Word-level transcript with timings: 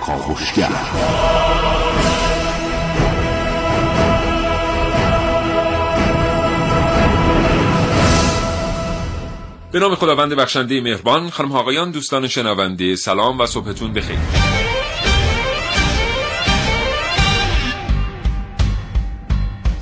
کاوشگر 0.00 0.68
به 9.72 9.80
نام 9.80 9.94
خداوند 9.94 10.34
بخشنده 10.34 10.80
مهربان 10.80 11.30
خانم 11.30 11.52
آقایان 11.52 11.90
دوستان 11.90 12.28
شنونده 12.28 12.96
سلام 12.96 13.40
و 13.40 13.46
صبحتون 13.46 13.92
بخیر. 13.92 14.18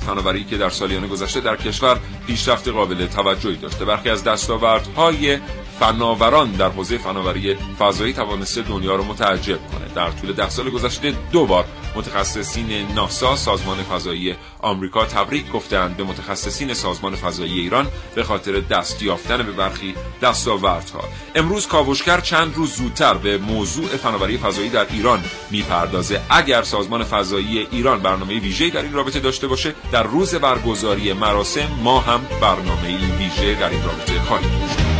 فناوری 0.07 0.43
که 0.43 0.57
در 0.57 0.69
سالیان 0.69 1.07
گذشته 1.07 1.39
در 1.39 1.55
کشور 1.55 1.99
پیشرفت 2.27 2.67
قابل 2.67 3.07
توجهی 3.07 3.55
داشته. 3.55 3.85
برخی 3.85 4.09
از 4.09 4.23
دستاوردهای 4.23 5.39
فناوران 5.79 6.51
در 6.51 6.69
حوزه 6.69 6.97
فناوری 6.97 7.55
فضایی 7.79 8.13
توانسته 8.13 8.61
دنیا 8.61 8.95
رو 8.95 9.03
متعجب 9.03 9.59
کنه. 9.71 9.87
در 9.95 10.11
طول 10.11 10.33
ده 10.33 10.49
سال 10.49 10.69
گذشته 10.69 11.13
دو 11.31 11.45
بار 11.45 11.65
متخصصین 11.95 12.87
ناسا 12.95 13.35
سازمان 13.35 13.77
فضایی 13.77 14.35
آمریکا 14.61 15.05
تبریک 15.05 15.51
گفتند 15.51 15.97
به 15.97 16.03
متخصصین 16.03 16.73
سازمان 16.73 17.15
فضایی 17.15 17.59
ایران 17.59 17.87
به 18.15 18.23
خاطر 18.23 18.59
دست 18.59 19.03
یافتن 19.03 19.37
به 19.37 19.51
برخی 19.51 19.95
دستاوردها. 20.21 21.03
امروز 21.35 21.67
کاوشگر 21.67 22.19
چند 22.19 22.55
روز 22.55 22.75
زودتر 22.75 23.13
به 23.13 23.37
موضوع 23.37 23.87
فناوری 23.87 24.37
فضایی 24.37 24.69
در 24.69 24.85
ایران 24.91 25.23
می‌پردازه. 25.51 26.21
اگر 26.29 26.63
سازمان 26.63 27.03
فضایی 27.03 27.67
ایران 27.71 27.99
برنامه 27.99 28.39
ویژه‌ای 28.39 28.71
در 28.71 28.81
این 28.81 28.93
رابطه 28.93 29.19
داشته 29.19 29.47
باشه 29.47 29.75
در 29.91 30.03
روز 30.03 30.35
برگزاری 30.35 31.13
مراسم 31.13 31.67
ما 31.83 31.99
هم 31.99 32.21
برنامه 32.41 33.17
ویژه 33.17 33.55
در 33.55 33.69
این 33.69 33.83
رابطه 33.83 34.19
خواهیم 34.19 34.49
داشت. 34.59 34.92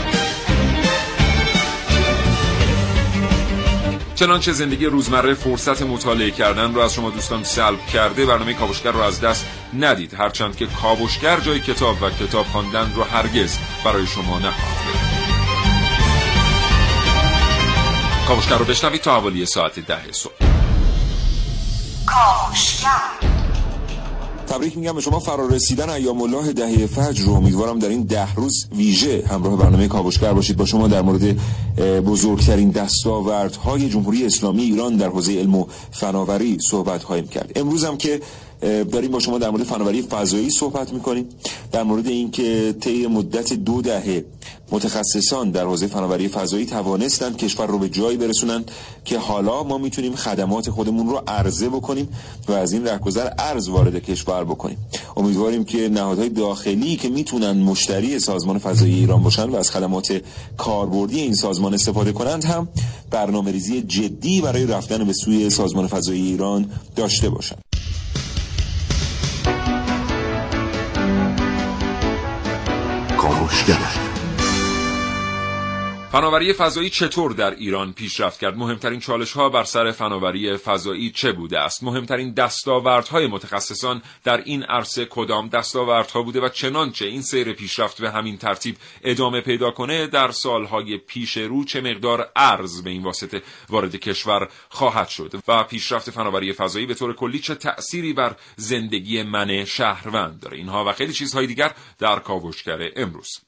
چنانچه 4.16 4.52
زندگی 4.52 4.86
روزمره 4.86 5.34
فرصت 5.34 5.82
مطالعه 5.82 6.32
کردن 6.32 6.74
رو 6.74 6.82
از 6.82 6.94
شما 6.94 7.10
دوستان 7.10 7.44
سلب 7.44 7.86
کرده 7.86 8.26
برنامه 8.26 8.54
کاوشگر 8.54 8.92
رو 8.92 9.02
از 9.02 9.22
دست 9.22 9.46
ندید. 9.80 10.14
هرچند 10.14 10.56
که 10.56 10.68
کاوشگر 10.82 11.40
جای 11.40 11.60
کتاب 11.60 12.02
و 12.02 12.10
کتاب 12.10 12.46
خواندن 12.46 12.94
رو 12.96 13.04
هرگز 13.04 13.58
برای 13.86 14.08
شما 14.08 14.40
نخواهد 14.40 15.14
کاوشگر 18.28 18.58
رو 18.58 18.66
بشنوید 18.66 19.02
تا 19.02 19.20
حوالی 19.20 19.46
ساعت 19.46 19.80
ده 19.80 20.12
صبح. 20.12 20.34
کاوشگر. 22.06 23.33
تبریک 24.54 24.78
میگم 24.78 24.94
به 24.94 25.02
شما 25.02 25.20
فرارسیدن 25.20 25.90
ایام 25.90 26.22
الله 26.22 26.54
دهه 26.54 26.86
فجر 26.86 27.26
رو. 27.26 27.34
امیدوارم 27.34 27.80
در 27.80 27.90
این 27.90 28.04
ده 28.04 28.36
روز 28.36 28.66
ویژه 28.76 29.24
همراه 29.30 29.58
برنامه 29.58 29.88
کاوشگر 29.88 30.34
باشید 30.34 30.58
با 30.58 30.66
شما 30.66 30.88
در 30.88 31.02
مورد 31.02 31.38
بزرگترین 32.06 32.70
دستاوردهای 32.70 33.90
جمهوری 33.90 34.26
اسلامی 34.26 34.64
ایران 34.64 34.96
در 34.96 35.08
حوزه 35.08 35.40
علم 35.40 35.56
و 35.56 35.66
فناوری 35.92 36.58
صحبت 36.70 37.04
خواهیم 37.04 37.28
کرد. 37.28 37.52
امروز 37.56 37.84
هم 37.84 37.98
که 37.98 38.22
داریم 38.62 39.12
با 39.12 39.20
شما 39.20 39.38
در 39.38 39.50
مورد 39.50 39.64
فناوری 39.64 40.02
فضایی 40.02 40.50
صحبت 40.50 40.94
می‌کنیم. 40.94 41.30
در 41.72 41.84
مورد 41.84 42.08
اینکه 42.08 42.76
طی 42.82 43.08
مدت 43.08 43.54
دو 43.54 43.82
دهه 43.82 44.26
متخصصان 44.74 45.52
در 45.52 45.66
حوزه 45.66 45.88
فناوری 45.88 46.28
فضایی 46.28 46.66
توانستند 46.66 47.38
کشور 47.38 47.68
رو 47.68 47.80
به 47.80 47.90
جایی 47.90 48.18
برسونن 48.18 48.66
که 49.06 49.20
حالا 49.20 49.64
ما 49.64 49.78
می‌تونیم 49.78 50.16
خدمات 50.16 50.70
خودمون 50.70 51.10
رو 51.10 51.22
عرضه 51.28 51.70
بکنیم 51.70 52.10
و 52.48 52.52
از 52.52 52.74
این 52.74 52.88
رهگذر 52.88 53.30
ارز 53.40 53.70
وارد 53.70 53.96
کشور 53.96 54.44
بکنیم. 54.44 54.78
امیدواریم 55.18 55.64
که 55.64 55.90
نهادهای 55.90 56.30
داخلی 56.30 56.96
که 56.96 57.10
می‌تونن 57.10 57.52
مشتری 57.52 58.20
سازمان 58.20 58.58
فضایی 58.58 58.94
ایران 58.94 59.24
باشن 59.24 59.50
و 59.50 59.56
از 59.56 59.72
خدمات 59.72 60.22
کاربردی 60.58 61.20
این 61.20 61.34
سازمان 61.34 61.74
استفاده 61.74 62.12
کنند 62.12 62.44
هم 62.46 62.68
برنامه 63.12 63.52
ریزی 63.52 63.82
جدی 63.82 64.42
برای 64.42 64.66
رفتن 64.66 65.04
به 65.04 65.14
سوی 65.14 65.50
سازمان 65.50 65.88
فضایی 65.88 66.22
ایران 66.22 66.70
داشته 66.96 67.30
باشند 67.30 67.64
فناوری 76.14 76.54
فضایی 76.54 76.90
چطور 76.90 77.32
در 77.32 77.56
ایران 77.56 77.94
پیشرفت 77.94 78.40
کرد؟ 78.40 78.58
مهمترین 78.58 79.00
چالش 79.00 79.32
ها 79.32 79.50
بر 79.50 79.64
سر 79.64 79.92
فناوری 79.92 80.58
فضایی 80.58 81.12
چه 81.12 81.32
بوده 81.32 81.60
است؟ 81.60 81.84
مهمترین 81.84 82.34
دستاوردهای 82.34 83.28
متخصصان 83.28 84.02
در 84.24 84.38
این 84.38 84.64
عرصه 84.64 85.06
کدام 85.06 85.48
دستاوردها 85.50 86.22
بوده 86.22 86.42
و 86.42 86.50
چنانچه 86.50 87.06
این 87.06 87.22
سیر 87.22 87.54
پیشرفت 87.54 88.02
به 88.02 88.12
همین 88.12 88.38
ترتیب 88.38 88.76
ادامه 89.04 89.42
پیدا 89.42 89.72
کنه؟ 89.72 90.08
در 90.08 90.32
سالهای 90.32 90.98
پیش 90.98 91.38
رو 91.38 91.64
چه 91.64 91.82
مقدار 91.82 92.32
ارز 92.36 92.84
به 92.84 92.90
این 92.90 93.04
واسطه 93.04 93.42
وارد 93.70 93.96
کشور 93.96 94.50
خواهد 94.70 95.10
شد؟ 95.10 95.42
و 95.48 95.64
پیشرفت 95.64 96.10
فناوری 96.10 96.54
فضایی 96.54 96.86
به 96.86 96.94
طور 96.94 97.16
کلی 97.16 97.40
چه 97.40 97.56
تأثیری 97.56 98.14
بر 98.14 98.36
زندگی 98.56 99.24
من 99.24 99.66
شهروند 99.66 100.40
داره؟ 100.40 100.58
اینها 100.58 100.86
و 100.86 100.92
خیلی 100.92 101.14
چیزهای 101.14 101.48
دیگر 101.48 101.72
در 102.00 102.20
کاوشگر 102.20 102.90
امروز. 102.96 103.40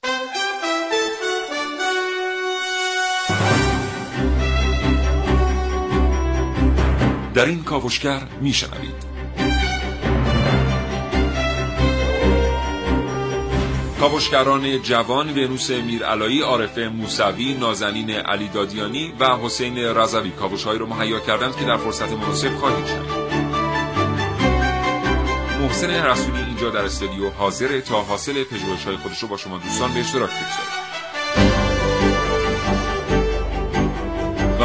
در 7.36 7.46
این 7.46 7.64
کاوشگر 7.64 8.22
میشنوید. 8.42 9.16
کاوشگران 14.00 14.82
جوان 14.82 15.30
ونوس 15.30 15.70
میرعلایی 15.72 16.42
عارف 16.42 16.78
موسوی 16.78 17.54
نازنین 17.54 18.10
علی 18.10 18.48
دادیانی 18.48 19.14
و 19.20 19.38
حسین 19.38 19.78
رضوی 19.78 20.30
کاوشهایی 20.30 20.80
رو 20.80 20.86
مهیا 20.86 21.20
کردند 21.20 21.56
که 21.56 21.66
در 21.66 21.78
فرصت 21.78 22.12
مناسب 22.12 22.56
خواهید 22.56 22.86
شنید. 22.86 23.26
محسن 25.62 25.90
رسولی 25.90 26.40
اینجا 26.40 26.70
در 26.70 26.86
استودیو 26.86 27.30
حاضر 27.30 27.80
تا 27.80 28.02
حاصل 28.02 28.44
پژوهش‌های 28.44 28.98
خودش 28.98 29.20
رو 29.20 29.28
با 29.28 29.38
شما 29.38 29.58
دوستان 29.58 29.94
به 29.94 30.00
اشتراک 30.00 30.30
بگذارد 30.30 30.85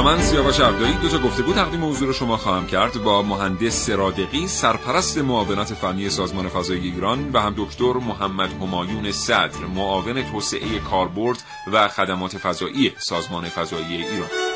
و 0.01 0.03
من 0.03 0.23
سیاوش 0.23 0.61
عبدایی 0.61 0.95
دو 0.95 1.09
تا 1.09 1.19
گفتگو 1.19 1.53
تقدیم 1.53 1.85
رو 1.85 2.13
شما 2.13 2.37
خواهم 2.37 2.67
کرد 2.67 3.03
با 3.03 3.23
مهندس 3.23 3.87
سرادقی 3.87 4.47
سرپرست 4.47 5.19
معاونت 5.19 5.75
فنی 5.75 6.11
سازمان 6.11 6.49
فضایی 6.49 6.91
ایران 6.91 7.31
و 7.33 7.41
هم 7.41 7.55
دکتر 7.57 7.93
محمد 7.93 8.53
همایون 8.53 9.13
صدر 9.13 9.59
معاون 9.75 10.23
توسعه 10.23 10.79
کاربرد 10.79 11.43
و 11.73 11.89
خدمات 11.89 12.39
فضایی 12.39 12.93
سازمان 12.99 13.49
فضایی 13.49 13.97
ایران. 13.97 14.50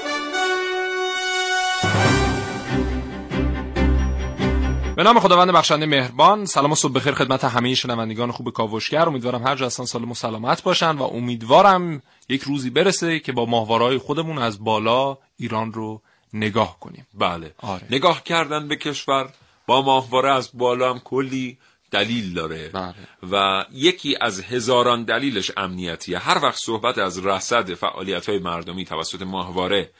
به 4.97 5.03
نام 5.03 5.21
خداوند 5.21 5.50
بخشنده 5.50 5.87
مهربان 5.87 6.47
سلام 6.47 6.72
و 6.72 6.75
صبح 6.75 6.93
بخیر 6.93 7.15
خدمت 7.15 7.44
همه 7.44 7.75
شنوندگان 7.75 8.32
خوب 8.32 8.50
کاوشگر. 8.53 9.09
امیدوارم 9.09 9.47
هر 9.47 9.55
جا 9.55 9.66
هستن 9.66 9.84
سالم 9.84 10.10
و 10.10 10.15
سلامت 10.15 10.62
باشن 10.62 10.91
و 10.91 11.03
امیدوارم 11.03 12.03
یک 12.28 12.43
روزی 12.43 12.71
برسه 12.71 13.19
که 13.19 13.33
با 13.33 13.47
ماهوارهای 13.47 13.99
خودمون 13.99 14.38
از 14.38 14.65
بالا 14.65 15.19
ایران 15.37 15.72
رو 15.72 16.03
نگاه 16.33 16.81
کنیم. 16.81 17.06
بله. 17.15 17.54
آره. 17.59 17.87
نگاه 17.91 18.25
کردن 18.25 18.69
به 18.69 18.77
کشور 18.77 19.28
با 19.66 19.83
ماهواره 19.83 20.31
از 20.31 20.50
بالا 20.54 20.91
هم 20.91 20.99
کلی 20.99 21.59
دلیل 21.91 22.34
داره. 22.34 22.69
بله. 22.69 22.94
و 23.33 23.65
یکی 23.72 24.16
از 24.21 24.41
هزاران 24.41 25.04
دلیلش 25.04 25.50
امنیتیه. 25.56 26.19
هر 26.19 26.38
وقت 26.43 26.59
صحبت 26.59 26.99
از 26.99 27.27
رصد 27.27 27.75
فعالیت 27.75 28.28
های 28.28 28.38
مردمی 28.38 28.84
توسط 28.84 29.22
ماهواره 29.22 29.91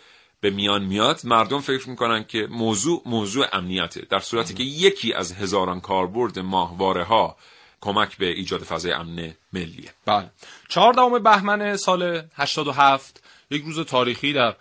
به 0.45 0.51
میان 0.51 0.85
میاد 0.85 1.21
مردم 1.25 1.61
فکر 1.61 1.91
می‌کنن 1.91 2.25
که 2.25 2.47
موضوع 2.51 3.03
موضوع 3.07 3.47
امنیته. 3.53 4.01
در 4.11 4.19
صورتی 4.19 4.55
که 4.55 4.63
یکی 4.63 5.13
از 5.13 5.33
هزاران 5.33 5.81
کاربرد 5.81 6.39
ماهواره 6.39 7.05
ها 7.05 7.37
کمک 7.81 8.17
به 8.17 8.27
ایجاد 8.27 8.63
فضای 8.63 8.93
امن 8.93 9.35
ملیه. 9.53 9.91
بله. 10.07 10.31
چهاردهم 10.69 11.19
بهمن 11.19 11.77
سال 11.77 12.23
87 12.37 13.23
یک 13.51 13.63
روز 13.63 13.81
تاریخی 13.81 14.33
در 14.33 14.55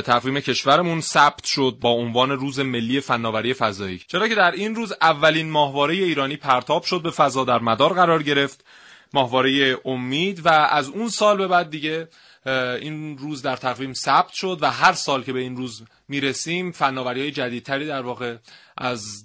تقویم 0.00 0.40
کشورمون 0.40 1.00
ثبت 1.00 1.44
شد 1.44 1.76
با 1.80 1.90
عنوان 1.90 2.30
روز 2.30 2.60
ملی 2.60 3.00
فناوری 3.00 3.54
فضایی. 3.54 4.00
چرا 4.08 4.28
که 4.28 4.34
در 4.34 4.50
این 4.50 4.74
روز 4.74 4.92
اولین 5.00 5.50
ماهواره 5.50 5.94
ایرانی 5.94 6.36
پرتاب 6.36 6.82
شد 6.82 7.02
به 7.02 7.10
فضا 7.10 7.44
در 7.44 7.58
مدار 7.58 7.92
قرار 7.92 8.22
گرفت. 8.22 8.64
ماهواره 9.12 9.78
امید 9.84 10.46
و 10.46 10.48
از 10.48 10.88
اون 10.88 11.08
سال 11.08 11.36
به 11.36 11.46
بعد 11.46 11.70
دیگه 11.70 12.08
این 12.50 13.18
روز 13.18 13.42
در 13.42 13.56
تقویم 13.56 13.92
ثبت 13.92 14.32
شد 14.32 14.58
و 14.60 14.70
هر 14.70 14.92
سال 14.92 15.22
که 15.22 15.32
به 15.32 15.40
این 15.40 15.56
روز 15.56 15.82
می‌رسیم 16.08 16.72
فناوری 16.72 17.20
های 17.20 17.30
جدیدتری 17.30 17.86
در 17.86 18.02
واقع 18.02 18.36
از 18.78 19.24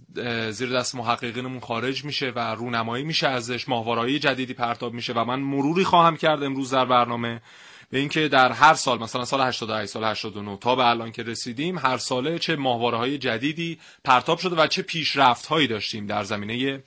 زیر 0.52 0.70
دست 0.70 0.96
محققینمون 0.96 1.60
خارج 1.60 2.06
میشه 2.06 2.32
و 2.36 2.40
رونمایی 2.40 3.04
میشه 3.04 3.28
ازش 3.28 3.70
ماهوارهای 3.70 4.20
جدیدی 4.20 4.54
پرتاب 4.54 4.94
میشه 4.94 5.14
و 5.14 5.26
من 5.26 5.40
مروری 5.40 5.84
خواهم 5.84 6.18
کرد 6.18 6.44
امروز 6.44 6.74
در 6.74 6.86
برنامه 6.86 7.42
به 7.92 8.00
اینکه 8.00 8.28
در 8.28 8.52
هر 8.52 8.74
سال 8.74 9.00
مثلا 9.00 9.26
سال 9.26 9.42
88 9.42 9.90
سال 9.90 10.04
89 10.04 10.58
تا 10.58 10.76
به 10.76 10.86
الان 10.86 11.12
که 11.12 11.24
رسیدیم 11.24 11.78
هر 11.78 11.98
ساله 11.98 12.40
چه 12.40 12.56
ماهواره 12.56 12.98
های 12.98 13.18
جدیدی 13.18 13.80
پرتاب 14.04 14.40
شده 14.40 14.56
و 14.56 14.68
چه 14.68 14.82
پیشرفت 14.82 15.46
هایی 15.46 15.68
داشتیم 15.68 16.06
در 16.06 16.24
زمینه 16.24 16.84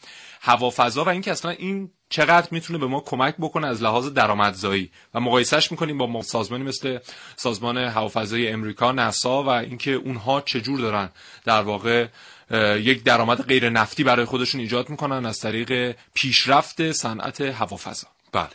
هوافضا 0.46 1.04
و 1.04 1.08
اینکه 1.08 1.30
اصلا 1.30 1.50
این 1.50 1.90
چقدر 2.08 2.48
می‌تونه 2.50 2.78
به 2.78 2.86
ما 2.86 3.00
کمک 3.00 3.34
بکنه 3.38 3.66
از 3.66 3.82
لحاظ 3.82 4.08
درآمدزایی. 4.08 4.90
و 5.14 5.20
مقایسهش 5.20 5.70
می‌کنیم 5.70 5.98
با 5.98 6.22
سازمانی 6.22 6.64
مثل 6.64 6.98
سازمان 7.36 7.78
هوافضای 7.78 8.48
امریکا 8.48 8.92
نسا 8.92 9.42
و 9.42 9.48
اینکه 9.48 9.92
اونها 9.92 10.40
چجور 10.40 10.80
دارن 10.80 11.10
در 11.44 11.62
واقع 11.62 12.06
یک 12.76 13.02
درآمد 13.02 13.42
غیر 13.42 13.70
نفتی 13.70 14.04
برای 14.04 14.24
خودشون 14.24 14.60
ایجاد 14.60 14.90
می‌کنن 14.90 15.26
از 15.26 15.40
طریق 15.40 15.96
پیشرفت 16.14 16.92
صنعت 16.92 17.40
هوافضا. 17.40 18.06
بله. 18.32 18.48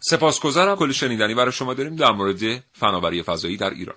سپاسگزارم. 0.00 0.76
کلی 0.76 0.94
شنیدنی 0.94 1.34
برای 1.34 1.52
شما 1.52 1.74
داریم 1.74 1.96
در 1.96 2.10
مورد 2.10 2.64
فناوری 2.72 3.22
فضایی 3.22 3.56
در 3.56 3.70
ایران. 3.70 3.96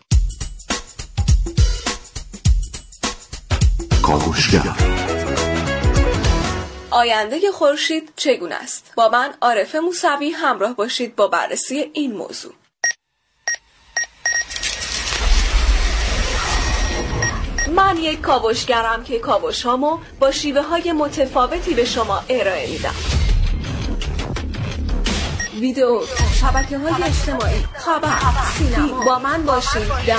آینده 6.92 7.52
خورشید 7.52 8.14
چگونه 8.16 8.56
است؟ 8.56 8.92
با 8.96 9.10
من 9.10 9.34
عارف 9.42 9.76
موسوی 9.76 10.30
همراه 10.30 10.76
باشید 10.76 11.16
با 11.16 11.28
بررسی 11.28 11.92
این 11.94 12.14
موضوع. 12.14 12.54
من 17.76 17.98
یک 17.98 18.22
کاوشگرم 18.22 19.04
که 19.04 19.20
کاوش 19.20 19.64
هامو 19.64 20.00
با 20.20 20.32
شیوه 20.32 20.62
های 20.62 20.92
متفاوتی 20.92 21.74
به 21.74 21.86
شما 21.86 22.24
ارائه 22.30 22.70
میدم. 22.70 22.96
ویدیو 25.60 26.02
شبکه 26.42 26.78
های 26.78 27.04
اجتماعی 27.04 27.66
خبر 27.74 28.18
سینما. 28.58 29.04
با 29.06 29.20
من 29.20 29.44
باشید 29.46 29.88
در 30.08 30.18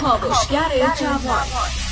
کاوشگر 0.00 0.94
جوان. 1.00 1.83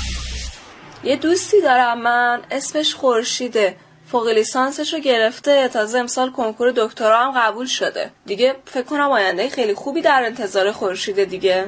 یه 1.03 1.15
دوستی 1.15 1.61
دارم 1.61 2.01
من 2.01 2.41
اسمش 2.51 2.95
خورشیده. 2.95 3.75
فوق 4.11 4.27
لیسانسش 4.27 4.93
رو 4.93 4.99
گرفته. 4.99 5.67
تازه 5.67 5.99
امسال 5.99 6.31
کنکور 6.31 6.71
دکترا 6.71 7.17
هم 7.17 7.31
قبول 7.41 7.65
شده. 7.65 8.11
دیگه 8.25 8.55
فکر 8.65 8.83
کنم 8.83 9.11
آینده 9.11 9.49
خیلی 9.49 9.73
خوبی 9.73 10.01
در 10.01 10.23
انتظار 10.25 10.71
خورشیده 10.71 11.25
دیگه. 11.25 11.65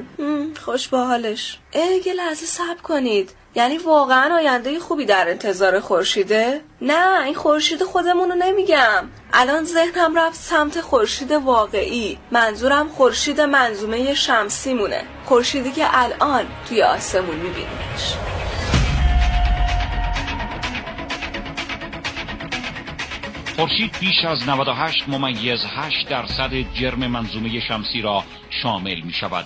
خوش 0.64 0.88
با 0.88 1.04
حالش. 1.04 1.58
یه 2.06 2.12
لحظه 2.12 2.46
صبر 2.46 2.82
کنید. 2.82 3.30
یعنی 3.54 3.78
واقعا 3.78 4.36
آینده 4.36 4.78
خوبی 4.78 5.04
در 5.04 5.28
انتظار 5.28 5.80
خورشیده؟ 5.80 6.60
نه 6.80 7.24
این 7.24 7.34
خورشید 7.34 7.82
خودمون 7.82 8.28
رو 8.28 8.34
نمیگم. 8.34 9.08
الان 9.32 9.64
ذهنم 9.64 10.18
رفت 10.18 10.40
سمت 10.40 10.80
خورشید 10.80 11.32
واقعی. 11.32 12.18
منظورم 12.30 12.88
خورشید 12.88 13.40
منظومه 13.40 14.14
شمسی 14.14 14.74
مونه 14.74 15.02
خورشیدی 15.24 15.72
که 15.72 15.86
الان 15.90 16.46
توی 16.68 16.82
آسمون 16.82 17.36
میبینیمش. 17.36 18.35
خورشید 23.56 23.96
بیش 24.00 24.24
از 24.24 24.48
98 24.48 25.08
ممیز 25.08 25.64
8 25.64 26.08
درصد 26.08 26.54
جرم 26.74 27.06
منظومه 27.06 27.60
شمسی 27.60 28.02
را 28.02 28.24
شامل 28.50 29.00
می 29.00 29.12
شود 29.12 29.44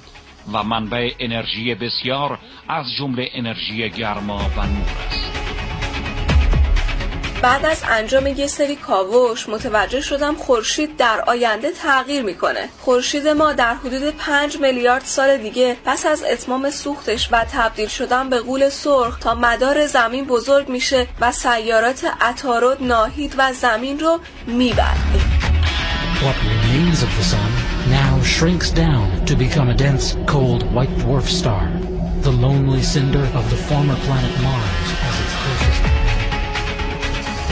و 0.53 0.63
منبع 0.63 1.11
انرژی 1.19 1.75
بسیار 1.75 2.39
از 2.69 2.85
جمله 2.99 3.31
انرژی 3.35 3.91
گرما 3.91 4.39
و 4.57 4.67
نور 4.67 4.89
است. 5.07 5.50
بعد 7.43 7.67
از 7.67 7.83
انجام 7.89 8.27
یه 8.27 8.47
سری 8.47 8.77
کاوش 8.77 9.49
متوجه 9.49 10.01
شدم 10.01 10.35
خورشید 10.35 10.97
در 10.97 11.21
آینده 11.27 11.71
تغییر 11.71 12.23
می‌کنه. 12.23 12.69
خورشید 12.81 13.29
ما 13.29 13.53
در 13.53 13.75
حدود 13.75 14.17
5 14.17 14.57
میلیارد 14.61 15.05
سال 15.05 15.37
دیگه 15.37 15.77
پس 15.85 16.07
از 16.07 16.25
اتمام 16.33 16.71
سوختش 16.71 17.29
و 17.33 17.45
تبدیل 17.53 17.89
شدن 17.89 18.29
به 18.29 18.41
غول 18.41 18.69
سرخ 18.69 19.19
تا 19.19 19.35
مدار 19.35 19.87
زمین 19.87 20.25
بزرگ 20.25 20.69
میشه 20.69 21.07
و 21.21 21.33
سیارات 21.33 22.05
عطارد 22.21 22.83
ناهید 22.83 23.35
و 23.39 23.53
زمین 23.53 23.99
رو 23.99 24.21
می‌بره. 24.47 24.97
What 26.23 26.37
remains 26.53 27.03
of 27.07 27.11
the 27.19 27.27
sun 27.33 27.53
now 28.01 28.13
shrinks 28.37 28.71
down 28.71 29.07
to 29.29 29.35
become 29.45 29.69
a 29.71 29.77
dense, 29.85 30.07
cold 30.27 30.63
white 30.75 30.95
dwarf 31.03 31.29
star, 31.41 31.65
the 32.27 32.35
lonely 32.45 32.83
cinder 32.83 33.25
of 33.39 33.45
the 33.53 33.61
former 33.69 33.99
planet 34.07 34.35
Mars 34.45 34.90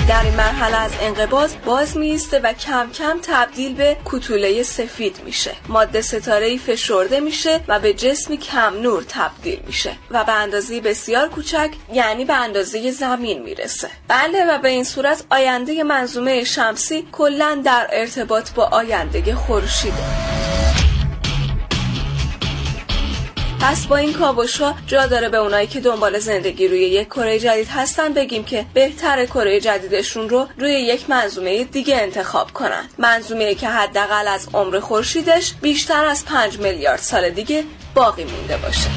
در 0.08 0.22
این 0.22 0.34
مرحله 0.34 0.76
از 0.76 0.90
انقباض 1.00 1.54
باز 1.64 1.96
میسته 1.96 2.40
و 2.40 2.52
کم 2.52 2.90
کم 2.90 3.18
تبدیل 3.22 3.74
به 3.74 3.96
کتوله 4.04 4.62
سفید 4.62 5.20
میشه. 5.24 5.50
ماده 5.68 6.00
ستاره 6.00 6.58
فشرده 6.58 7.20
میشه 7.20 7.60
و 7.68 7.80
به 7.80 7.94
جسمی 7.94 8.36
کم 8.36 8.74
نور 8.82 9.04
تبدیل 9.08 9.60
میشه 9.66 9.92
و 10.10 10.24
به 10.24 10.32
اندازه 10.32 10.80
بسیار 10.80 11.28
کوچک 11.28 11.70
یعنی 11.92 12.24
به 12.24 12.34
اندازه 12.34 12.90
زمین 12.90 13.42
می‌رسه. 13.42 13.90
بله 14.08 14.44
و 14.44 14.58
به 14.58 14.68
این 14.68 14.84
صورت 14.84 15.24
آینده 15.30 15.82
منظومه 15.82 16.44
شمسی 16.44 17.08
کلا 17.12 17.62
در 17.64 17.88
ارتباط 17.92 18.50
با 18.50 18.64
آینده 18.64 19.34
خورشیده. 19.34 20.27
پس 23.60 23.86
با 23.86 23.96
این 23.96 24.12
کاوش 24.12 24.60
ها 24.60 24.74
جا 24.86 25.06
داره 25.06 25.28
به 25.28 25.36
اونایی 25.36 25.66
که 25.66 25.80
دنبال 25.80 26.18
زندگی 26.18 26.68
روی 26.68 26.80
یک 26.80 27.08
کره 27.08 27.38
جدید 27.38 27.68
هستن 27.68 28.14
بگیم 28.14 28.44
که 28.44 28.66
بهتر 28.74 29.26
کره 29.26 29.60
جدیدشون 29.60 30.28
رو 30.28 30.46
روی 30.58 30.72
یک 30.72 31.10
منظومه 31.10 31.64
دیگه 31.64 31.96
انتخاب 31.96 32.52
کنن. 32.52 32.88
منظومه 32.98 33.54
که 33.54 33.68
حداقل 33.68 34.28
از 34.28 34.48
عمر 34.54 34.80
خورشیدش 34.80 35.54
بیشتر 35.62 36.04
از 36.04 36.24
5 36.24 36.58
میلیارد 36.58 36.98
سال 36.98 37.30
دیگه 37.30 37.64
باقی 37.94 38.24
مونده 38.24 38.56
باشه. 38.56 38.90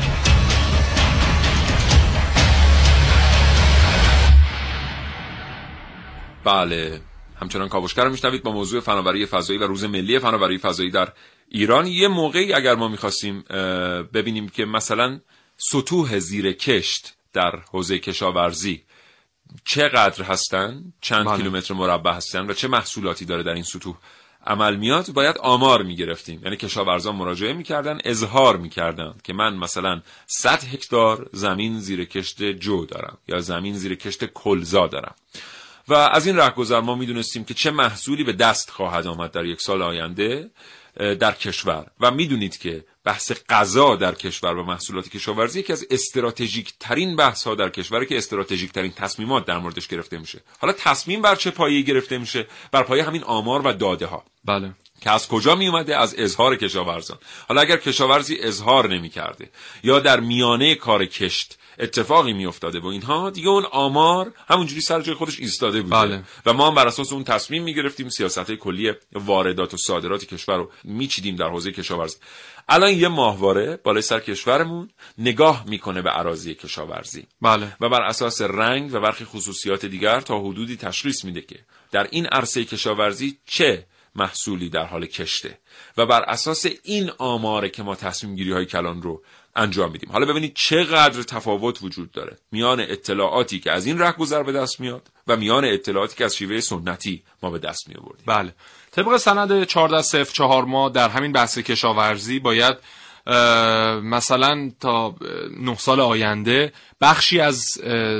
بله. 6.44 7.02
همچنان 7.42 7.70
کاوشگر 7.70 8.08
میشنوید 8.08 8.44
با 8.44 8.52
موضوع 8.52 8.82
فناوری 8.82 9.26
فضایی 9.26 9.60
و 9.60 9.68
روز 9.68 9.84
ملی 9.84 10.20
فناوری 10.20 10.58
فضایی 10.58 10.92
در 10.92 11.08
ایران 11.54 11.88
یه 11.88 12.08
موقعی 12.08 12.54
اگر 12.54 12.76
ما 12.76 12.88
می‌خواستیم 12.88 13.42
ببینیم 14.14 14.50
که 14.50 14.66
مثلا 14.66 15.20
سطوح 15.58 16.20
زیر 16.20 16.52
کشت 16.52 17.14
در 17.34 17.56
حوزه 17.72 18.00
کشاورزی 18.00 18.84
چقدر 19.66 20.24
هستن 20.24 20.94
چند 21.02 21.26
بله. 21.26 21.38
کیلومتر 21.38 21.74
مربع 21.74 22.12
هستن 22.12 22.50
و 22.50 22.54
چه 22.54 22.68
محصولاتی 22.68 23.26
داره 23.26 23.44
در 23.44 23.54
این 23.54 23.64
سطوح 23.64 23.96
عمل 24.48 24.76
میاد 24.76 25.12
باید 25.14 25.38
آمار 25.38 25.84
می‌گرفتیم. 25.84 26.42
یعنی 26.44 26.58
کشاورزان 26.58 27.16
مراجعه 27.16 27.54
می‌کردن 27.54 28.00
اظهار 28.06 28.58
می‌کردن 28.58 29.14
که 29.24 29.34
من 29.34 29.56
مثلا 29.56 30.02
100 30.28 30.64
هکتار 30.64 31.30
زمین 31.34 31.80
زیر 31.80 32.06
کشت 32.06 32.44
جو 32.44 32.86
دارم 32.86 33.18
یا 33.28 33.40
زمین 33.40 33.76
زیر 33.76 33.96
کشت 33.96 34.26
کلزا 34.26 34.88
دارم. 34.88 35.16
و 35.88 35.94
از 35.94 36.28
این 36.28 36.38
رهگذر 36.38 36.80
ما 36.80 36.96
می‌دونستیم 36.96 37.44
که 37.44 37.54
چه 37.54 37.72
محصولی 37.72 38.24
به 38.24 38.34
دست 38.34 38.70
خواهد 38.70 39.08
آمد 39.08 39.32
در 39.32 39.46
یک 39.46 39.62
سال 39.62 39.82
آینده. 39.82 40.52
در 40.96 41.32
کشور. 41.32 41.86
و 42.00 42.12
می‌دونید 42.12 42.58
که 42.58 42.86
بحث 43.04 43.32
غذا 43.50 43.96
در 43.96 44.16
کشور 44.16 44.58
و 44.58 44.64
محصولات 44.64 45.10
کشاورزی 45.10 45.60
یکی 45.60 45.74
از 45.74 45.86
استراتژیک 45.92 46.74
ترین 46.80 47.16
بحث 47.16 47.48
ها 47.48 47.56
در 47.56 47.70
کشور 47.70 48.06
که 48.06 48.18
استراتژیک 48.18 48.72
ترین 48.72 48.92
تصمیمات 48.92 49.46
در 49.46 49.58
موردش 49.58 49.88
گرفته 49.88 50.18
میشه. 50.18 50.42
حالا 50.60 50.74
تصمیم 50.74 51.22
بر 51.22 51.36
چه 51.36 51.52
پایه‌ای 51.52 51.84
گرفته 51.84 52.18
میشه؟ 52.18 52.48
بر 52.72 52.84
پایه 52.84 53.04
همین 53.04 53.24
آمار 53.24 53.68
و 53.68 53.74
داده 53.74 54.06
ها 54.06 54.24
بله. 54.46 54.72
که 55.02 55.12
از 55.12 55.28
کجا 55.28 55.56
می 55.56 55.68
اومده 55.68 55.98
از 55.98 56.16
اظهار 56.18 56.56
کشاورزان. 56.56 57.18
حالا 57.48 57.62
اگر 57.62 57.78
کشاورزی 57.78 58.38
اظهار 58.40 58.90
نمی 58.90 59.10
کرده 59.10 59.50
یا 59.84 60.00
در 60.00 60.20
میانه 60.20 60.76
کار 60.76 61.06
کشت 61.06 61.58
اتفاقی 61.82 62.34
میافتاده 62.34 62.80
و 62.80 62.86
اینها. 62.86 63.30
دیگه 63.30 63.48
اون 63.48 63.66
آمار 63.72 64.34
همونجوری 64.48 64.82
سر 64.82 65.02
جای 65.02 65.16
خودش 65.16 65.40
ایستاده 65.40 65.82
بوده. 65.82 65.96
بله. 65.96 66.24
و 66.46 66.54
ما 66.54 66.68
هم 66.68 66.76
بر 66.76 66.88
اساس 66.88 67.14
اون 67.14 67.24
تصمیم 67.24 67.64
می‌گرفتیم 67.64 68.10
سیاست 68.10 68.52
کلی 68.52 68.92
واردات 69.14 69.74
و 69.74 69.78
صادرات 69.78 70.26
کشور 70.26 70.58
رو 70.58 70.72
میچیدیم 70.84 71.36
در 71.36 71.48
حوزه 71.48 71.72
کشاورزی. 71.72 72.18
الان 72.70 72.92
یه 72.92 73.08
ماهواره 73.08 73.80
بالای 73.84 74.02
سر 74.02 74.20
کشورمون 74.20 74.90
نگاه 75.18 75.64
می‌کنه 75.68 76.02
به 76.02 76.10
عراضی 76.10 76.56
کشاورزی. 76.56 77.28
بله. 77.42 77.78
و 77.82 77.90
بر 77.90 78.02
اساس 78.02 78.42
رنگ 78.42 78.94
و 78.94 79.00
برخی 79.00 79.26
خصوصیات 79.26 79.86
دیگر 79.86 80.22
تا 80.22 80.40
حدودی 80.40 80.78
تشخیص 80.78 81.26
میده 81.26 81.42
که 81.42 81.60
در 81.92 82.08
این 82.12 82.26
عرصه 82.26 82.66
کشاورزی 82.66 83.38
چه 83.46 83.86
محصولی 84.16 84.70
در 84.70 84.86
حال 84.86 85.06
کشته. 85.06 85.58
و 85.98 86.06
بر 86.06 86.22
اساس 86.22 86.66
این 86.84 87.12
آماره 87.18 87.70
که 87.70 87.84
ما 87.84 87.96
تصمیم 87.96 88.36
گیری 88.36 88.52
های 88.52 88.66
کلان 88.66 89.02
رو 89.02 89.24
انجام 89.56 89.92
میدیم. 89.92 90.12
حالا 90.12 90.26
ببینید 90.26 90.54
چقدر 90.56 91.24
تفاوت 91.24 91.84
وجود 91.84 92.12
داره. 92.12 92.38
میان 92.52 92.80
اطلاعاتی 92.80 93.60
که 93.60 93.72
از 93.72 93.86
این 93.86 94.00
رهگذر 94.00 94.44
به 94.44 94.52
دست 94.52 94.80
میاد 94.80 95.08
و 95.28 95.38
میان 95.38 95.66
اطلاعاتی 95.66 96.16
که 96.16 96.26
از 96.26 96.36
شیوه 96.36 96.60
سنتی 96.60 97.24
ما 97.44 97.50
به 97.50 97.60
دست 97.60 97.90
می 97.90 97.96
آوردیم 97.96 98.24
بله. 98.26 98.54
طبق 98.92 99.18
سند 99.18 99.52
1404 99.52 100.66
ما 100.66 100.90
در 100.90 101.10
همین 101.10 101.32
بحث 101.32 101.58
کشاورزی 101.58 102.40
باید 102.40 102.78
مثلا 104.04 104.72
تا 104.80 105.16
نه 105.58 105.76
سال 105.76 106.00
آینده 106.00 106.74
بخشی 107.02 107.40
از 107.40 107.62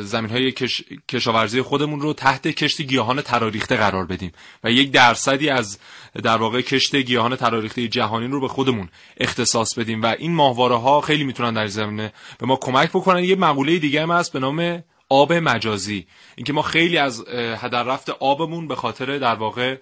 زمین 0.02 0.30
های 0.32 0.52
کش... 0.52 0.84
کشاورزی 1.10 1.62
خودمون 1.62 2.02
رو 2.02 2.14
تحت 2.14 2.48
کشت 2.48 2.82
گیاهان 2.82 3.22
تراریخته 3.22 3.76
قرار 3.76 4.06
بدیم 4.06 4.32
و 4.64 4.72
یک 4.72 4.92
درصدی 4.92 5.50
از 5.50 5.80
در 6.24 6.38
واقع 6.38 6.62
کشت 6.62 6.96
گیاهان 6.96 7.36
تراریخته 7.36 7.88
جهانی 7.88 8.28
رو 8.28 8.42
به 8.42 8.48
خودمون 8.48 8.90
اختصاص 9.18 9.80
بدیم 9.80 10.02
و 10.02 10.06
این 10.06 10.36
ماهواره 10.36 10.76
ها 10.76 11.02
خیلی 11.02 11.24
می‌تونن 11.24 11.54
در 11.54 11.68
زمینه 11.68 12.14
به 12.40 12.46
ما 12.46 12.56
کمک 12.56 12.90
بکنن. 12.90 13.24
یه 13.24 13.36
مقوله 13.36 13.78
دیگه 13.78 14.02
هم 14.02 14.12
هست 14.12 14.34
به 14.34 14.40
نام 14.40 14.84
آب 15.10 15.34
مجازی. 15.34 16.08
اینکه 16.36 16.54
ما 16.54 16.62
خیلی 16.62 16.98
از 16.98 17.28
هدر 17.58 17.84
رفت 17.84 18.10
آبمون 18.10 18.68
به 18.68 18.76
خاطر 18.76 19.18
در 19.18 19.36
واقع 19.36 19.78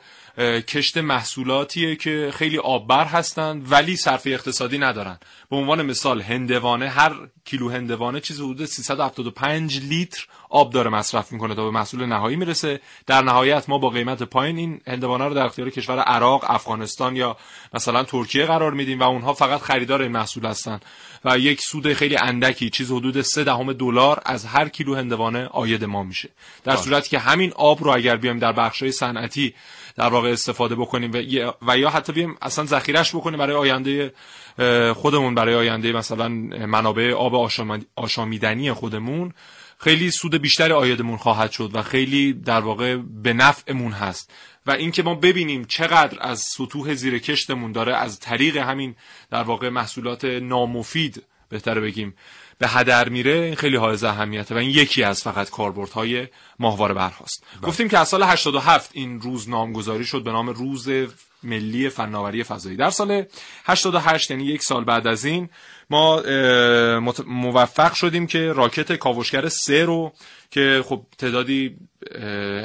کشت 0.68 0.98
محصولاتیه 0.98 1.96
که 1.96 2.32
خیلی 2.34 2.58
آببر 2.58 3.06
هستند 3.06 3.72
ولی 3.72 3.96
صرفه 3.96 4.30
اقتصادی 4.30 4.78
ندارن. 4.78 5.20
به 5.50 5.56
عنوان 5.56 5.82
مثال 5.82 6.22
هندوانه 6.22 6.90
هر 6.90 7.16
کیلو 7.46 7.70
هندوانه 7.70 8.20
چیزی 8.20 8.44
حدود 8.44 8.66
375 8.66 9.82
لیتر 9.84 10.28
آب 10.50 10.74
داره 10.74 10.90
مصرف 10.90 11.32
می‌کنه 11.32 11.56
تا 11.56 11.64
به 11.64 11.72
محصول 11.72 12.06
نهایی 12.06 12.36
می‌رسه. 12.36 12.80
در 13.08 13.22
نهایت 13.22 13.70
ما 13.70 13.78
با 13.78 13.90
قیمت 13.90 14.24
پایین 14.24 14.58
این 14.58 14.82
هندوانه 14.88 15.26
رو 15.26 15.34
در 15.34 15.46
اختیار 15.46 15.70
کشور 15.70 16.00
عراق 16.00 16.46
افغانستان 16.48 17.16
یا 17.16 17.38
مثلا 17.74 18.04
ترکیه 18.04 18.46
قرار 18.46 18.74
میدیم 18.74 19.00
و 19.00 19.04
اونها 19.04 19.34
فقط 19.34 19.62
خریدار 19.62 20.02
این 20.02 20.12
محصول 20.12 20.46
هستن. 20.46 20.80
و 21.26 21.40
یک 21.40 21.62
سود 21.62 21.94
خیلی 21.94 22.18
اندکی 22.18 22.70
چیز 22.70 22.92
حدود 22.92 23.22
3 23.22 23.44
دهم 23.44 23.74
دلار 23.74 24.22
از 24.26 24.46
هر 24.46 24.70
کیلو 24.70 24.96
هندوانه 24.96 25.46
آید 25.46 25.86
ما 25.86 26.04
میشه. 26.04 26.30
در 26.64 26.76
صورتی 26.76 27.10
که 27.10 27.20
همین 27.20 27.54
آب 27.56 27.84
رو 27.84 27.92
اگر 27.96 28.16
بیایم 28.16 28.40
در 28.40 28.52
بخشای 28.52 28.92
صنعتی 28.92 29.54
در 29.96 30.08
واقع 30.08 30.30
استفاده 30.30 30.76
بکنیم 30.76 31.12
و 31.62 31.78
یا 31.78 31.90
حتی 31.90 32.14
بیایم 32.14 32.38
اصلا 32.42 32.66
ذخیرش 32.66 33.16
بکنیم 33.16 33.40
برای 33.40 33.56
آینده 33.56 34.14
خودمون 34.94 35.36
برای 35.36 35.56
آینده 35.56 35.92
مثلا 35.92 36.30
منابع 36.68 37.14
آب 37.14 37.52
آشامیدنی 37.96 38.72
خودمون. 38.74 39.34
خیلی 39.82 40.12
سود 40.12 40.36
بیشتر 40.36 40.74
آیدمون 40.74 41.18
خواهد 41.18 41.52
شد 41.52 41.72
و 41.74 41.82
خیلی 41.82 42.34
در 42.34 42.60
واقع 42.60 42.96
به 42.96 43.34
نفعمون 43.34 43.92
هست. 43.92 44.32
و 44.66 44.72
اینکه 44.72 45.04
ما 45.04 45.16
ببینیم 45.16 45.66
چقدر 45.66 46.18
از 46.22 46.40
سطوح 46.40 46.94
زیر 46.94 47.20
کشتمون 47.20 47.72
داره 47.72 47.96
از 47.96 48.20
طریق 48.20 48.58
همین 48.58 48.96
در 49.32 49.44
واقع 49.44 49.70
محصولات 49.70 50.26
نامفید 50.26 51.24
بهتره 51.50 51.82
بگیم. 51.82 52.14
به 52.60 52.68
هدر 52.68 53.10
میره 53.10 53.32
این 53.32 53.56
خیلی 53.56 53.76
های 53.76 54.06
اهمیته 54.06 54.56
و 54.56 54.58
این 54.58 54.70
یکی 54.70 55.04
از 55.04 55.24
فقط 55.24 55.50
کاربردهای 55.50 56.28
ماهواره 56.60 56.94
برهاست 56.94 57.44
بله. 57.54 57.70
گفتیم 57.70 57.88
که 57.88 57.98
از 57.98 58.08
سال 58.08 58.24
87 58.24 58.90
این 58.94 59.22
روز 59.22 59.50
نامگذاری 59.50 60.06
شد 60.06 60.24
به 60.24 60.32
نام 60.32 60.50
روز 60.50 60.90
ملی 61.44 61.90
فناوری 61.90 62.44
فضایی 62.44 62.78
در 62.78 62.90
سال 62.90 63.26
88 63.66 64.32
یعنی 64.32 64.44
یک 64.44 64.64
سال 64.64 64.84
بعد 64.84 65.08
از 65.08 65.26
این 65.26 65.50
ما 65.90 66.22
موفق 67.28 67.94
شدیم 67.94 68.28
که 68.28 68.54
راکت 68.54 68.94
کاوشگر 68.94 69.50
سه 69.50 69.86
رو 69.86 70.14
که 70.52 70.84
خب 70.86 71.06
تعدادی 71.18 71.78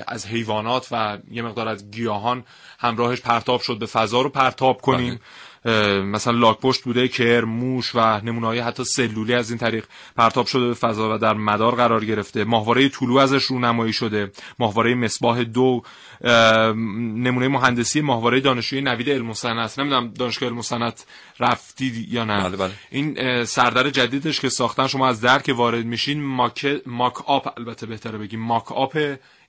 از 0.06 0.26
حیوانات 0.26 0.88
و 0.90 1.18
یه 1.30 1.42
مقدار 1.42 1.68
از 1.68 1.90
گیاهان 1.90 2.44
همراهش 2.78 3.20
پرتاب 3.20 3.60
شد 3.60 3.78
به 3.78 3.86
فضا 3.86 4.22
رو 4.22 4.28
پرتاب 4.28 4.80
کنیم 4.80 5.14
بله. 5.14 5.20
مثلا 6.04 6.38
لاکپشت 6.38 6.82
بوده 6.82 7.08
کر 7.08 7.44
موش 7.44 7.94
و 7.94 8.20
نمونه 8.20 8.62
حتی 8.62 8.84
سلولی 8.84 9.34
از 9.34 9.50
این 9.50 9.58
طریق 9.58 9.84
پرتاب 10.16 10.46
شده 10.46 10.66
به 10.66 10.74
فضا 10.74 11.14
و 11.14 11.18
در 11.18 11.34
مدار 11.34 11.74
قرار 11.74 12.04
گرفته. 12.04 12.44
ماهواره 12.44 12.88
طلوع 12.88 13.22
ازش 13.22 13.44
رونمایی 13.44 13.92
شده. 13.92 14.32
ماهواره 14.58 14.94
مصباح 14.94 15.42
دو 15.42 15.82
نمونه 16.24 17.48
مهندسی 17.48 18.00
ماهواره 18.00 18.40
دانشجوی 18.40 18.80
نوید 18.80 19.10
علم 19.10 19.30
و 19.30 19.34
صنعت 19.34 19.78
نمی‌دونم 19.78 20.08
دانشگاه 20.08 20.48
علم 20.48 20.58
و 20.58 20.62
صنعت 20.62 21.06
رفتی 21.40 22.06
یا 22.10 22.24
نه. 22.24 22.42
بله 22.42 22.56
بله. 22.56 22.72
این 22.90 23.44
سردر 23.44 23.90
جدیدش 23.90 24.40
که 24.40 24.48
ساختن 24.48 24.86
شما 24.86 25.08
از 25.08 25.20
در 25.20 25.38
که 25.38 25.52
وارد 25.52 25.84
میشین 25.84 26.22
ماک 26.22 26.82
ماک 26.86 27.30
آپ 27.30 27.58
البته 27.58 27.86
بهتره 27.86 28.18
بگیم. 28.18 28.40
ماک 28.40 28.72
آپ 28.72 28.98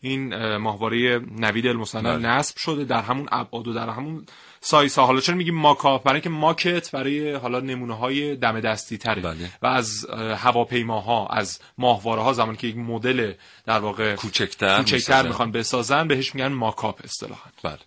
این 0.01 0.55
ماهواره 0.57 1.21
نوید 1.37 1.83
صنعت 1.85 2.17
بله. 2.17 2.27
نصب 2.27 2.57
شده 2.57 2.83
در 2.83 3.01
همون 3.01 3.27
ابعاد 3.31 3.67
و 3.67 3.73
در 3.73 3.89
همون 3.89 4.25
سایس 4.65 4.99
ها 4.99 5.05
حالا 5.05 5.21
چرا 5.21 5.35
میگیم 5.35 5.55
ماکاپ 5.55 6.03
برای 6.03 6.15
اینکه 6.15 6.29
ماکت 6.29 6.91
برای 6.91 7.33
حالا 7.33 7.59
نمونه 7.59 7.97
های 7.97 8.35
دم 8.35 8.59
دستی 8.59 8.97
تره. 8.97 9.21
بله. 9.21 9.49
و 9.61 9.67
از 9.67 10.05
هواپیماها 10.37 11.27
از 11.27 11.59
ماهواره 11.77 12.21
ها 12.21 12.33
زمانی 12.33 12.57
که 12.57 12.67
یک 12.67 12.77
مدل 12.77 13.33
در 13.65 13.79
واقع 13.79 14.15
کوچکتر 14.15 14.77
کوچکتر 14.77 15.27
می‌خوان 15.27 15.51
بسازن 15.51 16.07
بهش 16.07 16.35
میگن 16.35 16.47
ماکاپ 16.47 17.01
اصطلاحا. 17.03 17.49
بله. 17.63 17.77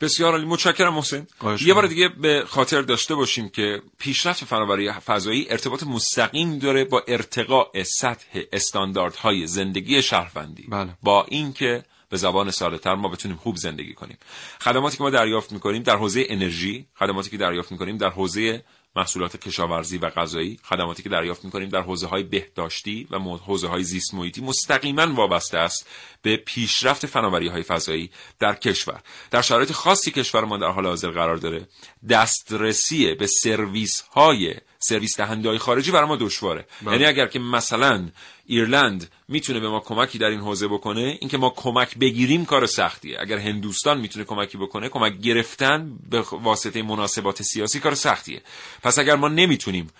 بسیار 0.00 0.32
عالی. 0.32 0.46
متشکرم 0.46 0.94
محسن. 0.94 1.26
یه 1.60 1.74
بار 1.74 1.86
دیگه 1.86 2.08
به 2.08 2.44
خاطر 2.48 2.82
داشته 2.82 3.14
باشیم 3.14 3.48
که 3.48 3.82
پیشرفت 3.98 4.44
فناوری 4.44 4.92
فضایی 4.92 5.46
ارتباط 5.50 5.82
مستقیم 5.82 6.58
داره 6.58 6.84
با 6.84 7.02
ارتقاء 7.08 7.82
سطح 7.82 8.40
استانداردهای 8.52 9.46
زندگی 9.46 10.02
شهروندی. 10.02 10.66
بله. 10.68 10.90
با 11.02 11.24
اینکه 11.28 11.84
به 12.10 12.16
زبان 12.16 12.50
ساده‌تر 12.50 12.94
ما 12.94 13.08
بتونیم 13.08 13.36
خوب 13.36 13.56
زندگی 13.56 13.94
کنیم. 13.94 14.18
خدماتی 14.60 14.96
که 14.96 15.02
ما 15.02 15.10
دریافت 15.10 15.52
می‌کنیم 15.52 15.82
در 15.82 15.96
حوزه 15.96 16.26
انرژی 16.28 16.86
خدماتی 16.94 17.30
که 17.30 17.36
دریافت 17.36 17.72
می‌کنیم 17.72 17.96
در 17.96 18.10
حوزه 18.10 18.64
محصولات 18.96 19.36
کشاورزی 19.36 19.98
و 19.98 20.10
غذایی 20.10 20.58
خدماتی 20.62 21.02
که 21.02 21.08
دریافت 21.08 21.44
می‌کنیم 21.44 21.68
در 21.68 21.80
حوزه 21.80 22.06
های 22.06 22.22
بهداشتی 22.22 23.08
و 23.10 23.18
حوزه 23.18 23.68
های 23.68 23.82
زیست 23.82 24.14
محیطی 24.14 24.40
مستقیما 24.40 25.14
وابسته 25.14 25.58
است 25.58 25.86
به 26.22 26.36
پیشرفت 26.36 27.06
فناوری 27.06 27.48
های 27.48 27.62
فضایی 27.62 28.10
در 28.38 28.54
کشور. 28.54 29.00
در 29.30 29.42
شرایط 29.42 29.72
خاصی 29.72 30.10
کشور 30.10 30.44
ما 30.44 30.56
در 30.56 30.70
حال 30.70 30.86
حاضر 30.86 31.10
قرار 31.10 31.36
داره 31.36 31.68
دسترسی 32.08 33.14
به 33.14 33.26
سرویس 33.26 34.00
های 34.00 34.54
سرویس 34.78 35.16
دهنده 35.16 35.48
های 35.48 35.58
خارجی 35.58 35.90
برای 35.90 36.08
ما 36.08 36.16
دشواره. 36.16 36.66
بله. 36.82 36.92
یعنی 36.92 37.04
اگر 37.04 37.26
که 37.26 37.38
مثلا 37.38 38.08
ایرلند 38.50 39.10
می‌تونه 39.28 39.60
به 39.60 39.68
ما 39.68 39.80
کمکی 39.80 40.18
در 40.18 40.26
این 40.26 40.40
حوزه 40.40 40.68
بکنه؟ 40.68 41.18
اینکه 41.20 41.38
ما 41.38 41.50
کمک 41.50 41.98
بگیریم 41.98 42.44
کار 42.44 42.66
سختیه. 42.66 43.20
اگر 43.20 43.38
هندوستان 43.38 44.00
می‌تونه 44.00 44.24
کمکی 44.24 44.58
بکنه 44.58 44.88
کمک 44.88 45.20
گرفتن 45.20 45.98
به 46.10 46.20
واسطه 46.20 46.82
مناسبات 46.82 47.42
سیاسی 47.42 47.80
کار 47.80 47.94
سختیه. 47.94 48.42
پس 48.82 48.98
اگر 48.98 49.16
ما 49.16 49.28
نمی‌تونیم 49.28 49.90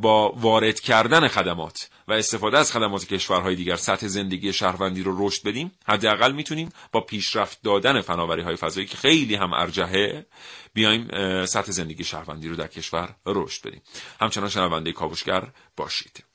با 0.00 0.32
وارد 0.32 0.80
کردن 0.80 1.28
خدمات 1.28 1.90
و 2.08 2.12
استفاده 2.12 2.58
از 2.58 2.72
خدمات 2.72 3.06
کشورهای 3.06 3.56
دیگر 3.56 3.76
سطح 3.76 4.06
زندگی 4.06 4.52
شهروندی 4.52 5.02
رو 5.02 5.26
رشد 5.26 5.42
بدیم 5.46 5.72
حداقل 5.86 6.32
می‌تونیم 6.32 6.68
با 6.92 7.00
پیشرفت 7.00 7.62
دادن 7.62 8.00
فناوری 8.00 8.42
های 8.42 8.56
فضایی 8.56 8.86
که 8.86 8.96
خیلی 8.96 9.34
هم 9.34 9.52
ارجحه 9.52 10.26
بیایم 10.74 11.08
سطح 11.46 11.72
زندگی 11.72 12.04
شهروندی 12.04 12.48
رو 12.48 12.56
در 12.56 12.66
کشور 12.66 13.14
رشد 13.26 13.66
بدیم. 13.66 13.82
همچنان 14.20 14.48
شنونده 14.48 14.92
کاوشگر 14.92 15.48
باشید. 15.76 16.29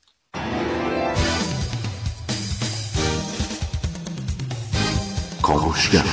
کاوشگر. 5.46 6.04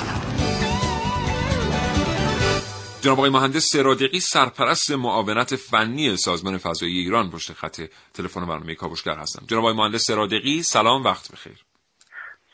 جناب 3.02 3.18
آقای 3.18 3.30
مهندس 3.30 3.66
سرادقی 3.72 4.20
سرپرست 4.20 4.92
معاونت 4.92 5.56
فنی 5.56 6.18
سازمان 6.18 6.58
فضایی 6.58 7.00
ایران 7.00 7.30
پشت 7.30 7.54
خط 7.54 7.82
تلفن 8.14 8.46
برنامه 8.46 8.76
کاوشگر 8.76 9.16
هستم. 9.16 9.46
جناب 9.48 9.64
آقای 9.64 9.74
مهندس 9.78 10.06
سرادقی 10.08 10.64
سلام 10.64 11.04
وقت 11.04 11.32
بخیر. 11.32 11.54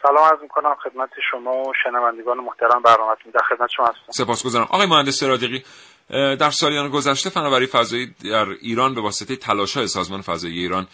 سلام 0.03 0.24
عرض 0.24 0.41
می‌کنم 0.41 0.75
خدمت 0.83 1.09
شما 1.31 1.51
و 1.51 1.74
شنوندگان 1.83 2.38
محترم 2.38 2.81
برنامه‌تون. 2.86 3.31
در 3.31 3.41
خدمت 3.50 3.69
شما 3.75 3.86
هستم. 3.86 4.12
سپاسگزارم. 4.12 4.67
آقای 4.69 4.88
مهندس 4.88 5.19
سرادقی 5.19 5.63
در 6.09 6.50
سالیان 6.50 6.89
گذشته 6.89 7.29
فناوری 7.29 7.67
فضایی 7.67 8.15
در 8.24 8.50
ایران 8.50 8.95
به 8.95 9.01
واسطه 9.01 9.36
تلاش‌های 9.36 9.88
سازمان 9.88 10.21
فضایی 10.21 10.59
ایران 10.59 10.88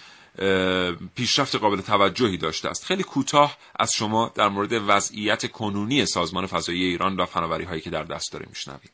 پیشرفت 1.17 1.55
قابل 1.55 1.81
توجهی 1.81 2.37
داشته 2.37 2.69
است. 2.69 2.85
خیلی 2.85 3.03
کوتاه 3.03 3.57
از 3.79 3.91
شما 3.93 4.31
در 4.37 4.47
مورد 4.47 4.73
وضعیت 4.87 5.51
کنونی 5.51 6.05
سازمان 6.05 6.45
فضایی 6.45 6.83
ایران 6.83 7.15
و 7.15 7.25
فناوری 7.25 7.63
هایی 7.63 7.81
که 7.81 7.89
در 7.89 8.03
دست 8.03 8.33
داره 8.33 8.45
میشنویم. 8.49 8.91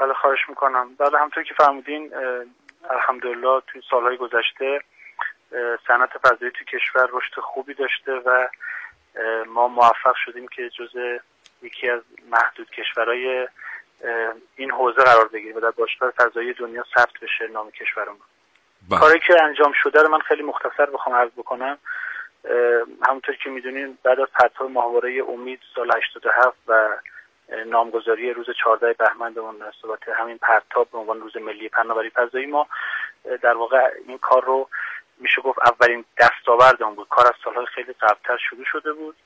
بله 0.00 0.14
خواهش 0.14 0.38
می‌کنم. 0.48 0.94
بله 0.98 1.18
همطور 1.18 1.42
که 1.42 1.54
فرمودین 1.54 2.10
الحمدلله 2.90 3.62
توی 3.66 3.82
سالهای 3.90 4.16
گذشته 4.16 4.80
صنعت 5.86 6.10
فضایی 6.22 6.52
تو 6.52 6.64
کشور 6.64 7.08
رشد 7.12 7.40
خوبی 7.40 7.74
داشته 7.74 8.12
و 8.12 8.48
ما 9.46 9.68
موفق 9.68 10.14
شدیم 10.24 10.48
که 10.48 10.70
جز 10.78 11.20
یکی 11.62 11.88
از 11.90 12.00
محدود 12.30 12.70
کشورهای 12.70 13.48
این 14.56 14.70
حوزه 14.70 15.02
قرار 15.02 15.28
بگیریم 15.28 15.56
و 15.56 15.60
در 15.60 15.70
باشگاه 15.70 16.10
فضایی 16.10 16.52
دنیا 16.52 16.84
ثبت 16.94 17.12
بشه 17.22 17.52
نام 17.52 17.70
کشورمون. 17.70 18.31
کاری 18.90 19.20
که 19.26 19.42
انجام 19.42 19.72
شده 19.82 20.02
رو 20.02 20.08
من 20.08 20.18
خیلی 20.18 20.42
مختصر 20.42 20.86
بخوام 20.86 21.16
عرض 21.16 21.30
بکنم. 21.30 21.78
همونطور 23.08 23.36
که 23.36 23.50
می‌دونین 23.50 23.98
بعد 24.02 24.20
از 24.20 24.28
پرتاب 24.34 24.70
ماهواره 24.70 25.22
امید 25.28 25.60
سال 25.74 25.90
87 25.96 26.56
و 26.68 26.88
نامگذاری 27.66 28.32
روز 28.32 28.46
14 28.64 28.92
بهمن 28.92 29.34
به 29.34 29.40
مناسبت 29.40 30.08
همین 30.08 30.38
پرتاب 30.38 30.90
به 30.90 30.98
عنوان 30.98 31.20
روز 31.20 31.36
ملی 31.36 31.68
پناوری 31.68 32.10
فضایی 32.10 32.46
ما 32.46 32.66
در 33.42 33.54
واقع 33.54 33.90
این 34.06 34.18
کار 34.18 34.44
رو 34.44 34.68
میشه 35.18 35.42
گفت 35.42 35.58
اولین 35.58 36.04
دستاوردمون 36.18 36.94
بود. 36.94 37.08
کار 37.08 37.26
از 37.26 37.34
سالهای 37.44 37.66
خیلی 37.66 37.92
قبلتر 37.92 38.36
شروع 38.50 38.64
شده 38.64 38.92
بود 38.92 39.16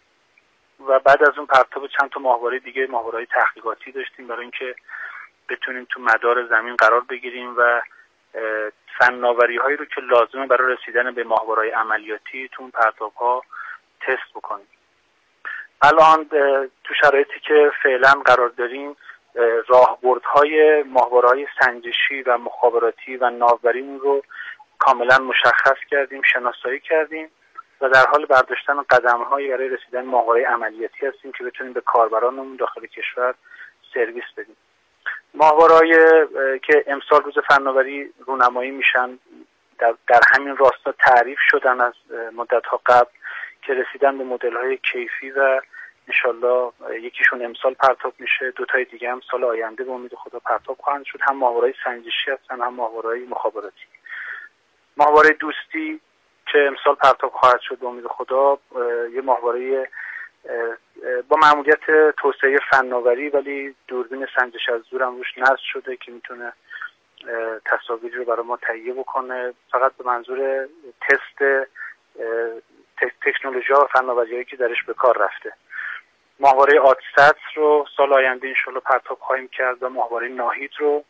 و 0.87 0.99
بعد 0.99 1.23
از 1.23 1.39
اون 1.39 1.47
پرتاب 1.47 1.87
چند 1.87 2.11
تا 2.11 2.21
ماهواره 2.21 2.59
دیگه 2.59 2.87
ماهواره 2.87 3.27
تحقیقاتی 3.27 3.93
داشتیم 3.93 4.27
برای 4.27 4.43
اینکه 4.43 4.75
بتونیم 5.49 5.87
تو 5.91 6.01
مدار 6.01 6.47
زمین 6.47 6.77
قرار 6.77 7.01
بگیریم 7.01 7.55
و 7.57 7.81
فناوری 8.99 9.57
هایی 9.57 9.77
رو 9.77 9.85
که 9.85 10.01
لازمه 10.01 10.47
برای 10.47 10.77
رسیدن 10.77 11.15
به 11.15 11.25
ماهوارهای 11.25 11.71
عملیاتی 11.71 12.49
تو 12.53 12.63
اون 12.63 12.71
پرتاب 12.71 13.13
ها 13.15 13.43
تست 14.01 14.35
بکنیم 14.35 14.67
الان 15.83 16.25
تو 16.85 16.95
شرایطی 17.03 17.41
که 17.41 17.71
فعلا 17.83 18.13
قرار 18.25 18.49
داریم 18.49 18.97
راهبردهای 19.69 20.85
های 21.25 21.47
سنجشی 21.61 22.23
و 22.27 22.39
مخابراتی 22.39 23.17
و 23.17 23.31
ناوبریمون 23.31 24.01
رو 24.01 24.23
کاملا 24.79 25.19
مشخص 25.19 25.79
کردیم 25.91 26.23
شناسایی 26.33 26.81
کردیم 26.81 27.31
و 27.81 27.89
در 27.89 28.05
حال 28.07 28.27
برداشتن 28.27 28.83
قدم 28.83 29.23
هایی 29.23 29.49
برای 29.49 29.69
رسیدن 29.69 30.05
ماهواره 30.05 30.47
عملیاتی 30.47 31.07
هستیم 31.07 31.33
که 31.33 31.45
بتونیم 31.45 31.73
به 31.73 31.81
کاربرانمون 31.81 32.57
داخل 32.57 32.87
کشور 32.87 33.35
سرویس 33.95 34.25
بدیم. 34.37 34.57
ماهوارهایی 35.35 35.95
که 36.63 36.85
امسال 36.87 37.23
روز 37.23 37.35
فناوری 37.49 38.13
رونمایی 38.27 38.71
میشن 38.71 39.19
در, 39.79 39.95
در 40.09 40.21
همین 40.35 40.57
راستا 40.57 40.93
تعریف 40.93 41.39
شدن 41.51 41.81
از 41.81 41.95
مدت 42.37 42.67
ها 42.67 42.81
قبل 42.87 43.11
که 43.63 43.75
رسیدن 43.75 44.19
به 44.19 44.25
مدل 44.25 44.57
های 44.57 44.79
کیفی 44.93 45.31
و 45.31 45.61
انشالله 46.09 46.73
یکیشون 47.03 47.45
امسال 47.45 47.75
پرتاب 47.75 48.15
میشه 48.19 48.51
دو 48.51 48.65
تای 48.65 48.85
دیگه 48.85 49.11
هم 49.11 49.21
سال 49.31 49.45
آینده 49.45 49.85
به 49.85 49.93
امید 49.93 50.15
خدا 50.15 50.39
پرتاب 50.39 50.77
خواهند 50.81 51.05
شد. 51.05 51.19
هم 51.23 51.37
ماهوارهای 51.37 51.75
سنجشی 51.85 52.31
هستن 52.31 52.61
هم 52.61 52.75
ماهوارهای 52.75 53.25
مخابراتی. 53.25 53.85
ماهواره 54.97 55.31
دوستی 55.31 56.01
که 56.53 56.59
امسال 56.59 56.95
پرتاب 56.95 57.33
خواهد 57.33 57.61
شد 57.61 57.79
به 57.79 57.87
امید 57.87 58.07
خدا 58.07 58.59
یه 59.15 59.21
ماهواره 59.21 59.89
با 61.29 61.37
معمولیت 61.43 62.11
توسعه 62.17 62.59
فناوری 62.71 63.29
ولی 63.29 63.75
دوربین 63.89 64.27
سنجش 64.39 64.69
از 64.69 64.83
دور 64.91 65.03
هم 65.03 65.17
روش 65.17 65.39
نصب 65.39 65.63
شده 65.73 65.97
که 65.97 66.13
می‌تونه 66.13 66.53
تصاویر 67.65 68.15
رو 68.15 68.25
برای 68.25 68.47
ما 68.47 68.57
تهیه 68.57 68.93
بکنه. 68.93 69.55
فقط 69.71 69.93
به 69.93 70.05
منظور 70.05 70.69
تست 71.01 71.69
تکنولوژی 73.23 73.73
و 73.73 73.87
فناوری 73.93 74.33
هایی 74.33 74.45
که 74.45 74.57
درش 74.57 74.83
به 74.87 74.95
کار 74.95 75.19
رفته. 75.19 75.53
ماهواره 76.41 76.81
آتست 76.81 77.57
رو 77.57 77.87
سال 77.97 78.13
آینده 78.13 78.49
انشالله 78.49 78.81
پرتاب 78.81 79.19
خواهیم 79.19 79.49
کرد 79.49 79.83
و 79.83 79.89
ماهواره 79.89 80.29
ناهید 80.29 80.71
رو 80.79 81.05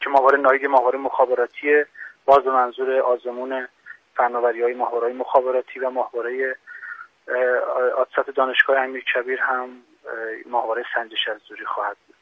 که 0.00 0.10
ماهواره 0.10 0.38
ناهید 0.38 0.66
ماهواره 0.66 0.98
مخابراتیه. 0.98 1.86
باز 2.24 2.44
به 2.44 2.50
منظور 2.50 3.00
آزمون 3.00 3.68
فناوری 4.14 4.62
های 4.62 4.74
ماهواره 4.74 5.12
مخابراتی 5.12 5.78
و 5.80 5.90
ماهواره 5.90 6.56
آتست 7.96 8.36
دانشگاه 8.36 8.78
امیر 8.78 9.04
کبیر 9.14 9.40
هم 9.40 9.68
ماهواره 10.46 10.84
سنجش 10.94 11.28
از 11.34 11.40
دوری 11.48 11.64
خواهد 11.64 11.96
بود. 12.06 12.16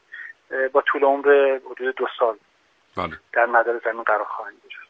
با 0.72 0.82
طول 0.86 1.04
عمر 1.04 1.58
حدود 1.70 1.94
دو 1.94 2.06
سال 2.18 2.36
بله. 2.96 3.16
در 3.32 3.46
مدار 3.46 3.80
زمین 3.84 4.02
قرار 4.02 4.24
خواهند 4.24 4.56
گرفت 4.64 4.86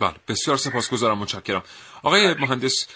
بله 0.00 0.14
بسیار 0.28 0.56
سپاسگزارم 0.56 1.18
متشکرم. 1.18 1.62
آقای 2.02 2.34
مهندس 2.34 2.88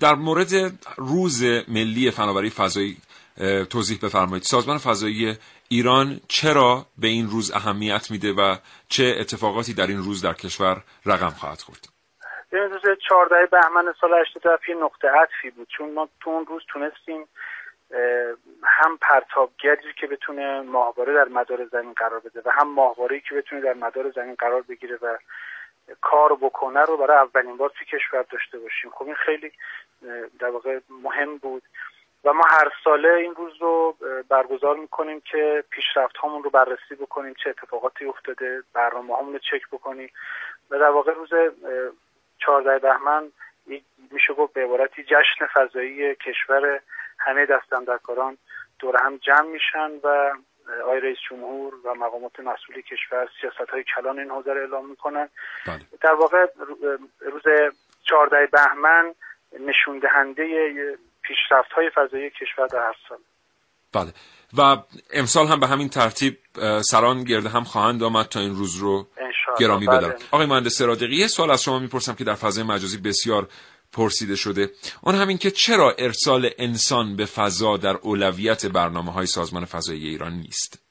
در 0.00 0.14
مورد 0.14 0.48
روز 0.96 1.42
ملی 1.68 2.10
فناوری 2.10 2.50
فضایی 2.50 2.96
توضیح 3.70 3.98
بفرمایید. 4.02 4.42
سازمان 4.42 4.78
فضایی 4.78 5.36
ایران 5.68 6.20
چرا 6.28 6.86
به 6.98 7.08
این 7.08 7.26
روز 7.30 7.50
اهمیت 7.50 8.10
میده 8.10 8.32
و 8.32 8.56
چه 8.88 9.16
اتفاقاتی 9.20 9.74
در 9.74 9.86
این 9.86 9.98
روز 9.98 10.22
در 10.22 10.32
کشور 10.32 10.82
رقم 11.06 11.30
خواهد 11.30 11.60
خورد؟ 11.60 11.99
این 12.52 12.70
روز 12.70 12.98
14 13.08 13.46
بهمن 13.46 13.94
سال 14.00 14.14
87 14.20 14.68
یه 14.68 14.74
نقطه 14.74 15.08
عطفی 15.08 15.50
بود. 15.50 15.68
چون 15.68 15.92
ما 15.92 16.08
تو 16.20 16.30
اون 16.30 16.46
روز 16.46 16.62
تونستیم 16.68 17.28
هم 18.62 18.98
پرتابگری 19.00 19.92
که 19.92 20.06
بتونه 20.06 20.60
ماهواره 20.60 21.14
در 21.14 21.28
مدار 21.28 21.64
زمین 21.64 21.92
قرار 21.92 22.20
بده 22.20 22.42
و 22.44 22.50
هم 22.50 22.68
ماهواره 22.68 23.20
که 23.20 23.34
بتونه 23.34 23.60
در 23.60 23.74
مدار 23.74 24.10
زمین 24.10 24.34
قرار 24.34 24.62
بگیره 24.62 24.98
و 25.02 25.16
کار 26.00 26.34
بکنه 26.34 26.80
رو 26.80 26.96
برای 26.96 27.16
اولین 27.16 27.56
بار 27.56 27.68
توی 27.78 27.86
کشور 27.86 28.22
داشته 28.22 28.58
باشیم. 28.58 28.90
خب 28.90 29.04
این 29.04 29.14
خیلی 29.14 29.52
در 30.38 30.48
واقع 30.48 30.78
مهم 31.02 31.36
بود. 31.36 31.62
و 32.24 32.32
ما 32.32 32.44
هر 32.48 32.72
ساله 32.84 33.14
این 33.14 33.34
روز 33.34 33.56
رو 33.60 33.96
برگزار 34.28 34.76
می‌کنیم 34.76 35.20
که 35.20 35.64
پیشرفت 35.70 36.16
هامون 36.16 36.42
رو 36.42 36.50
بررسی 36.50 36.94
بکنیم 36.94 37.34
چه 37.44 37.50
اتفاقاتی 37.50 38.04
افتاده 38.04 38.62
برنامه 38.72 39.32
رو 39.32 39.38
چک 39.38 39.68
بکنیم. 39.72 40.10
و 40.70 40.78
در 40.78 40.90
واقع 40.90 41.12
روز 41.12 41.30
14 42.46 42.78
بهمن 42.78 43.32
میشه 44.10 44.34
گفت 44.34 44.52
به 44.52 44.64
عبارتی 44.64 45.02
جشن 45.02 45.46
فضایی 45.54 46.14
کشور 46.14 46.80
همه 47.18 47.46
دستندرکاران 47.46 48.38
دور 48.78 48.96
هم 49.02 49.16
جمع 49.16 49.46
میشن 49.46 49.90
و 50.04 50.32
آقای 50.82 51.00
رئیس 51.00 51.18
جمهور 51.30 51.74
و 51.84 51.94
مقامات 51.94 52.40
مسئول 52.40 52.80
کشور 52.80 53.28
سیاست 53.40 53.70
های 53.70 53.84
کلان 53.96 54.18
این 54.18 54.30
حوزه 54.30 54.52
رو 54.52 54.60
اعلام 54.60 54.90
می‌کنن. 54.90 55.28
بله. 55.66 55.80
در 56.00 56.12
واقع 56.12 56.46
روز 57.20 57.42
14 58.02 58.46
بهمن 58.46 59.14
نشون 59.60 59.98
دهنده 59.98 60.74
پیشرفت 61.22 61.72
های 61.72 61.90
فضایی 61.90 62.30
کشور 62.30 62.66
در 62.66 62.78
هر 62.78 62.96
سال. 63.08 63.18
بله. 63.94 64.12
و 64.58 64.76
امسال 65.12 65.46
هم 65.46 65.60
به 65.60 65.66
همین 65.66 65.88
ترتیب 65.88 66.38
سران 66.80 67.24
گرده 67.24 67.48
هم 67.48 67.64
خواهند 67.64 68.02
آمد 68.02 68.26
تا 68.26 68.40
این 68.40 68.54
روز 68.54 68.76
رو 68.76 69.06
گرامی 69.58 69.86
بله. 69.86 69.96
بدارم 69.96 70.16
آقای 70.30 70.46
مهندس 70.46 70.78
سرادقی 70.78 71.16
یه 71.16 71.26
سوال 71.26 71.50
از 71.50 71.62
شما 71.62 71.78
می‌پرسم 71.78 72.14
که 72.14 72.24
در 72.24 72.34
فضای 72.34 72.64
مجازی 72.64 72.98
بسیار 72.98 73.48
پرسیده 73.92 74.36
شده. 74.36 74.70
اون 75.02 75.14
همین 75.14 75.38
که 75.38 75.50
چرا 75.50 75.94
ارسال 75.98 76.50
انسان 76.58 77.16
به 77.16 77.24
فضا 77.24 77.76
در 77.76 77.96
اولویت 78.02 78.66
برنامه 78.66 79.12
های 79.12 79.26
سازمان 79.26 79.64
فضایی 79.64 80.08
ایران 80.08 80.32
نیست؟ 80.32 80.82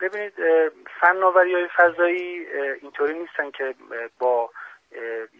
ببینید 0.00 0.32
فناوری 1.00 1.54
های 1.54 1.68
فضایی 1.78 2.46
اینطوری 2.82 3.18
نیستن 3.18 3.50
که 3.58 3.74
با 4.20 4.50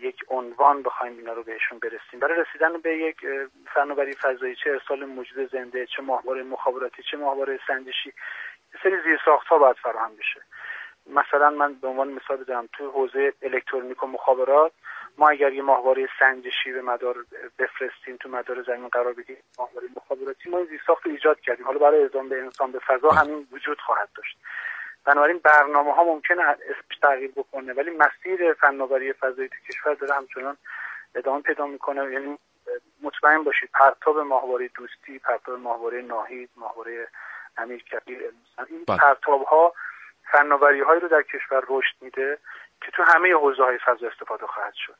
یک 0.00 0.24
عنوان 0.28 0.82
بخوایم 0.82 1.18
اینا 1.18 1.32
رو 1.32 1.42
بهشون 1.42 1.78
برسیم. 1.78 2.20
برای 2.20 2.40
رسیدن 2.40 2.80
به 2.80 2.96
یک 2.96 3.16
فناوری 3.74 4.12
فضایی 4.12 4.54
چه 4.64 4.70
ارسال 4.70 5.04
موجود 5.04 5.50
زنده 5.52 5.86
چه 5.86 6.02
ماهواره 6.02 6.42
مخابراتی 6.42 7.02
چه 7.10 7.16
ماهواره 7.16 7.60
سنجشی 7.66 8.12
سری 8.82 9.02
زیرساخت 9.04 9.46
ها 9.46 9.58
باید 9.58 9.76
فراهم 9.76 10.16
بشه. 10.16 10.40
مثلا 11.06 11.50
من 11.50 11.74
به 11.74 11.88
عنوان 11.88 12.08
مثال 12.08 12.36
بزنم 12.36 12.68
تو 12.72 12.90
حوزه 12.90 13.32
الکترونیک 13.42 14.02
و 14.02 14.06
مخابرات 14.06 14.72
ما 15.18 15.28
اگر 15.28 15.52
یه 15.52 15.62
ماهواره 15.62 16.08
سنجشی 16.18 16.72
به 16.72 16.82
مدار 16.82 17.16
بفرستیم 17.58 18.16
تو 18.16 18.28
مدار 18.28 18.62
زمین 18.62 18.88
قرار 18.88 19.12
بدیم 19.12 19.36
ماهواره 19.58 19.88
مخابراتی 19.96 20.50
ما 20.50 20.58
این 20.58 20.66
زیرساخت 20.66 21.06
ایجاد 21.06 21.40
کردیم. 21.40 21.66
حالا 21.66 21.78
برای 21.78 22.02
اعزام 22.02 22.28
به 22.28 22.42
انسان 22.42 22.72
به 22.72 22.78
فضا 22.78 23.10
همین 23.10 23.46
وجود 23.52 23.80
خواهد 23.80 24.08
داشت. 24.16 24.38
بنابراین 25.06 25.38
برنامه 25.38 25.94
ها 25.94 26.04
ممکنه 26.04 26.42
اسمش 26.42 26.98
تغییر 27.02 27.30
بکنه 27.36 27.72
ولی 27.72 27.90
مسیر 27.90 28.52
فناوری 28.52 29.12
فضایی 29.12 29.48
تو 29.48 29.56
کشور 29.68 29.94
داره 29.94 30.14
همچنان 30.14 30.56
ادامه 31.14 31.42
پیدا 31.42 31.66
می‌کنه. 31.66 32.12
یعنی 32.12 32.38
مطمئن 33.02 33.44
باشید 33.44 33.70
پرتاب 33.74 34.18
ماهواره 34.18 34.68
دوستی 34.68 35.18
پرتاب 35.18 35.58
ماهواره 35.58 36.02
ناهید 36.02 36.50
ماهواره 36.56 37.08
امیر 37.56 37.82
کبیر 37.82 38.32
این 38.68 38.84
پرتاب 38.84 39.42
ها 39.42 39.72
فناوری 40.32 40.80
هایی 40.80 41.00
رو 41.00 41.08
در 41.08 41.22
کشور 41.22 41.62
رشد 41.68 41.94
میده 42.00 42.38
که 42.80 42.90
تو 42.90 43.02
همه 43.02 43.34
حوزه 43.34 43.64
های 43.64 43.78
فضا 43.78 44.06
استفاده 44.06 44.46
خواهد 44.46 44.74
شد. 44.74 44.96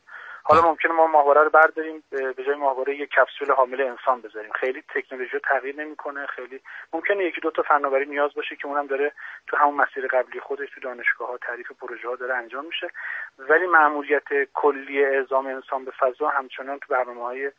حالا 0.49 0.63
ممکنه 0.63 0.93
ما 0.93 1.07
ماهواره 1.07 1.43
رو 1.45 1.51
برداریم 1.51 2.03
به 2.11 2.45
جای 2.47 2.55
ماهواره 2.55 2.97
یک 2.97 3.09
کپسول 3.09 3.55
حامل 3.57 3.81
انسان 3.81 4.21
بذاریم. 4.21 4.53
خیلی 4.61 4.83
تکنولوژی 4.95 5.31
رو 5.33 5.41
تغییر 5.51 5.77
نمی‌کنه 5.77 6.27
خیلی 6.27 6.61
ممکنه 6.93 7.25
یکی 7.25 7.41
دو 7.41 7.51
تا 7.51 7.63
فناوری 7.63 8.07
نیاز 8.07 8.31
باشه 8.37 8.57
که 8.57 8.67
اونم 8.67 8.87
داره 8.87 9.13
تو 9.47 9.57
همون 9.57 9.75
مسیر 9.75 10.07
قبلی 10.07 10.41
خودش 10.41 10.69
تو 10.75 10.81
دانشگاه 10.81 11.29
ها 11.29 11.39
تعریف 11.47 11.67
پروژه 11.81 12.09
ها 12.09 12.17
داره 12.17 12.35
انجام 12.35 12.65
میشه. 12.67 12.89
ولی 13.39 13.67
معمولیت 13.67 14.29
کلی 14.55 15.05
اعزام 15.05 15.47
انسان 15.47 15.85
به 15.85 15.93
فضا 16.01 16.29
همچنان 16.29 16.79
تو 16.79 16.87
برنامه 16.95 17.23
های 17.23 17.51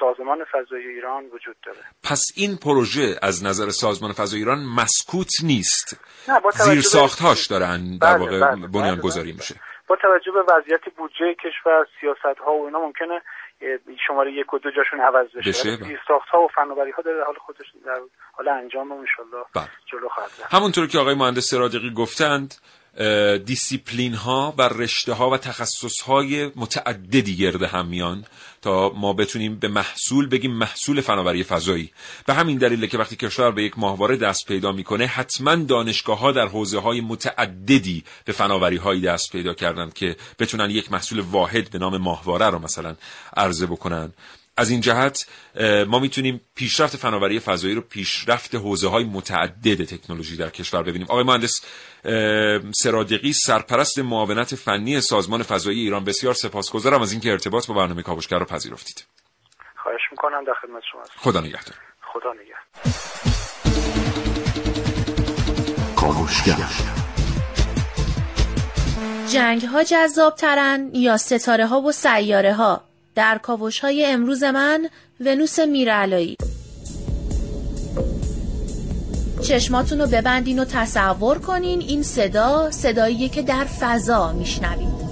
سازمان 0.00 0.44
فضایی 0.52 0.86
ایران 0.86 1.24
وجود 1.24 1.56
داره. 1.66 1.78
پس 2.10 2.22
این 2.36 2.56
پروژه 2.64 3.16
از 3.22 3.44
نظر 3.44 3.70
سازمان 3.70 4.12
فضایی 4.12 4.42
ایران 4.42 4.58
مسکوت 4.58 5.30
نیست. 5.44 6.00
نه 6.28 6.40
زیر 6.50 6.80
ساختهاش 6.80 7.46
دارن 7.46 7.98
در 8.02 8.18
بله، 8.18 8.18
واقع 8.18 8.40
بله، 8.40 8.66
بنیان 8.66 8.94
بله، 8.94 9.02
گذاری 9.02 9.32
بله. 9.32 9.36
میشه. 9.36 9.54
با 9.88 9.96
توجه 9.96 10.32
به 10.32 10.42
وضعیت 10.42 10.80
بودجه 10.96 11.34
کشور 11.34 11.86
سیاست 12.00 12.38
ها 12.46 12.52
و 12.52 12.66
اینا 12.66 12.78
ممکنه 12.78 13.22
شماره 14.06 14.32
یک 14.32 14.54
و 14.54 14.58
دو 14.58 14.70
جاشون 14.70 15.00
عوض 15.00 15.26
بشه, 15.36 15.68
ولی 15.68 15.76
بله. 15.76 15.86
زیرساخت 15.86 16.28
ها 16.28 16.40
و 16.40 16.48
فناوری 16.48 16.90
ها 16.90 17.02
در 17.02 17.24
حال 17.26 17.34
خودش 17.46 17.66
در 17.84 18.00
حال 18.32 18.48
انجام 18.48 18.92
انشالله 18.92 19.44
بله. 19.54 19.68
جلو 19.86 20.08
خواهد 20.08 20.30
همونطور 20.50 20.86
که 20.86 20.98
آقای 20.98 21.14
مهندس 21.14 21.50
سرادقی 21.50 21.92
گفتند 21.96 22.54
دیسیپلین 23.44 24.14
ها 24.14 24.54
و 24.58 24.62
رشته 24.62 25.12
ها 25.12 25.30
و 25.30 25.36
تخصص 25.36 26.00
های 26.00 26.50
متعددی 26.56 27.36
گرده 27.36 27.66
هم 27.66 27.86
میان 27.86 28.24
تا 28.62 28.92
ما 28.96 29.12
بتونیم 29.12 29.58
به 29.58 29.68
محصول 29.68 30.26
بگیم 30.26 30.52
محصول 30.52 31.00
فناوری 31.00 31.44
فضایی. 31.44 31.90
به 32.26 32.34
همین 32.34 32.58
دلیله 32.58 32.86
که 32.86 32.98
وقتی 32.98 33.16
کشور 33.16 33.50
به 33.50 33.62
یک 33.62 33.78
ماهواره 33.78 34.16
دست 34.16 34.46
پیدا 34.46 34.72
می‌کنه 34.72 35.06
حتما 35.06 35.54
دانشگاه 35.54 36.18
ها 36.18 36.32
در 36.32 36.46
حوزه 36.46 36.78
های 36.78 37.00
متعددی 37.00 38.04
به 38.24 38.32
فناوری 38.32 38.76
هایی 38.76 39.00
دست 39.00 39.32
پیدا 39.32 39.54
کردند 39.54 39.94
که 39.94 40.16
بتونن 40.38 40.70
یک 40.70 40.92
محصول 40.92 41.20
واحد 41.20 41.70
به 41.70 41.78
نام 41.78 41.96
ماهواره 41.96 42.46
رو 42.46 42.58
مثلا 42.58 42.96
عرضه 43.36 43.66
بکنن. 43.66 44.12
از 44.58 44.70
این 44.70 44.80
جهت 44.80 45.26
ما 45.86 45.98
می‌تونیم 45.98 46.40
پیشرفت 46.54 46.96
فناوری 46.96 47.40
فضایی 47.40 47.74
رو 47.74 47.80
پیشرفت 47.80 48.54
حوزه 48.54 48.88
های 48.88 49.04
متعدد 49.04 49.84
تکنولوژی 49.84 50.36
در 50.36 50.50
کشور 50.50 50.82
ببینیم. 50.82 51.06
آقای 51.10 51.24
مهندس 51.24 51.60
سرادقی 52.74 53.32
سرپرست 53.32 53.98
معاونت 53.98 54.54
فنی 54.54 55.00
سازمان 55.00 55.42
فضایی 55.42 55.80
ایران. 55.80 56.04
بسیار 56.04 56.34
سپاسگزارم 56.34 57.02
از 57.02 57.12
اینکه 57.12 57.30
ارتباط 57.30 57.66
با 57.66 57.74
برنامه 57.74 58.02
کاوشگر 58.02 58.38
رو 58.38 58.44
پذیرفتید. 58.44 59.04
خواهش 59.82 60.00
می‌کنم 60.10 60.44
در 60.44 60.52
خدمت 60.62 60.82
شما 60.92 61.00
هستم. 61.00 61.14
خدا 61.16 61.40
نگهدار. 61.40 61.74
خدا 62.12 62.32
نگهدار. 62.32 62.58
جنگ 69.32 69.62
ها 69.62 69.82
جذاب 69.82 70.34
ترن 70.34 70.90
یا 70.94 71.16
ستاره 71.16 71.66
ها 71.66 71.80
و 71.80 71.92
سیاره 71.92 72.54
ها 72.54 72.87
در 73.18 73.38
کاوش 73.38 73.80
های 73.80 74.06
امروز 74.06 74.44
من 74.44 74.88
ونوس 75.20 75.58
میرعلایی. 75.58 76.36
چشماتون 79.42 80.00
رو 80.00 80.06
ببندین 80.06 80.58
و 80.58 80.64
تصور 80.64 81.38
کنین 81.38 81.80
این 81.80 82.02
صدا 82.02 82.70
صداییه 82.70 83.28
که 83.28 83.42
در 83.42 83.64
فضا 83.64 84.32
میشنوید. 84.32 85.08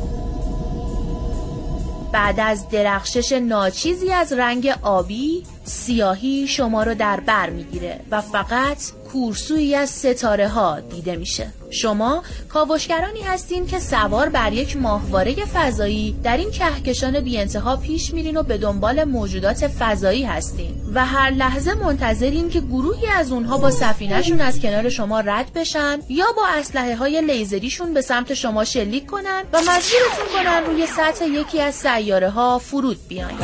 بعد 2.12 2.40
از 2.40 2.68
درخشش 2.68 3.32
ناچیزی 3.32 4.12
از 4.12 4.32
رنگ 4.32 4.74
آبی 4.82 5.42
سیاهی 5.66 6.46
شما 6.46 6.82
رو 6.82 6.94
در 6.94 7.20
بر 7.20 7.50
می‌گیره 7.50 8.00
و 8.10 8.20
فقط 8.20 8.78
کورسویی 9.12 9.74
از 9.74 9.90
ستاره 9.90 10.48
ها 10.48 10.80
دیده 10.80 11.16
میشه. 11.16 11.52
شما 11.70 12.22
کاوشگرانی 12.48 13.20
هستین 13.20 13.66
که 13.66 13.78
سوار 13.78 14.28
بر 14.28 14.52
یک 14.52 14.76
ماهواره 14.76 15.34
فضایی 15.34 16.16
در 16.22 16.36
این 16.36 16.50
کهکشان 16.50 17.20
بی 17.20 17.38
انتها 17.38 17.76
پیش 17.76 18.14
میرین 18.14 18.36
و 18.36 18.42
به 18.42 18.58
دنبال 18.58 19.04
موجودات 19.04 19.68
فضایی 19.68 20.24
هستین 20.24 20.74
و 20.94 21.06
هر 21.06 21.30
لحظه 21.30 21.74
منتظرین 21.74 22.50
که 22.50 22.60
گروهی 22.60 23.06
از 23.06 23.32
اونها 23.32 23.58
با 23.58 23.70
سفینهشون 23.70 24.40
از 24.40 24.60
کنار 24.60 24.88
شما 24.88 25.20
رد 25.20 25.52
بشن 25.52 25.98
یا 26.08 26.26
با 26.36 26.46
اسلحه 26.46 26.96
های 26.96 27.20
لیزریشون 27.20 27.94
به 27.94 28.00
سمت 28.00 28.34
شما 28.34 28.64
شلیک 28.64 29.06
کنن 29.06 29.42
و 29.52 29.58
مجبورتون 29.58 30.26
کنن 30.34 30.64
روی 30.66 30.86
سطح 30.86 31.24
یکی 31.24 31.60
از 31.60 31.74
سیاره 31.74 32.30
ها 32.30 32.58
فرود 32.58 32.98
بیاین 33.08 33.38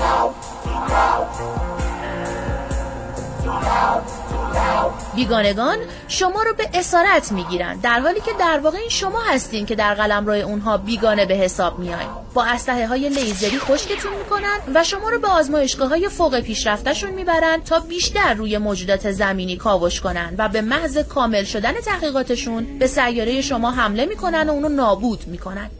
بیگانگان 5.14 5.76
شما 6.08 6.42
رو 6.42 6.54
به 6.58 6.68
اسارت 6.74 7.32
می‌گیرن 7.32 7.76
در 7.76 8.00
حالی 8.00 8.20
که 8.20 8.32
در 8.38 8.58
واقع 8.58 8.78
این 8.78 8.88
شما 8.88 9.20
هستین 9.20 9.66
که 9.66 9.74
در 9.74 9.94
قلم 9.94 10.26
روی 10.26 10.42
اونها 10.42 10.76
بیگانه 10.76 11.26
به 11.26 11.34
حساب 11.34 11.78
میاین 11.78 12.08
با 12.34 12.44
اسلحه 12.44 12.86
های 12.86 13.08
لیزری 13.08 13.58
خشکتون 13.58 14.12
می‌کنن 14.18 14.58
و 14.74 14.84
شما 14.84 15.08
رو 15.10 15.18
به 15.20 15.28
آزمایشگاه 15.28 15.88
های 15.88 16.08
فوق 16.08 16.40
پیشرفتشون 16.40 17.10
می‌برن 17.10 17.60
تا 17.60 17.78
بیشتر 17.78 18.34
روی 18.34 18.58
موجودات 18.58 19.10
زمینی 19.10 19.56
کاوش 19.56 20.00
کنن 20.00 20.34
و 20.38 20.48
به 20.48 20.60
محض 20.60 20.98
کامل 20.98 21.44
شدن 21.44 21.72
تحقیقاتشون 21.72 22.78
به 22.78 22.86
سیاره 22.86 23.40
شما 23.40 23.70
حمله 23.70 24.06
می‌کنن 24.06 24.48
و 24.48 24.52
اونو 24.52 24.68
نابود 24.68 25.24
می‌کنن. 25.26 25.70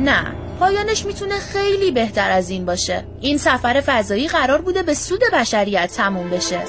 نه. 0.00 0.34
پایانش 0.60 1.04
می‌تونه 1.04 1.38
خیلی 1.38 1.90
بهتر 1.90 2.30
از 2.30 2.50
این 2.50 2.64
باشه. 2.64 3.04
این 3.20 3.38
سفر 3.38 3.82
فضایی 3.86 4.28
قرار 4.28 4.60
بوده 4.60 4.82
به 4.82 4.94
سود 4.94 5.20
بشریت 5.32 5.92
تموم 5.96 6.30
بشه. 6.30 6.60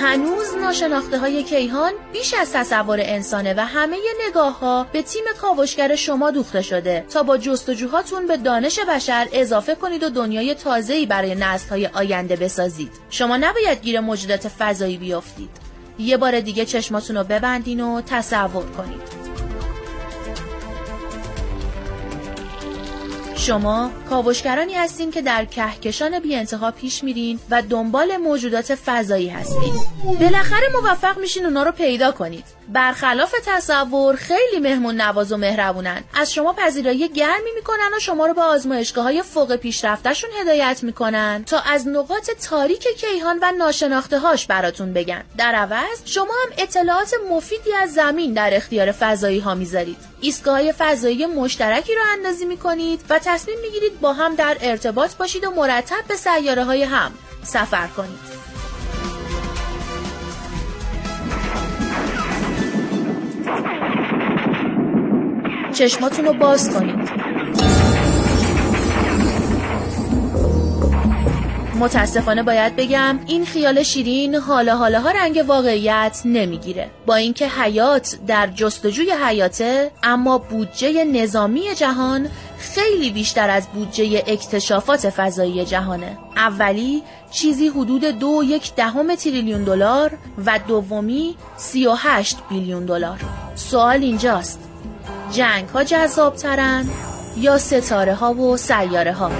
هنوز 0.00 0.56
ناشناخته 0.62 1.18
های 1.18 1.42
کیهان 1.42 1.92
بیش 2.12 2.34
از 2.34 2.52
تصور 2.52 2.98
انسانه 3.02 3.54
و 3.54 3.60
همه 3.60 3.96
نگاه 4.28 4.58
ها 4.58 4.86
به 4.92 5.02
تیم 5.02 5.24
کاوشگر 5.40 5.96
شما 5.96 6.30
دوخته 6.30 6.62
شده 6.62 7.04
تا 7.12 7.22
با 7.22 7.38
جستجوهاتون 7.38 8.26
به 8.26 8.36
دانش 8.36 8.78
بشر 8.78 9.28
اضافه 9.32 9.74
کنید 9.74 10.02
و 10.02 10.10
دنیای 10.10 10.54
تازه‌ای 10.54 11.06
برای 11.06 11.34
نسل 11.34 11.68
های 11.68 11.86
آینده 11.86 12.36
بسازید. 12.36 12.92
شما 13.10 13.36
نباید 13.36 13.82
گیر 13.82 14.00
موجودات 14.00 14.48
فضایی 14.48 14.96
بیافتید. 14.96 15.50
یه 15.98 16.16
بار 16.16 16.40
دیگه 16.40 16.64
چشماتون 16.64 17.16
رو 17.16 17.24
ببندین 17.24 17.80
و 17.80 18.00
تصور 18.00 18.64
کنید. 18.64 19.17
شما 23.48 23.90
کاوشگرانی 24.10 24.74
هستین 24.74 25.10
که 25.10 25.22
در 25.22 25.44
کهکشان 25.44 26.18
بی 26.18 26.36
انتها 26.36 26.70
پیش 26.70 27.04
میرین 27.04 27.40
و 27.50 27.62
دنبال 27.62 28.16
موجودات 28.16 28.74
فضایی 28.74 29.28
هستین. 29.28 29.72
بالاخره 30.20 30.68
موفق 30.82 31.18
میشین 31.18 31.44
اونا 31.44 31.62
رو 31.62 31.72
پیدا 31.72 32.12
کنید. 32.12 32.44
برخلاف 32.68 33.34
تصور 33.46 34.16
خیلی 34.16 34.60
مهمون 34.60 35.00
نواز 35.00 35.32
و 35.32 35.36
مهربونن. 35.36 36.04
از 36.14 36.32
شما 36.32 36.52
پذیرایی 36.52 37.08
گرمی 37.08 37.50
می‌کنن 37.54 37.90
و 37.96 38.00
شما 38.00 38.26
رو 38.26 38.34
به 38.34 38.42
آزمایشگاه 38.42 39.04
های 39.04 39.22
فوق 39.22 39.56
پیشرفتشون 39.56 40.30
هدایت 40.40 40.80
می‌کنن 40.82 41.44
تا 41.46 41.58
از 41.58 41.88
نقاط 41.88 42.30
تاریک 42.30 42.86
کیهان 43.00 43.38
و 43.42 43.52
ناشناخته 43.58 44.18
هاش 44.18 44.46
براتون 44.46 44.92
بگن. 44.92 45.24
در 45.36 45.54
عوض 45.54 46.02
شما 46.04 46.24
هم 46.24 46.52
اطلاعات 46.58 47.14
مفیدی 47.30 47.72
از 47.72 47.92
زمین 47.92 48.32
در 48.32 48.56
اختیار 48.56 48.92
فضایی 48.92 49.38
ها 49.38 49.54
می‌ذارید. 49.54 49.96
ایستگاه 50.20 50.72
فضایی 50.72 51.26
مشترکی 51.26 51.94
رو 51.94 52.00
اندازی 52.12 52.44
می‌کنید 52.44 53.00
و 53.10 53.18
تصمیم 53.38 53.58
می‌گیرید 53.62 54.00
با 54.00 54.12
هم 54.12 54.34
در 54.34 54.56
ارتباط 54.60 55.16
باشید 55.16 55.44
و 55.44 55.50
مرتب 55.50 56.04
به 56.08 56.14
سیاره 56.14 56.64
های 56.64 56.82
هم 56.82 57.10
سفر 57.42 57.86
کنید. 57.86 58.18
چشماتون 65.74 66.24
رو 66.24 66.32
باز 66.32 66.70
کنید. 66.70 67.28
متاسفانه 71.78 72.42
باید 72.42 72.76
بگم 72.76 73.18
این 73.26 73.44
خیال 73.44 73.82
شیرین 73.82 74.34
حالا 74.34 74.76
حالا 74.76 75.00
ها 75.00 75.10
رنگ 75.10 75.44
واقعیت 75.46 76.20
نمی‌گیره. 76.24 76.90
با 77.06 77.14
اینکه 77.14 77.48
حیات 77.48 78.18
در 78.26 78.46
جستجوی 78.46 79.10
حیاته 79.10 79.90
اما 80.02 80.38
بودجه 80.38 81.04
نظامی 81.04 81.74
جهان 81.74 82.28
خیلی 82.58 83.10
بیشتر 83.10 83.50
از 83.50 83.68
بودجه 83.74 84.24
اکتشافات 84.26 85.10
فضایی 85.10 85.64
جهانه. 85.64 86.18
اولی 86.36 87.02
چیزی 87.30 87.68
حدود 87.68 88.04
دو 88.04 88.42
یک 88.44 88.74
دهم 88.74 89.14
تریلیون 89.14 89.64
دلار 89.64 90.10
و 90.46 90.58
دومی 90.68 91.36
سی 91.56 91.86
و 91.86 91.94
هشت 91.94 92.38
بیلیون 92.50 92.84
دلار. 92.84 93.20
سوال 93.54 94.02
اینجاست. 94.02 94.60
جنگ 95.32 95.68
ها 95.68 95.84
جذاب 95.84 96.34
ترن 96.34 96.88
یا 97.36 97.58
ستاره 97.58 98.14
ها 98.14 98.34
و 98.34 98.56
سیاره 98.56 99.12
ها 99.12 99.30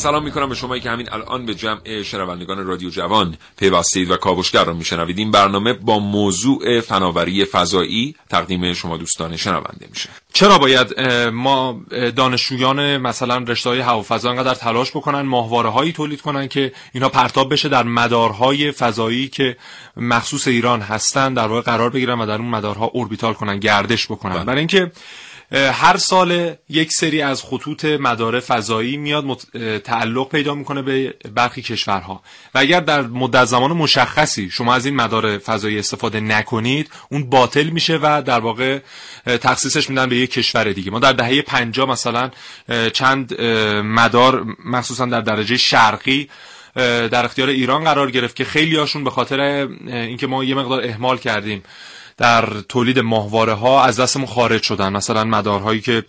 سلام 0.00 0.24
می‌کنم 0.24 0.48
به 0.48 0.54
شمایی 0.54 0.80
که 0.80 0.90
همین 0.90 1.12
الان 1.12 1.46
به 1.46 1.54
جمع 1.54 2.02
شنوندگان 2.02 2.66
رادیو 2.66 2.90
جوان 2.90 3.36
پیوستید 3.58 4.10
و 4.10 4.16
کاوشگر 4.16 4.64
را 4.64 4.72
میشنوید 4.74 5.18
این 5.18 5.30
برنامه 5.30 5.72
با 5.72 5.98
موضوع 5.98 6.80
فناوری 6.80 7.44
فضایی 7.44 8.14
تقدیم 8.30 8.72
شما 8.72 8.96
دوستان 8.96 9.36
شنونده 9.36 9.88
میشه. 9.90 10.08
چرا 10.32 10.58
باید 10.58 11.00
ما 11.32 11.80
دانشجویان 12.16 12.96
مثلا 12.96 13.38
رشته 13.38 13.70
های 13.70 13.80
هوافضا 13.80 14.30
انقدر 14.30 14.54
تلاش 14.54 14.90
بکنن 14.90 15.20
ماهواره 15.20 15.68
هایی 15.68 15.92
تولید 15.92 16.20
کنن 16.20 16.48
که 16.48 16.72
اینها 16.92 17.08
پرتاب 17.08 17.52
بشه 17.52 17.68
در 17.68 17.82
مدارهای 17.82 18.72
فضایی 18.72 19.28
که 19.28 19.56
مخصوص 19.96 20.48
ایران 20.48 20.80
هستن 20.80 21.34
در 21.34 21.46
واقع 21.46 21.60
قرار 21.60 21.90
بگیرن 21.90 22.20
و 22.20 22.26
در 22.26 22.36
اون 22.36 22.48
مدارها 22.48 22.86
اوربیتال 22.86 23.34
کنن 23.34 23.58
گردش 23.58 24.06
بکنن. 24.06 24.34
بله. 24.34 24.44
برای 24.44 24.58
اینکه 24.58 24.92
هر 25.52 25.96
سال 25.96 26.54
یک 26.68 26.92
سری 26.92 27.22
از 27.22 27.42
خطوط 27.42 27.84
مدار 27.84 28.40
فضایی 28.40 28.96
میاد 28.96 29.24
تعلق 29.84 30.28
پیدا 30.28 30.54
می‌کنه 30.54 30.82
به 30.82 31.14
برخی 31.34 31.62
کشورها. 31.62 32.22
و 32.54 32.58
اگر 32.58 32.80
در 32.80 33.02
مدت 33.02 33.44
زمان 33.44 33.72
مشخصی 33.72 34.50
شما 34.50 34.74
از 34.74 34.86
این 34.86 34.96
مدار 34.96 35.38
فضایی 35.38 35.78
استفاده 35.78 36.20
نکنید 36.20 36.90
اون 37.10 37.30
باطل 37.30 37.68
میشه 37.68 37.98
و 38.02 38.22
در 38.22 38.40
واقع 38.40 38.78
تخصیصش 39.26 39.90
میدن 39.90 40.08
به 40.08 40.16
یک 40.16 40.30
کشور 40.30 40.72
دیگه. 40.72 40.90
ما 40.90 40.98
در 40.98 41.12
دهه 41.12 41.42
50 41.42 41.88
مثلا 41.88 42.30
چند 42.92 43.40
مدار 43.84 44.46
مخصوصا 44.64 45.06
در 45.06 45.20
درجه 45.20 45.56
شرقی 45.56 46.28
در 46.74 47.24
اختیار 47.24 47.48
ایران 47.48 47.84
قرار 47.84 48.10
گرفت 48.10 48.36
که 48.36 48.44
خیلی 48.44 48.76
هاشون 48.76 49.04
به 49.04 49.10
خاطر 49.10 49.40
اینکه 49.86 50.26
ما 50.26 50.44
یه 50.44 50.54
مقدار 50.54 50.84
اهمال 50.84 51.18
کردیم 51.18 51.62
در 52.20 52.44
تولید 52.68 52.98
ماهواره 52.98 53.52
ها 53.52 53.84
از 53.84 54.00
دستمون 54.00 54.26
خارج 54.26 54.62
شدن. 54.62 54.92
مثلا 54.92 55.24
مدارهایی 55.24 55.80
که 55.80 56.04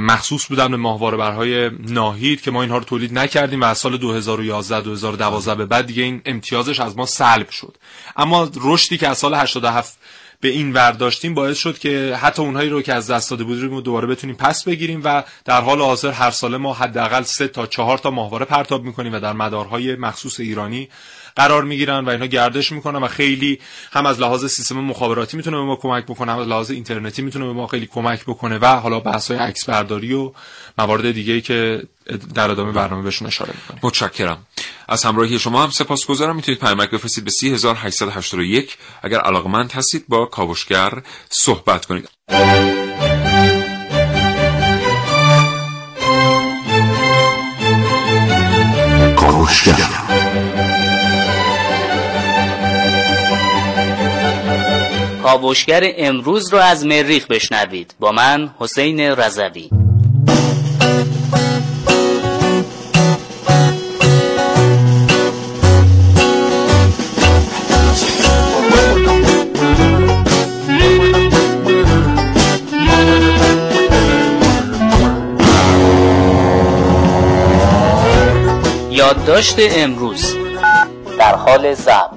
مخصوص 0.00 0.46
بودن 0.46 0.70
به 0.70 0.76
ماهواره 0.76 1.16
برهای 1.16 1.70
ناهید 1.88 2.40
که 2.40 2.50
ما 2.50 2.62
اینها 2.62 2.78
رو 2.78 2.84
تولید 2.84 3.18
نکردیم 3.18 3.60
و 3.60 3.64
از 3.64 3.78
سال 3.78 3.96
2011 3.96 4.80
2012 4.80 5.54
به 5.54 5.66
بعد 5.66 5.86
دیگه 5.86 6.02
این 6.02 6.22
امتیازش 6.24 6.80
از 6.80 6.96
ما 6.96 7.06
سلب 7.06 7.50
شد. 7.50 7.76
اما 8.16 8.50
رشدی 8.60 8.98
که 8.98 9.08
از 9.08 9.18
سال 9.18 9.34
87 9.34 9.98
به 10.42 10.48
این 10.48 10.72
ورداشتیم 10.72 11.34
باعث 11.34 11.58
شد 11.58 11.78
که 11.78 12.18
حتی 12.20 12.42
اونهایی 12.42 12.68
رو 12.68 12.82
که 12.82 12.94
از 12.94 13.10
دست 13.10 13.30
داده 13.30 13.44
بودیم 13.44 13.80
دوباره 13.80 14.06
بتونیم 14.06 14.36
پس 14.36 14.64
بگیریم 14.64 15.00
و 15.04 15.22
در 15.44 15.60
حال 15.60 15.80
حاضر 15.80 16.10
هر 16.10 16.30
ساله 16.30 16.56
ما 16.56 16.74
حداقل 16.74 17.22
سه 17.22 17.48
تا 17.48 17.66
چهار 17.66 17.98
تا 17.98 18.10
ماهواره 18.10 18.44
پرتاب 18.44 18.84
می‌کنیم 18.84 19.14
و 19.14 19.20
در 19.20 19.32
مدارهای 19.32 19.96
مخصوص 19.96 20.40
ایرانی 20.40 20.88
قرار 21.36 21.64
می‌گیرن 21.64 22.04
و 22.04 22.08
اینا 22.08 22.26
گردش 22.26 22.72
می‌کنن 22.72 23.02
و 23.02 23.08
خیلی 23.08 23.58
هم 23.92 24.06
از 24.06 24.20
لحاظ 24.20 24.44
سیستم 24.46 24.80
مخابراتی 24.80 25.36
می‌تونه 25.36 25.56
به 25.56 25.62
ما 25.62 25.76
کمک 25.76 26.04
بکنه 26.04 26.32
هم 26.32 26.38
از 26.38 26.48
لحاظ 26.48 26.70
اینترنتی 26.70 27.22
می‌تونه 27.22 27.46
به 27.46 27.52
ما 27.52 27.66
خیلی 27.66 27.86
کمک 27.86 28.22
بکنه 28.24 28.58
و 28.58 28.66
حالا 28.66 29.00
بحث 29.00 29.30
های 29.30 29.40
عکس 29.40 29.68
برداری 29.68 30.14
و 30.14 30.32
موارد 30.78 31.10
دیگه 31.12 31.32
ای 31.32 31.40
که 31.40 31.82
در 32.34 32.50
ادامه 32.50 32.72
برنامه 32.72 33.02
بهشون 33.02 33.28
اشاره 33.28 33.52
می‌کنیم. 33.54 33.80
متشکرم. 33.82 34.46
از 34.92 35.04
همراهی 35.04 35.38
شما 35.38 35.62
هم 35.62 35.70
سپاسگزارم. 35.70 36.36
می‌تونید 36.36 36.60
پیامک 36.60 36.90
بفرستید 36.90 37.24
به 37.24 37.30
3881 37.30 38.76
اگر 39.02 39.18
علاقمند 39.18 39.72
هستید 39.72 40.04
با 40.08 40.26
کاوشگر 40.26 41.02
صحبت 41.30 41.86
کنید. 41.86 42.08
کاوشگر. 49.16 49.88
کاوشگر 55.22 55.82
امروز 55.96 56.52
رو 56.52 56.58
از 56.58 56.86
مریخ 56.86 57.26
بشنوید. 57.26 57.94
با 58.00 58.12
من 58.12 58.54
حسین 58.58 59.00
رضوی. 59.00 59.81
یادداشت 79.02 79.56
امروز. 79.58 80.34
در 81.18 81.34
حال 81.34 81.74
ضبط. 81.74 82.10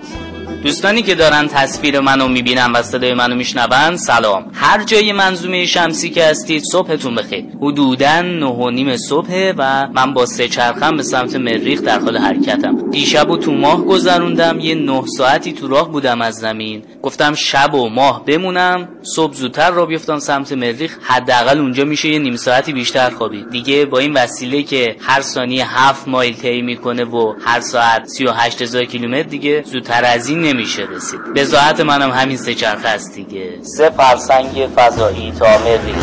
دوستانی 0.63 1.01
که 1.01 1.15
دارن 1.15 1.47
تصویر 1.47 1.99
منو 1.99 2.27
می‌بینن 2.27 2.71
و 2.71 2.81
صدای 2.81 3.13
منو 3.13 3.35
میشنون 3.35 3.97
سلام. 3.97 4.51
هر 4.53 4.83
جای 4.83 5.11
منظومه 5.11 5.65
شمسی 5.65 6.09
که 6.09 6.25
هستید 6.25 6.63
صبحتون 6.71 7.15
بخیر. 7.15 7.45
حدودا 7.61 8.21
نه 8.21 8.45
و 8.45 8.69
نیم 8.69 8.97
صبح 8.97 9.53
و 9.57 9.87
من 9.93 10.13
با 10.13 10.25
سه 10.25 10.47
چرخم 10.47 10.97
به 10.97 11.03
سمت 11.03 11.35
مریخ 11.35 11.81
در 11.81 11.99
حال 11.99 12.17
حرکتم. 12.17 12.89
دیشب 12.91 13.29
و 13.29 13.37
تو 13.37 13.51
ماه 13.51 13.85
گذروندم 13.85 14.59
یه 14.59 14.75
نه 14.75 15.03
ساعتی 15.17 15.53
تو 15.53 15.67
راه 15.67 15.91
بودم 15.91 16.21
از 16.21 16.35
زمین. 16.35 16.83
گفتم 17.01 17.33
شب 17.33 17.73
و 17.73 17.89
ماه 17.89 18.25
بمونم 18.25 18.87
صبح 19.05 19.33
زودتر 19.33 19.71
را 19.71 19.85
بیفتم 19.85 20.19
سمت 20.19 20.51
مریخ 20.51 20.97
حداقل 21.01 21.59
اونجا 21.59 21.85
میشه 21.85 22.09
یه 22.09 22.19
نیم 22.19 22.35
ساعتی 22.35 22.73
بیشتر 22.73 23.09
خوابید 23.09 23.49
دیگه 23.49 23.85
با 23.85 23.99
این 23.99 24.13
وسیله 24.13 24.63
که 24.63 24.95
هر 25.01 25.21
ثانیه 25.21 25.79
هفت 25.79 26.07
مایل 26.07 26.35
طی 26.35 26.61
می‌کنه 26.61 27.05
و 27.05 27.33
هر 27.45 27.59
ساعت 27.59 28.05
38 28.07 28.61
هزار 28.61 28.85
کیلومتر 28.85 29.29
دیگه 29.29 29.63
زودتر 29.65 30.05
از 30.05 30.29
این 30.29 30.41
نمیشه 30.41 30.87
رسید. 30.91 31.33
به 31.33 31.43
ذات 31.43 31.79
منم 31.79 32.11
همین 32.11 32.37
سه 32.37 32.53
چرخ 32.53 32.85
است 32.85 33.15
دیگه. 33.15 33.59
سه 33.61 33.89
فرسنگ 33.89 34.69
فضایی 34.75 35.31
تا 35.31 35.45
مریخ. 35.45 35.95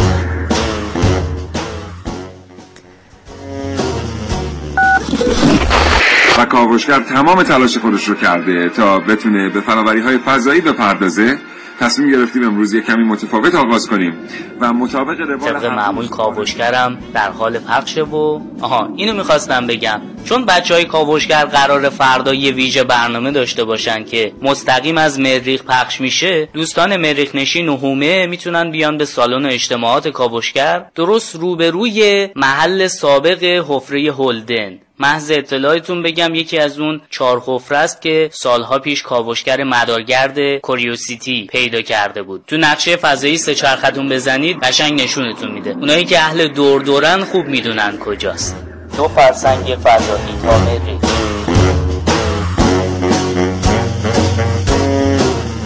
و 6.38 6.44
کاوشگر 6.44 7.00
تمام 7.00 7.42
تلاش 7.42 7.78
خودش 7.78 8.04
رو 8.04 8.14
کرده 8.14 8.68
تا 8.68 8.98
بتونه 8.98 9.48
به 9.48 9.60
فناوری 9.60 10.00
های 10.00 10.18
فضایی 10.18 10.60
بپردازه. 10.60 11.38
تصمیم 11.82 12.10
گرفتیم 12.10 12.44
امروز 12.44 12.74
یک 12.74 12.86
کمی 12.86 13.04
متفاوت 13.04 13.54
آغاز 13.54 13.86
کنیم 13.86 14.14
و 14.60 14.72
مطابق 14.72 15.20
روال 15.20 15.38
طبق 15.38 15.64
معمول 15.64 16.08
کاوشگرم 16.08 16.98
در 17.14 17.30
حال 17.30 17.58
پخشه 17.58 18.02
و 18.02 18.40
آها 18.60 18.92
اینو 18.96 19.12
می‌خواستم 19.12 19.66
بگم. 19.66 20.00
چون 20.24 20.44
بچه 20.44 20.74
های 20.74 20.84
کاوشگر 20.84 21.44
قرار 21.44 21.88
فردا 21.88 22.34
یه 22.34 22.52
ویژه 22.52 22.84
برنامه 22.84 23.30
داشته 23.30 23.64
باشن 23.64 24.04
که 24.04 24.32
مستقیم 24.42 24.98
از 24.98 25.20
مریخ 25.20 25.62
پخش 25.62 26.00
میشه 26.00 26.48
دوستان 26.52 26.96
مریخ 26.96 27.34
نشین 27.34 27.68
و 27.68 27.76
هومه 27.76 28.26
می‌تونن 28.26 28.70
بیان 28.70 28.98
به 28.98 29.04
سالن 29.04 29.46
اجتماعات 29.46 30.08
کاوشگر 30.08 30.86
درست 30.94 31.36
روبروی 31.36 32.28
محل 32.36 32.86
سابق 32.86 33.44
حفره 33.68 34.12
هولدن. 34.12 34.78
محض 35.02 35.30
اطلاعتون 35.30 36.02
بگم 36.02 36.34
یکی 36.34 36.58
از 36.58 36.78
اون 36.78 37.00
چهار 37.10 37.42
حفره 37.46 37.78
است 37.78 38.02
که 38.02 38.30
سالها 38.32 38.78
پیش 38.78 39.02
کاوشگر 39.02 39.64
مدارگرد 39.64 40.56
کوریوسیتی 40.56 41.46
پیدا 41.52 41.80
کرده 41.80 42.22
بود. 42.22 42.44
تو 42.46 42.56
نقشه 42.56 42.96
فضایی 42.96 43.38
سه 43.38 43.54
چرختون 43.54 44.08
بزنید 44.08 44.60
قشنگ 44.62 45.02
نشونتون 45.02 45.52
میده. 45.52 45.70
اونایی 45.70 46.04
که 46.04 46.18
اهل 46.18 46.48
دور 46.48 46.82
دورن 46.82 47.24
خوب 47.24 47.46
می‌دونن 47.46 47.98
کجاست. 47.98 48.56
دو 48.96 49.08
فرسنگ 49.08 49.64
فضایی 49.64 50.34
تا 50.42 51.41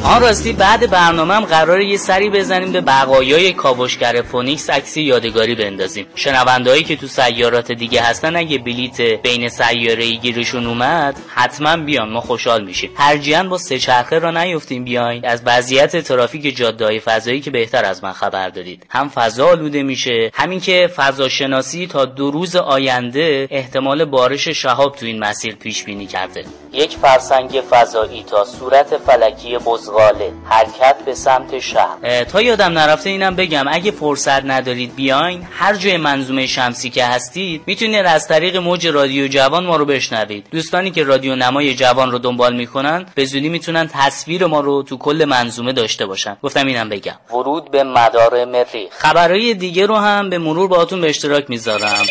آن 0.08 0.22
راستی 0.22 0.52
بعد 0.52 0.90
برنامه 0.90 1.34
هم 1.34 1.44
قرار 1.44 1.80
یه 1.80 1.96
سری 1.96 2.30
بزنیم 2.30 2.72
به 2.72 2.80
بقایای 2.80 3.52
کاوشگر 3.52 4.22
فونیکس 4.22 4.70
عکسی 4.70 5.02
یادگاری 5.02 5.54
بندازیم. 5.54 6.06
شنوندهایی 6.14 6.84
که 6.84 6.96
تو 6.96 7.06
سیارات 7.06 7.72
دیگه 7.72 8.02
هستن 8.02 8.36
اگه 8.36 8.58
بلیت 8.58 9.00
بین 9.00 9.48
سیاره 9.48 10.10
گیرشون 10.10 10.66
اومد 10.66 11.16
حتما 11.34 11.76
بیان 11.76 12.08
ما 12.08 12.20
خوشحال 12.20 12.64
میشیم. 12.64 12.90
هر 12.96 13.22
جان 13.22 13.48
با 13.48 13.58
سه 13.58 13.78
چرخه 13.78 14.18
راه 14.18 14.30
نیفتین 14.30 14.85
بیاین. 14.84 15.24
از 15.24 15.42
وضعیت 15.46 15.96
ترافیک 15.96 16.56
جاده 16.56 16.98
فضایی 16.98 17.40
که 17.40 17.50
بهتر 17.50 17.84
از 17.84 18.04
من 18.04 18.12
خبر 18.12 18.48
دادید. 18.48 18.86
هم 18.90 19.08
فضا 19.08 19.48
آلوده 19.48 19.82
میشه 19.82 20.30
همین 20.34 20.60
که 20.60 20.90
فضا 20.96 21.28
شناسی 21.28 21.86
تا 21.86 22.04
دو 22.04 22.30
روز 22.30 22.56
آینده 22.56 23.48
احتمال 23.50 24.04
بارش 24.04 24.48
شهاب 24.48 24.96
تو 24.96 25.06
این 25.06 25.18
مسیر 25.18 25.54
پیش 25.54 25.84
بینی 25.84 26.06
کرده. 26.06 26.44
یک 26.72 26.96
فرسنگ 26.96 27.62
فضایی 27.70 28.22
تا 28.22 28.44
صورت 28.44 28.96
فلکی 28.96 29.58
بزغاله 29.96 30.32
حرکت 30.44 30.96
به 31.04 31.14
سمت 31.14 31.59
شهر. 31.59 32.24
تا 32.24 32.42
یادم 32.42 32.78
نرفته 32.78 33.11
اینم 33.11 33.37
بگم 33.37 33.64
اگه 33.68 33.90
فرصت 33.90 34.44
ندارید 34.44 34.94
بیاین 34.94 35.46
هر 35.50 35.74
جای 35.74 35.96
منظومه 35.96 36.46
شمسی 36.46 36.90
که 36.90 37.04
هستید 37.04 37.62
می‌تونید 37.66 38.06
از 38.06 38.28
طریق 38.28 38.56
موج 38.56 38.87
رادیو 38.87 39.28
جوان 39.28 39.66
ما 39.66 39.76
رو 39.76 39.85
بشنوید. 39.85 40.46
دوستانی 40.50 40.90
که 40.90 41.04
رادیو 41.04 41.37
نمای 41.37 41.74
جوان 41.74 42.12
رو 42.12 42.18
دنبال 42.18 42.56
می‌کنن 42.56 43.06
به 43.14 43.24
زودی 43.24 43.48
می‌تونن 43.48 43.88
تصویر 43.92 44.46
ما 44.46 44.61
رو 44.61 44.82
تو 44.82 44.96
کل 44.96 45.24
منظومه 45.28 45.72
داشته 45.72 46.06
باشن. 46.06 46.37
گفتم 46.42 46.66
اینم 46.66 46.88
بگم. 46.88 47.14
ورود 47.30 47.70
به 47.70 47.85
مدار 47.85 48.44
مریخ 48.44 48.90
خبرهای 48.98 49.54
دیگه 49.54 49.87
رو 49.87 49.96
هم 49.96 50.30
به 50.30 50.38
مرور 50.38 50.68
باهاتون 50.68 51.00
به 51.00 51.09
اشتراک 51.09 51.44
می‌ذارم. 51.50 52.06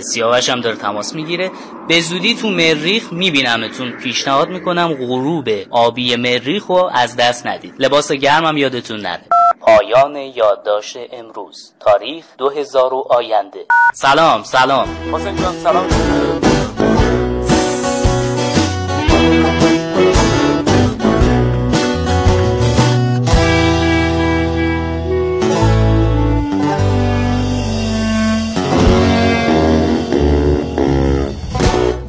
سیاوش 0.00 0.48
هم 0.48 0.60
داره 0.60 0.76
تماس 0.76 1.14
می‌گیره. 1.14 1.50
به 1.88 2.00
زودی 2.00 2.34
تو 2.34 2.48
مریخ 2.48 3.12
میبینمتون. 3.12 3.90
پیشنهاد 3.90 4.48
می‌کنم 4.48 4.94
غروب 4.94 5.48
آبی 5.70 6.16
مریخ 6.16 6.66
رو 6.66 6.90
از 6.94 7.16
دست 7.16 7.46
ندید. 7.46 7.74
لباس 7.78 8.12
گرمم 8.12 8.56
یادتون 8.56 9.00
نره. 9.00 9.24
پایان 9.60 10.16
یادداشت 10.16 10.96
امروز 11.12 11.72
تاریخ 11.80 12.24
2000 12.38 12.90
آینده. 13.10 13.66
سلام 13.94 14.42
سلام. 14.42 14.88
حسین 15.12 15.36
جان 15.36 15.54
سلام. 15.62 15.86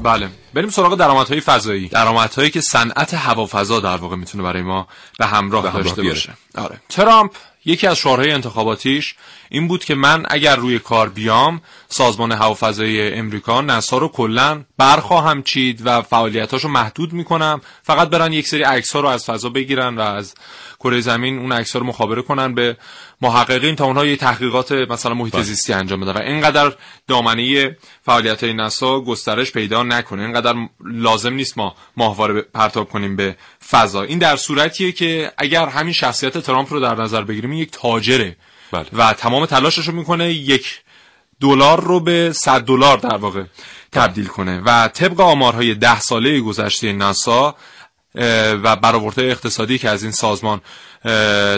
بله. 0.04 0.30
بریم 0.54 0.70
سراغ 0.70 0.96
درآمدهای 0.96 1.42
فضایی. 1.42 1.88
درآمدهایی 1.88 2.50
که 2.50 2.62
صنعت 2.62 3.14
هوافضا 3.14 3.80
در 3.80 3.98
واقع 3.98 4.16
می‌تونه 4.16 4.44
برای 4.44 4.62
ما 4.62 4.88
به 5.20 5.26
همراه, 5.26 5.64
همراه 5.68 5.84
داشته 5.84 6.02
بیاره. 6.02 6.16
باشه. 6.16 6.34
آره. 6.58 6.82
ترامپ 6.90 7.32
یکی 7.66 7.88
از 7.88 7.98
شعارهای 7.98 8.32
انتخاباتیش 8.32 9.16
این 9.54 9.68
بود 9.68 9.86
که 9.86 9.96
من 9.96 10.26
اگر 10.30 10.56
روی 10.56 10.80
کار 10.80 11.10
بیام 11.10 11.62
سازمان 11.90 12.32
هوافضایی 12.32 13.02
امریکا 13.02 13.62
ناسا 13.62 13.98
رو 13.98 14.08
کلا 14.08 14.64
برخواهم 14.78 15.44
چید 15.44 15.82
و 15.86 16.02
فعالیتاشو 16.02 16.68
محدود 16.68 17.14
می‌کنم. 17.14 17.62
فقط 17.84 18.10
برن 18.10 18.34
یک 18.34 18.48
سری 18.48 18.64
عکس 18.64 18.94
ها 18.94 19.00
رو 19.00 19.08
از 19.08 19.26
فضا 19.26 19.50
بگیرن 19.50 19.96
و 19.96 20.02
از 20.02 20.36
کره 20.80 21.02
زمین 21.02 21.40
اون 21.40 21.52
عکس 21.52 21.74
ها 21.74 21.80
رو 21.80 21.86
مخابره 21.86 22.22
کنن 22.22 22.56
به 22.56 22.78
محققین 23.22 23.76
تا 23.76 23.86
اونها 23.86 24.06
یه 24.06 24.16
تحقیقات 24.16 24.72
مثلا 24.72 25.14
محیط 25.14 25.40
زیستی 25.40 25.74
انجام 25.74 26.00
بدن. 26.00 26.12
و 26.12 26.22
اینقدر 26.22 26.74
دامنه 27.08 27.78
فعالیت 28.06 28.44
های 28.44 28.54
ناسا 28.54 29.00
گسترش 29.02 29.52
پیدا 29.52 29.84
نکنه. 29.84 30.22
اینقدر 30.22 30.56
لازم 30.86 31.34
نیست 31.34 31.58
ما 31.58 31.76
ماهواره 31.98 32.42
پرتاب 32.42 32.90
کنیم 32.90 33.16
به 33.16 33.36
فضا. 33.70 34.02
این 34.02 34.20
در 34.20 34.36
صورتیه 34.36 34.92
که 34.92 35.32
اگر 35.38 35.70
همین 35.70 35.94
شخصیت 35.94 36.38
ترامپ 36.38 36.74
رو 36.74 36.80
در 36.80 36.96
نظر 36.96 37.22
بگیریم 37.22 37.54
یک 37.54 37.72
تاجره. 37.72 38.36
بله. 38.72 38.86
و 38.94 39.14
تمام 39.14 39.46
تلاشش 39.46 39.88
رو 39.88 39.94
می‌کنه 39.94 40.34
یک 40.34 40.82
دلار 41.42 41.84
رو 41.84 42.00
به 42.00 42.34
100 42.34 42.62
دلار 42.62 42.98
در 42.98 43.18
واقع 43.18 43.44
تبدیل 43.92 44.28
کنه 44.28 44.62
و 44.66 44.88
طبق 44.88 45.20
آمارهای 45.20 45.76
ده 45.76 46.00
ساله 46.00 46.40
گذشته 46.40 46.94
ناسا 46.94 47.56
و 48.64 48.76
برآوردهای 48.76 49.32
اقتصادی 49.32 49.78
که 49.78 49.90
از 49.90 50.04
این 50.04 50.12
سازمان 50.12 50.62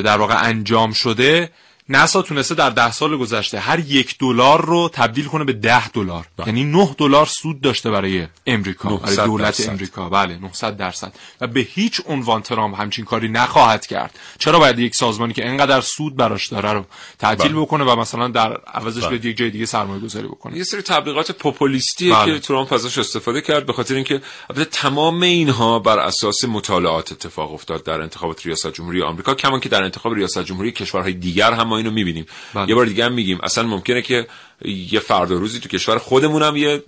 در 0.03 0.17
واقع 0.17 0.43
انجام 0.43 0.93
شده 0.93 1.51
ناسا 1.93 2.21
تونسته 2.21 2.55
در 2.55 2.69
ده 2.69 2.91
سال 2.91 3.17
گذشته 3.17 3.59
هر 3.59 3.79
یک 3.79 4.17
دلار 4.19 4.65
رو 4.65 4.89
تبدیل 4.93 5.25
کنه 5.25 5.43
به 5.43 5.53
ده 5.53 5.87
دلار. 5.89 6.27
یعنی 6.47 6.63
9 6.63 6.95
دلار 6.97 7.25
سود 7.25 7.61
داشته 7.61 7.91
برای 7.91 8.27
امریکا 8.47 8.89
برای 8.89 9.15
900 9.15 9.25
دولت 9.25 9.45
درصد. 9.45 9.69
امریکا. 9.69 10.09
بله 10.09 10.35
900 10.37 10.77
درصد. 10.77 11.13
و 11.41 11.47
به 11.47 11.59
هیچ 11.59 12.01
عنوان 12.05 12.41
ترامپ 12.41 12.81
همچین 12.81 13.05
کاری 13.05 13.27
نخواهد 13.27 13.85
کرد. 13.85 14.19
چرا 14.39 14.59
باید 14.59 14.79
یک 14.79 14.95
سازمانی 14.95 15.33
که 15.33 15.47
انقدر 15.47 15.81
سود 15.81 16.15
براش 16.15 16.47
داره 16.47 16.73
رو 16.73 16.85
تعطیل 17.19 17.51
بله. 17.51 17.61
بکنه 17.61 17.83
و 17.83 17.99
مثلا 17.99 18.27
در 18.27 18.57
عوضش 18.57 19.07
بیاد 19.07 19.25
یک 19.25 19.37
جای 19.37 19.49
دیگه 19.49 19.65
سرمایه 19.65 20.01
گذاری 20.01 20.27
بکنه؟ 20.27 20.57
یه 20.57 20.63
سری 20.63 20.81
تبلیغات 20.81 21.31
پوپولیستیه 21.31 22.13
بله. 22.13 22.33
که 22.33 22.39
ترامپ 22.39 22.73
ازش 22.73 22.97
استفاده 22.97 23.41
کرد 23.41 23.65
به 23.65 23.73
خاطر 23.73 23.95
اینکه 23.95 24.21
البته 24.49 24.65
تمام 24.65 25.21
اینها 25.21 25.79
بر 25.79 25.99
اساس 25.99 26.43
مطالعات 26.43 27.11
اتفاق 27.11 27.53
افتاد 27.53 27.83
در 27.83 28.01
انتخابات 28.01 28.45
ریاست 28.45 28.73
جمهوری 28.73 29.01
آمریکا 29.01 29.33
کما 29.33 29.59
که 29.59 29.69
در 29.69 29.83
انتخاب 29.83 30.13
ریاست 30.13 30.43
جمهوری 30.43 30.71
کشورهای 30.71 31.13
دیگر 31.13 31.53
هم 31.53 31.82
اینو 31.83 31.95
می‌بینیم 31.95 32.25
بله. 32.53 32.69
یه 32.69 32.75
بار 32.75 32.85
دیگه 32.85 33.05
هم 33.05 33.13
میگیم 33.13 33.39
اصلا 33.43 33.63
ممکنه 33.63 34.01
که 34.01 34.27
یه 34.65 34.99
فردا 34.99 35.35
روزی 35.35 35.59
تو 35.59 35.69
کشور 35.69 35.97
خودمون 35.97 36.43
هم 36.43 36.55
یه 36.55 36.83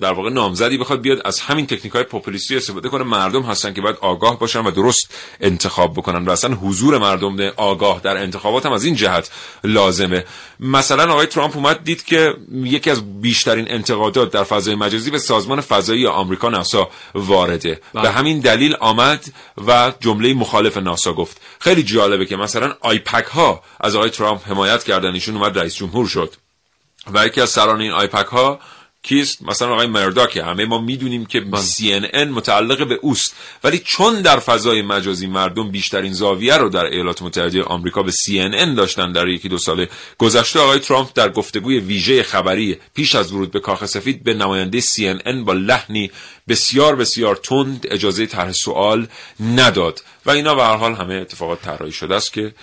در 0.00 0.12
واقع 0.12 0.30
نامزدی 0.30 0.78
بخواد 0.78 1.00
بیاد 1.00 1.20
از 1.24 1.40
همین 1.40 1.66
تکنیک 1.66 1.92
های 1.92 2.02
پاپولیستی 2.02 2.56
استفاده 2.56 2.88
کنه. 2.88 3.04
مردم 3.04 3.42
هستن 3.42 3.72
که 3.72 3.80
باید 3.80 3.96
آگاه 4.00 4.38
باشن 4.38 4.60
و 4.60 4.70
درست 4.70 5.14
انتخاب 5.40 5.92
بکنن 5.92 6.24
و 6.24 6.30
اصلا 6.30 6.54
حضور 6.54 6.98
مردم 6.98 7.52
آگاه 7.56 8.00
در 8.00 8.16
انتخابات 8.16 8.66
هم 8.66 8.72
از 8.72 8.84
این 8.84 8.94
جهت 8.94 9.30
لازمه. 9.64 10.24
مثلا 10.60 11.12
آقای 11.12 11.26
ترامپ 11.26 11.56
اومد 11.56 11.84
دید 11.84 12.04
که 12.04 12.34
یکی 12.52 12.90
از 12.90 13.20
بیشترین 13.20 13.70
انتقادات 13.70 14.30
در 14.30 14.44
فضای 14.44 14.74
مجازی 14.74 15.10
به 15.10 15.18
سازمان 15.18 15.60
فضایی 15.60 16.06
آمریکا 16.06 16.48
ناسا 16.48 16.90
وارده. 17.14 17.80
بله. 17.94 18.02
به 18.02 18.10
همین 18.10 18.40
دلیل 18.40 18.76
آمد 18.80 19.24
و 19.66 19.92
جمله 20.00 20.34
مخالف 20.34 20.76
ناسا 20.76 21.12
گفت. 21.12 21.40
خیلی 21.60 21.82
جالبه 21.82 22.26
که 22.26 22.36
مثلا 22.36 22.74
آیپک 22.80 23.24
ها 23.24 23.62
از 23.80 23.96
آقای 23.96 24.10
ترامپ 24.10 24.48
حمایت 24.48 24.84
کردن 24.84 25.14
ایشون 25.14 25.36
اومد 25.36 25.58
رئیس 25.58 25.74
جمهور 25.74 26.06
شد. 26.06 26.34
و 27.14 27.26
یکی 27.26 27.40
از 27.40 27.50
سران 27.50 27.80
این 27.80 27.92
آیپک 27.92 28.26
ها 28.26 28.60
کیست؟ 29.06 29.42
مثلا 29.42 29.72
آقای 29.72 29.86
مرداکه 29.86 30.44
همه 30.44 30.64
ما 30.64 30.78
می‌دونیم 30.78 31.26
که 31.26 31.40
CNN 31.40 32.12
بله. 32.12 32.24
متعلق 32.24 32.88
به 32.88 32.98
اوست. 33.02 33.34
ولی 33.64 33.78
چون 33.78 34.22
در 34.22 34.38
فضای 34.38 34.82
مجازی 34.82 35.26
مردم 35.26 35.70
بیشترین 35.70 36.12
زاویه 36.12 36.56
رو 36.56 36.68
در 36.68 36.84
ایالات 36.84 37.22
متحده 37.22 37.62
آمریکا 37.62 38.02
به 38.02 38.12
CNN 38.12 38.76
داشتن 38.76 39.12
در 39.12 39.28
یکی 39.28 39.48
دو 39.48 39.58
سال 39.58 39.86
گذشته 40.18 40.60
آقای 40.60 40.78
ترامپ 40.78 41.08
در 41.14 41.28
گفتگوی 41.28 41.78
ویژه 41.78 42.22
خبری 42.22 42.76
پیش 42.94 43.14
از 43.14 43.32
ورود 43.32 43.50
به 43.50 43.60
کاخ 43.60 43.86
سفید 43.86 44.24
به 44.24 44.34
نماینده 44.34 44.80
CNN 44.80 45.36
با 45.44 45.52
لحنی 45.52 46.10
بسیار 46.48 46.96
بسیار 46.96 47.36
تند 47.36 47.86
اجازه 47.90 48.26
طرح 48.26 48.52
سوال 48.52 49.06
نداد. 49.40 50.02
و 50.26 50.30
اینا 50.30 50.54
به 50.54 50.64
هر 50.64 50.76
حال 50.76 50.94
همه 50.94 51.14
اتفاقات 51.14 51.62
طراحی 51.62 51.92
شده 51.92 52.14
است 52.14 52.32
که 52.32 52.54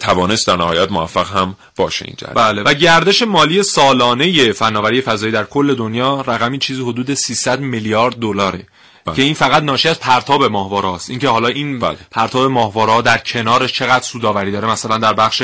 توانست 0.00 0.46
در 0.46 0.56
نهایت 0.56 0.90
موفق 0.90 1.36
هم 1.36 1.56
باشه 1.76 2.04
اینجا 2.04 2.26
بله 2.26 2.62
و 2.62 2.74
گردش 2.74 3.22
مالی 3.22 3.62
سالانه 3.62 4.52
فناوری 4.52 5.00
فضایی 5.00 5.32
در 5.32 5.44
کل 5.44 5.74
دنیا 5.74 6.20
رقمی 6.20 6.58
چیزی 6.58 6.82
حدود 6.82 7.14
300 7.14 7.60
میلیارد 7.60 8.16
دلاره 8.16 8.66
بله. 9.04 9.16
که 9.16 9.22
این 9.22 9.34
فقط 9.34 9.62
ناشی 9.62 9.88
از 9.88 10.00
پرتاب 10.00 10.44
ماهواره 10.44 10.88
است 10.94 11.10
اینکه 11.10 11.28
حالا 11.28 11.48
این 11.48 11.78
بله. 11.78 11.98
پرتاب 12.10 12.50
ماهواره 12.50 13.02
در 13.02 13.18
کنارش 13.18 13.72
چقدر 13.72 14.04
سوداوری 14.04 14.52
داره 14.52 14.68
مثلا 14.70 14.98
در 14.98 15.12
بخش 15.12 15.42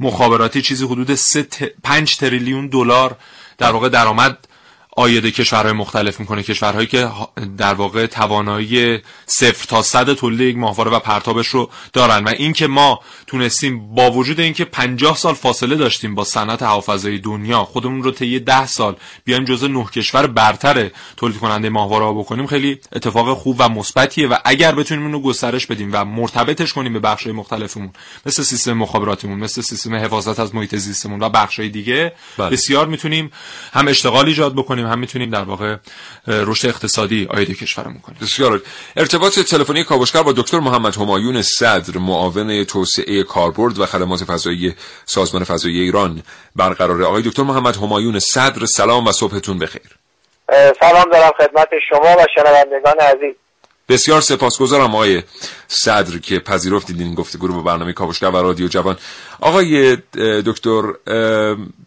مخابراتی 0.00 0.62
چیزی 0.62 0.84
حدود 0.84 1.18
5 1.82 2.16
تریلیون 2.16 2.66
دلار 2.66 3.16
در 3.58 3.70
واقع 3.70 3.88
درآمد 3.88 4.38
آید 4.96 5.26
کشورهای 5.26 5.72
مختلف 5.72 6.20
می‌کنه. 6.20 6.42
کشورهایی 6.42 6.86
که 6.86 7.10
در 7.58 7.74
واقع 7.74 8.06
توانایی 8.06 8.98
صفر 9.26 9.66
تا 9.68 9.82
صد 9.82 10.12
تولید 10.12 10.40
یک 10.40 10.56
ماهواره 10.56 10.90
و 10.90 10.98
پرتابش 10.98 11.46
رو 11.46 11.70
دارن. 11.92 12.24
و 12.24 12.28
اینکه 12.28 12.66
ما 12.66 13.00
تونستیم 13.26 13.94
با 13.94 14.10
وجود 14.10 14.40
اینکه 14.40 14.64
50 14.64 15.16
سال 15.16 15.34
فاصله 15.34 15.76
داشتیم 15.76 16.14
با 16.14 16.24
صنعت 16.24 16.62
هوافضای 16.62 17.18
دنیا 17.18 17.64
خودمون 17.64 18.02
رو 18.02 18.10
طی 18.10 18.40
10 18.40 18.66
سال 18.66 18.96
بیایم 19.24 19.44
جزء 19.44 19.66
نه 19.66 19.84
کشور 19.84 20.26
برتر 20.26 20.90
تولید 21.16 21.38
کننده 21.38 21.68
ماهواره 21.68 22.18
بکنیم 22.18 22.46
خیلی 22.46 22.80
اتفاق 22.92 23.34
خوب 23.34 23.56
و 23.58 23.68
مثبتیه. 23.68 24.28
و 24.28 24.36
اگر 24.44 24.74
بتونیم 24.74 25.06
اینو 25.06 25.20
گسترش 25.20 25.66
بدیم 25.66 25.90
و 25.92 26.04
مرتبطش 26.04 26.72
کنیم 26.72 26.92
به 26.92 27.00
بخش‌های 27.00 27.32
مختلفمون 27.32 27.90
مثل 28.26 28.42
سیستم 28.42 28.72
مخابراتیمون 28.72 29.38
مثل 29.38 29.62
سیستم 29.62 29.94
حفاظت 29.94 30.40
از 30.40 30.54
محیط 30.54 30.76
زیستمون 30.76 31.22
و 31.22 31.28
بخش‌های 31.28 31.68
دیگه 31.68 32.12
بله. 32.38 32.50
بسیار 32.50 32.86
می‌تونیم 32.86 33.30
هم 33.72 33.88
اشتغال 33.88 34.26
ایجاد 34.26 34.54
بکنیم 34.54 34.83
هم 34.86 34.98
می‌تونیم 34.98 35.30
در 35.30 35.44
واقع 35.44 35.76
رشد 36.26 36.68
اقتصادی 36.68 37.26
آید 37.30 37.58
کشورمون 37.58 37.98
کنیم. 37.98 38.18
بسیار 38.22 38.62
ارتباط 38.96 39.38
تلفنی 39.38 39.84
کاوشگر 39.84 40.22
با 40.22 40.32
دکتر 40.32 40.60
محمد 40.60 40.96
همایون 40.96 41.42
صدر 41.42 41.98
معاون 41.98 42.64
توسعه 42.64 43.22
کاربرد 43.22 43.78
و 43.78 43.86
خدمات 43.86 44.24
فضایی 44.24 44.74
سازمان 45.04 45.44
فضایی 45.44 45.80
ایران 45.80 46.22
برقرار 46.56 47.02
آقای 47.02 47.22
دکتر 47.22 47.42
محمد 47.42 47.76
همایون 47.76 48.18
صدر 48.18 48.66
سلام 48.66 49.06
و 49.06 49.12
صبحتون 49.12 49.58
بخیر. 49.58 49.82
سلام 50.80 51.10
دارم 51.12 51.32
خدمت 51.38 51.68
شما 51.88 52.16
و 52.16 52.26
شنوندگان 52.34 52.94
عزیز. 53.00 53.34
بسیار 53.88 54.20
سپاسگزارم 54.20 54.94
آقای 54.94 55.22
صدر 55.68 56.18
که 56.18 56.38
پذیرفتید 56.38 57.00
این 57.00 57.14
گفتگو 57.14 57.46
رو 57.46 57.54
با 57.54 57.62
برنامه 57.62 57.92
کاوشگر 57.92 58.30
و 58.30 58.36
رادیو 58.36 58.68
جوان. 58.68 58.96
آقای 59.40 59.96
دکتر 60.46 60.82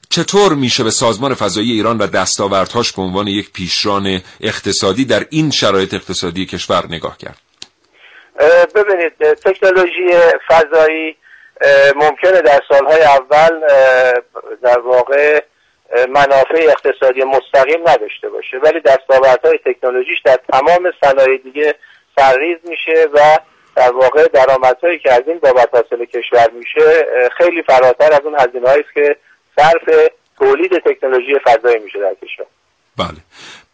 چطور 0.10 0.54
میشه 0.54 0.84
به 0.84 0.92
سازمان 0.92 1.34
فضایی 1.34 1.72
ایران 1.72 1.98
و 1.98 2.08
دستاوردهاش 2.08 2.94
به 2.94 3.02
عنوان 3.02 3.28
یک 3.28 3.54
پیشران 3.54 4.22
اقتصادی 4.42 5.06
در 5.06 5.26
این 5.30 5.52
شرایط 5.52 5.94
اقتصادی 5.94 6.46
کشور 6.46 6.84
نگاه 6.90 7.18
کرد؟ 7.18 7.38
ببینید 8.76 9.14
تکنولوژی 9.34 10.10
فضایی 10.48 11.16
ممکنه 11.96 12.42
در 12.42 12.62
سالهای 12.70 13.02
اول 13.02 13.60
در 14.62 14.80
واقع 14.80 15.42
منافع 16.10 16.68
اقتصادی 16.70 17.24
مستقیم 17.24 17.82
نداشته 17.90 18.30
باشه 18.30 18.58
ولی 18.58 18.80
دستاوردهای 18.80 19.60
تکنولوژیش 19.66 20.22
در 20.26 20.40
تمام 20.54 20.92
صنایع 21.02 21.38
دیگه 21.38 21.76
سرریز 22.20 22.58
میشه 22.64 23.08
و 23.14 23.20
در 23.76 23.92
واقع 23.92 24.28
درآمدهایی 24.28 25.00
که 25.00 25.14
از 25.14 25.22
این 25.28 25.40
بابت 25.40 25.70
حاصل 25.74 26.06
کشور 26.06 26.50
میشه 26.52 27.08
خیلی 27.38 27.64
فراتر 27.64 28.14
از 28.14 28.22
اون 28.24 28.36
هزینه 28.40 28.70
است 28.70 28.94
که 28.94 29.16
صرف 29.60 30.10
تولید 30.38 30.72
تکنولوژی 30.86 31.34
فضایی 31.46 31.80
میشه 31.80 32.00
در 32.00 32.16
کشور. 32.28 32.46
بله. 32.98 33.18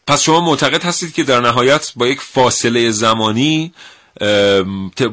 پس 0.08 0.22
شما 0.22 0.41
معتقد 0.41 0.84
هستید 0.84 1.13
که 1.13 1.24
در 1.24 1.39
نهایت 1.39 1.91
با 1.96 2.08
یک 2.08 2.22
فاصله 2.22 2.89
زمانی 2.89 3.74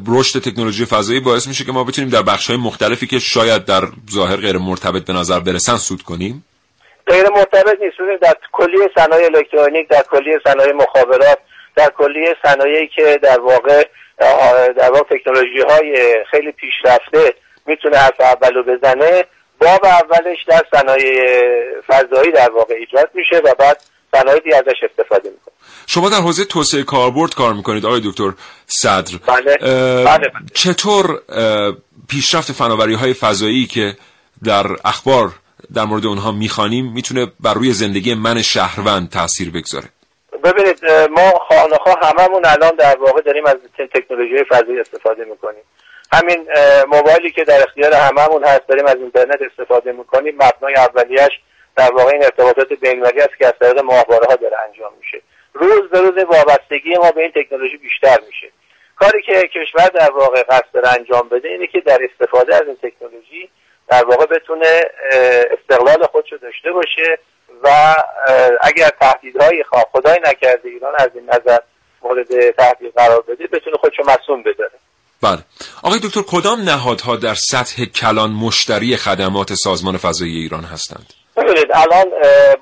رشد 0.09 0.41
تکنولوژی 0.41 0.85
فضایی 0.85 1.21
باعث 1.21 1.49
میشه 1.49 1.65
که 1.65 1.73
ما 1.73 1.85
بتونیم 1.85 2.11
در 2.11 2.23
بخش 2.23 2.47
های 2.47 2.57
مختلفی 2.57 3.07
که 3.07 3.19
شاید 3.19 3.65
در 3.65 3.83
ظاهر 4.11 4.37
غیر 4.37 4.59
مرتبط 4.59 5.05
به 5.05 5.13
نظر 5.13 5.41
برسن 5.41 5.77
سود 5.77 6.03
کنیم؟ 6.03 6.45
غیر 7.07 7.29
مرتبط 7.29 7.79
نیست. 7.81 7.97
در 8.23 8.35
کلیه 8.53 8.91
صنایع 8.95 9.25
الکترونیک 9.25 9.89
در 9.89 10.05
کلیه 10.11 10.41
صنایع 10.45 10.73
مخابرات 10.73 11.39
در 11.77 11.91
کلیه 11.99 12.37
صنایعی 12.43 12.89
که 12.89 13.19
در 13.23 13.41
واقع 13.41 13.85
در 14.77 14.91
واقع 14.91 15.17
تکنولوژی 15.17 15.61
های 15.69 16.15
خیلی 16.31 16.53
پیشرفته 16.53 17.35
می‌تونه 17.67 17.97
حرف 17.97 18.21
اولو 18.21 18.63
بزنه 18.63 19.25
باب 19.61 19.85
اولش 19.85 20.39
در 20.49 20.63
صنایع 20.73 21.25
فضایی 21.87 22.33
در 22.33 22.51
واقع 22.51 22.75
ایجاد 22.75 23.11
میشه 23.15 23.37
و 23.45 23.55
بعد 23.59 23.81
صنایع 24.13 24.41
دیگه 24.41 24.57
ازش 24.57 24.77
استفاده 24.91 25.31
می‌کنه 25.31 25.55
شما 25.87 26.09
در 26.09 26.17
حوزه 26.17 26.45
توسعه 26.45 26.83
کاربرد 26.83 27.35
کار 27.35 27.55
می‌کنید 27.55 27.87
آقای 27.87 28.01
دکتر 28.05 28.33
صدر 28.67 29.19
بله. 29.27 29.57
بله. 29.57 30.05
بله. 30.05 30.31
چطور 30.55 31.21
پیشرفت 32.09 32.53
فناوری 32.53 32.95
های 32.95 33.15
فضایی 33.15 33.67
که 33.67 33.97
در 34.45 34.67
اخبار 34.85 35.31
در 35.75 35.85
مورد 35.85 36.07
اونها 36.07 36.33
می‌خوانیم 36.33 36.93
می‌تونه 36.93 37.27
بر 37.41 37.55
روی 37.55 37.73
زندگی 37.73 38.15
من 38.15 38.43
شهروند 38.43 39.11
تاثیر 39.11 39.51
بگذاره 39.51 39.89
ببینید 40.45 40.85
ما 41.11 41.33
خانه 41.49 41.77
هممون 42.03 42.45
الان 42.45 42.77
در 42.79 42.97
واقع 43.01 43.21
داریم 43.21 43.47
از 43.47 43.57
تکنولوژی 43.95 44.45
فضایی 44.45 44.81
استفاده 44.81 45.25
می‌کنیم 45.25 45.63
همین 46.13 46.49
موبایلی 46.89 47.31
که 47.31 47.45
در 47.45 47.63
اختیار 47.63 47.93
هممون 47.93 48.45
هست 48.45 48.67
داریم 48.69 48.87
از 48.87 48.97
اینترنت 48.97 49.39
استفاده 49.43 49.93
می‌کنیم. 49.93 50.35
مبنای 50.35 50.75
اولیش 50.75 51.41
در 51.77 51.93
واقع 51.93 52.13
این 52.13 52.25
ارتباطات 52.25 52.69
بینالمللی 52.69 53.21
است 53.21 53.39
که 53.39 53.47
از 53.47 53.53
طریق 53.61 53.79
ماهواره 53.79 54.27
ها 54.27 54.37
داره 54.37 54.57
انجام 54.69 54.93
میشه. 55.01 55.23
روز 55.53 55.91
به 55.91 56.01
روز 56.01 56.25
وابستگی 56.25 56.95
ما 56.95 57.11
به 57.11 57.23
این 57.23 57.33
تکنولوژی 57.33 57.77
بیشتر 57.77 58.19
میشه. 58.27 58.51
کاری 58.97 59.23
که 59.23 59.49
کشور 59.49 59.87
در 59.87 60.11
واقع 60.11 60.43
قصد 60.43 60.71
داره 60.73 60.89
انجام 60.89 61.29
بده 61.29 61.49
اینه 61.49 61.67
که 61.67 61.81
در 61.81 61.99
استفاده 62.11 62.55
از 62.55 62.63
این 62.63 62.77
تکنولوژی 62.83 63.51
در 63.89 64.05
واقع 64.05 64.27
بتونه 64.27 64.85
استقلال 65.51 66.07
خودشو 66.07 66.37
داشته 66.37 66.73
باشه 66.73 67.19
و 67.63 67.69
اگر 68.61 68.89
تهدیدهایی 69.01 69.65
خواه 69.65 69.85
خدای 69.93 70.21
نکرده 70.25 70.69
ایران 70.69 70.95
از 70.99 71.11
این 71.15 71.25
نظر 71.25 71.59
مورد 72.03 72.51
تهدید 72.51 72.93
قرار 72.97 73.21
بده 73.21 73.47
بتونه 73.47 73.77
خودشو 73.77 74.03
مسئول 74.03 74.43
بداره. 74.43 74.73
بله. 75.23 75.39
آقای 75.83 75.99
دکتر 75.99 76.21
کدام 76.29 76.61
نهادها 76.61 77.17
در 77.17 77.35
سطح 77.35 77.85
کلان 77.85 78.31
مشتری 78.31 78.97
خدمات 78.97 79.55
سازمان 79.55 79.97
فضایی 79.97 80.37
ایران 80.37 80.65
هستند؟ 80.65 81.07
ببینید 81.37 81.69
الان 81.75 82.07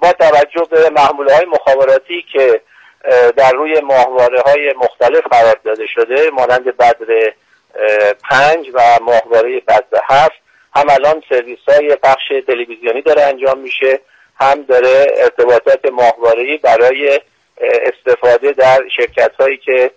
با 0.00 0.12
توجه 0.12 0.62
به 0.70 0.90
محموله 0.90 1.34
های 1.34 1.46
مخابراتی 1.46 2.24
که 2.32 2.60
در 3.36 3.52
روی 3.52 3.80
ماهواره 3.80 4.40
های 4.40 4.74
مختلف 4.76 5.26
قرار 5.30 5.56
داده 5.64 5.86
شده 5.94 6.30
مانند 6.30 6.64
بدر 6.76 7.32
پنج 8.30 8.66
و 8.74 8.98
ماهواره 9.02 9.60
بدر 9.68 10.00
هفت 10.08 10.40
هم 10.74 10.86
الان 10.90 11.22
سرویس 11.28 11.58
های 11.68 11.96
پخش 11.96 12.28
تلویزیونی 12.46 13.02
داره 13.02 13.22
انجام 13.22 13.58
میشه 13.58 14.00
هم 14.40 14.62
داره 14.62 15.06
ارتباطات 15.16 15.92
ماهواره‌ای 15.92 16.56
برای 16.56 17.20
استفاده 17.60 18.52
در 18.52 18.82
شرکت 18.96 19.32
هایی 19.40 19.56
که 19.56 19.90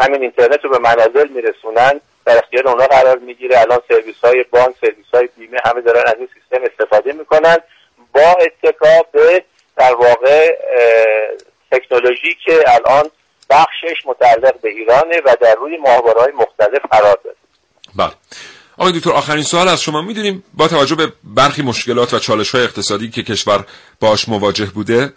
همین 0.00 0.22
اینترنت 0.22 0.64
رو 0.64 0.70
به 0.70 0.78
منازل 0.78 1.28
میرسونن 1.28 2.00
در 2.24 2.38
اختیار 2.38 2.68
اونا 2.68 2.86
قرار 2.86 3.18
می‌گیره. 3.18 3.60
الان 3.60 3.78
سرویس 3.88 4.16
های 4.24 4.44
بانک 4.50 4.76
سرویس 4.80 5.06
های 5.14 5.28
بیمه 5.36 5.58
همه 5.64 5.80
دارن 5.80 6.02
از 6.06 6.14
این 6.18 6.28
سیستم 6.34 6.64
استفاده 6.72 7.12
می‌کنن 7.12 7.56
با 8.14 8.36
اتکا 8.40 9.02
به 9.12 9.44
در 9.76 9.94
واقع 9.94 10.56
تکنولوژی 11.72 12.36
که 12.44 12.64
الان 12.66 13.10
بخشش 13.50 14.06
متعلق 14.06 14.60
به 14.60 14.68
ایرانه 14.68 15.20
و 15.24 15.36
در 15.40 15.54
روی 15.54 15.76
های 16.16 16.32
مختلف 16.32 16.80
قرار 16.90 17.18
داره. 17.24 17.36
بله. 17.96 18.12
آقای 18.78 18.92
دکتر 18.92 19.10
آخرین 19.10 19.42
سوال 19.42 19.68
از 19.68 19.82
شما. 19.82 20.02
می‌دونیم 20.02 20.44
با 20.54 20.68
توجه 20.68 20.94
به 20.94 21.12
برخی 21.24 21.62
مشکلات 21.62 22.14
و 22.14 22.18
چالش 22.18 22.50
های 22.50 22.64
اقتصادی 22.64 23.10
که 23.10 23.22
کشور 23.22 23.64
باش 24.00 24.28
مواجه 24.28 24.66
بوده 24.66 25.12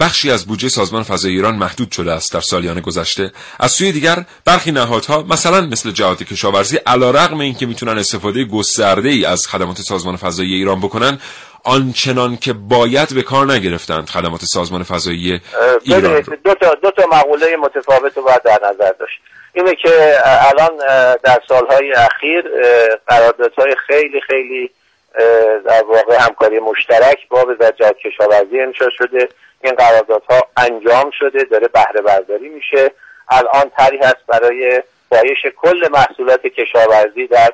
بخشی 0.00 0.30
از 0.30 0.46
بودجه 0.46 0.68
سازمان 0.68 1.02
فضای 1.02 1.32
ایران 1.32 1.54
محدود 1.54 1.92
شده 1.92 2.12
است 2.12 2.32
در 2.34 2.40
سالیان 2.40 2.80
گذشته. 2.80 3.32
از 3.60 3.72
سوی 3.72 3.92
دیگر 3.92 4.24
برخی 4.44 4.72
نهادها 4.72 5.22
مثلا 5.22 5.60
مثل 5.60 5.90
جهات 5.90 6.22
کشاورزی 6.22 6.76
علیرغم 6.76 7.40
اینکه 7.40 7.66
می‌تونن 7.66 7.98
استفاده 7.98 8.44
گسترده 8.44 9.08
ای 9.08 9.24
از 9.24 9.46
خدمات 9.46 9.78
سازمان 9.78 10.16
فضایی 10.16 10.54
ایران 10.54 10.80
بکنن 10.80 11.18
آنچنان 11.64 12.36
که 12.36 12.52
باید 12.52 13.14
به 13.14 13.22
کار 13.22 13.52
نگرفتند 13.52 14.08
خدمات 14.08 14.40
سازمان 14.44 14.82
فضایی 14.82 15.40
ایران 15.82 16.20
دو 16.44 16.54
تا 16.54 16.74
دو 16.74 16.90
تا 16.90 17.02
مقوله 17.12 17.56
متفاوت 17.56 18.16
رو 18.16 18.22
باید 18.22 18.42
در 18.42 18.60
نظر 18.62 18.92
داشت. 19.00 19.20
اینه 19.52 19.74
که 19.82 20.14
الان 20.24 20.70
در 21.24 21.40
سالهای 21.48 21.92
اخیر 21.92 22.44
قراردادهای 23.06 23.74
خیلی 23.86 24.20
خیلی 24.26 24.70
در 25.64 25.84
واقع 25.84 26.16
همکاری 26.20 26.58
مشترک 26.58 27.28
با 27.28 27.40
وزارت 27.40 27.96
کشاورزی 27.98 28.60
انشا 28.60 28.90
شده. 28.90 29.28
این 29.64 29.74
قراردادها 29.74 30.40
انجام 30.56 31.10
شده 31.18 31.44
داره 31.44 31.68
بهره 31.68 32.00
برداری 32.00 32.48
میشه. 32.48 32.90
الان 33.28 33.70
طرحی 33.78 33.98
هست 33.98 34.26
برای 34.26 34.82
بایش 35.08 35.46
کل 35.56 35.88
محصولات 35.92 36.42
کشاورزی 36.46 37.26
در 37.26 37.50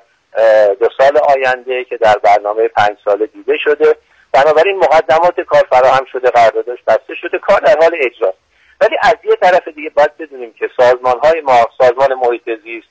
دو 0.80 0.88
سال 0.98 1.18
آینده 1.18 1.84
که 1.84 1.96
در 1.96 2.18
برنامه 2.22 2.68
پنج 2.68 2.96
ساله 3.04 3.26
دیده 3.26 3.56
شده. 3.64 3.96
بنابراین 4.34 4.76
مقدمات 4.76 5.40
کار 5.40 5.66
فراهم 5.70 6.04
شده 6.12 6.30
قراردادش 6.30 6.78
بسته 6.86 7.14
شده 7.14 7.38
کار 7.38 7.60
در 7.60 7.78
حال 7.80 7.96
اجراست 8.00 8.38
ولی 8.80 8.96
از 9.02 9.14
یه 9.24 9.36
طرف 9.36 9.68
دیگه 9.68 9.90
باید 9.90 10.16
بدونیم 10.16 10.52
که 10.52 10.70
سازمان 10.76 11.18
های 11.18 11.40
ما 11.40 11.68
سازمان 11.78 12.14
محیط 12.14 12.50
زیست 12.64 12.88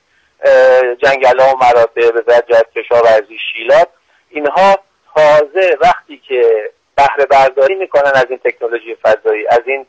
جنگل 1.02 1.40
و 1.40 1.56
مراتع 1.60 2.00
وزارت 2.00 2.72
کشاورزی 2.76 3.38
شیلات 3.52 3.88
اینها 4.34 4.78
تازه 5.14 5.76
وقتی 5.80 6.16
که 6.28 6.70
بهره 6.96 7.26
برداری 7.26 7.74
می‌کنن 7.74 8.12
از 8.14 8.26
این 8.28 8.38
تکنولوژی 8.44 8.94
فضایی 8.94 9.46
از 9.48 9.60
این 9.66 9.86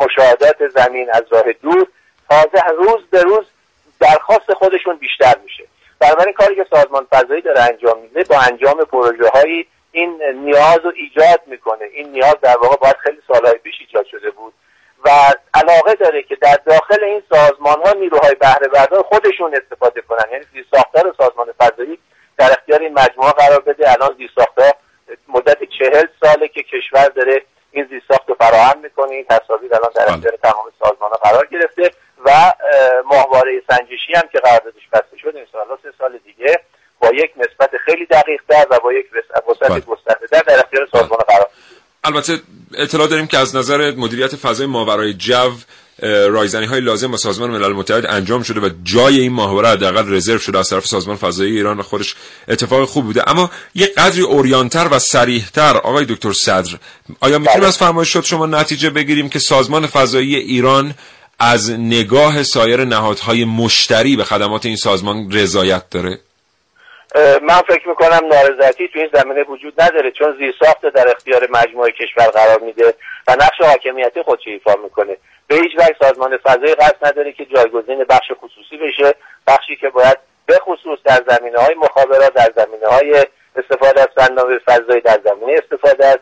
مشاهدات 0.00 0.68
زمین 0.68 1.10
از 1.10 1.22
راه 1.30 1.52
دور 1.52 1.86
تازه 2.30 2.66
روز 2.76 3.06
به 3.10 3.22
روز 3.22 3.46
درخواست 4.00 4.52
خودشون 4.52 4.96
بیشتر 4.96 5.34
میشه. 5.44 5.64
بنابراین 6.00 6.32
کاری 6.32 6.56
که 6.56 6.66
سازمان 6.70 7.06
فضایی 7.10 7.42
داره 7.42 7.60
انجام 7.60 7.98
میده 7.98 8.24
با 8.24 8.38
انجام 8.38 8.84
پروژه 8.84 9.28
هایی 9.28 9.66
این 9.92 10.22
نیاز 10.22 10.78
رو 10.84 10.92
ایجاد 10.96 11.40
می‌کنه. 11.46 11.84
این 11.84 12.08
نیاز 12.08 12.36
در 12.42 12.56
واقع 12.62 12.76
باید 12.76 12.96
خیلی 12.96 13.18
سالهای 13.28 13.58
پیش 13.58 13.74
ایجاد 13.80 14.06
شده 14.06 14.30
بود 14.30 14.52
و 15.04 15.10
علاقه 15.54 15.94
داره 15.94 16.22
که 16.22 16.36
در 16.36 16.58
داخل 16.66 17.04
این 17.04 17.22
سازمان 17.30 17.82
ها 17.86 17.92
نیروهای 17.92 18.34
بهره 18.34 18.68
بردار 18.68 19.02
خودشون 19.02 19.54
استفاده 19.54 20.00
کنن. 20.00 20.32
یعنی 20.32 20.44
ساختار 20.70 21.14
سازمان 21.18 21.52
فضایی 21.52 21.98
در 22.38 22.52
اختیار 22.52 22.80
این 22.80 22.92
مجموعه 22.92 23.32
قرار 23.32 23.60
بده. 23.60 23.92
الان 23.92 24.14
زیر 24.18 24.30
ساختار 24.34 24.72
مدت 25.28 25.58
چهل 25.78 26.06
ساله 26.20 26.48
که 26.48 26.62
کشور 26.62 27.08
داره 27.08 27.42
این 27.72 27.86
زیر 27.90 28.02
ساخت 28.08 28.28
رو 28.28 28.34
فراهم 28.34 28.80
می‌کنه. 28.80 29.10
این 29.10 29.26
تصاویر 29.30 29.74
الان 29.74 29.90
در 29.94 30.12
اختیار 30.12 30.38
تمام 30.42 30.64
سازمان 30.78 31.10
ها 31.10 31.16
قرار 31.16 31.46
گرفته 31.46 31.90
و 32.24 32.52
ماهواره 33.04 33.62
سنجشی 33.70 34.12
هم 34.14 34.28
که 34.32 34.38
قراردادش 34.38 34.88
بسته 34.92 35.16
شد 35.18 35.36
این 35.36 35.46
سه 35.82 35.88
سال 35.98 36.18
دیگه 36.24 36.60
با 37.00 37.08
یک 37.08 37.32
نسبت 37.36 37.70
خیلی 37.84 38.06
دقیق 38.06 38.40
تر 38.48 38.66
و 38.70 38.78
با 38.78 38.92
یک 38.92 39.06
وسعت 39.12 39.70
بله. 39.70 39.80
گسترده 39.80 40.42
در 40.46 40.58
اختیار 40.58 40.88
سازمان 40.92 41.20
قرار 41.28 41.48
البته 42.04 42.32
اطلاع 42.78 43.08
داریم 43.08 43.26
که 43.26 43.38
از 43.38 43.56
نظر 43.56 43.92
مدیریت 43.96 44.36
فضای 44.36 44.66
ماورای 44.66 45.14
جو 45.14 45.50
رایزنی 46.02 46.66
های 46.66 46.80
لازم 46.80 47.10
با 47.10 47.16
سازمان 47.16 47.50
ملل 47.50 47.72
متحد 47.72 48.06
انجام 48.06 48.42
شده 48.42 48.60
و 48.60 48.70
جای 48.82 49.20
این 49.20 49.32
ماهواره 49.32 49.68
حداقل 49.68 50.14
رزرو 50.14 50.38
شده 50.38 50.58
از 50.58 50.70
طرف 50.70 50.86
سازمان 50.86 51.16
فضایی 51.16 51.56
ایران. 51.56 51.82
خودش 51.82 52.14
اتفاق 52.48 52.84
خوب 52.84 53.04
بوده. 53.04 53.30
اما 53.30 53.50
یه 53.74 53.86
قدری 53.86 54.22
اوریانتر 54.22 54.88
و 54.90 54.98
سریحتر 54.98 55.76
آقای 55.76 56.04
دکتر 56.04 56.32
صدر 56.32 56.78
آیا 57.20 57.38
می‌تونیم 57.38 57.60
بله. 57.60 57.68
از 57.68 57.78
فرمایشات 57.78 58.24
شما 58.24 58.46
نتیجه 58.46 58.90
بگیریم 58.90 59.28
که 59.28 59.38
سازمان 59.38 59.86
فضایی 59.86 60.36
ایران 60.36 60.94
از 61.38 61.70
نگاه 61.70 62.42
سایر 62.42 62.84
نهادهای 62.84 63.44
مشتری 63.44 64.16
به 64.16 64.24
خدمات 64.24 64.66
این 64.66 64.76
سازمان 64.76 65.32
رضایت 65.32 65.90
داره؟ 65.90 66.18
من 67.42 67.60
فکر 67.68 67.88
می‌کنم 67.88 68.20
نارضایتی 68.30 68.88
تو 68.88 68.98
این 68.98 69.08
زمینه 69.14 69.42
وجود 69.42 69.80
نداره 69.80 70.10
چون 70.18 70.36
زیرساخت 70.38 70.80
در 70.94 71.08
اختیار 71.16 71.48
مجموعه 71.50 71.92
کشور 71.92 72.26
قرار 72.26 72.60
میده 72.60 72.94
و 73.28 73.36
نقش 73.40 73.60
حاکمیتی 73.60 74.22
خودش 74.24 74.42
ایفا 74.46 74.74
می‌کنه. 74.82 75.16
به 75.48 75.54
هیچ 75.54 75.72
وجه 75.78 75.96
سازمان 76.00 76.36
فضایی 76.36 76.74
قصد 76.74 77.06
نداره 77.06 77.32
که 77.32 77.44
جایگزین 77.44 78.04
بخش 78.04 78.32
خصوصی 78.40 78.76
بشه 78.76 79.14
بخشی 79.46 79.76
که 79.76 79.88
باید 79.88 80.18
به 80.46 80.58
خصوص 80.58 80.98
در 81.04 81.20
زمینه 81.28 81.58
های 81.58 81.74
مخابرات 81.74 82.34
در 82.34 82.52
زمینه 82.56 82.86
های 82.86 83.24
استفاده 83.56 84.00
از 84.00 84.08
فناوری 84.16 84.58
فضایی 84.58 85.00
در 85.00 85.20
زمینه 85.24 85.60
استفاده 85.62 86.06
از 86.06 86.18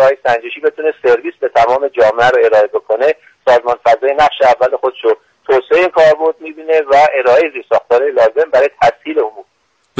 های 0.00 0.16
سنجشی 0.26 0.60
بتونه 0.60 0.94
سرویس 1.02 1.34
به 1.40 1.48
تمام 1.48 1.88
جامعه 1.88 2.28
رو 2.28 2.44
ارائه 2.44 2.66
بکنه. 2.66 3.14
سازمان 3.46 3.76
فضایی 3.84 4.14
نقش 4.14 4.42
اول 4.42 4.76
خودش 4.76 5.04
رو 5.04 5.16
توسعه 5.46 5.88
کاربرد 5.88 6.40
می‌بینه 6.40 6.80
و 6.80 7.06
ارائه 7.14 7.50
زیرساختهای 7.52 8.10
لازم 8.10 8.50
برای 8.50 8.70
تسهیل 8.82 9.18
عموم 9.18 9.44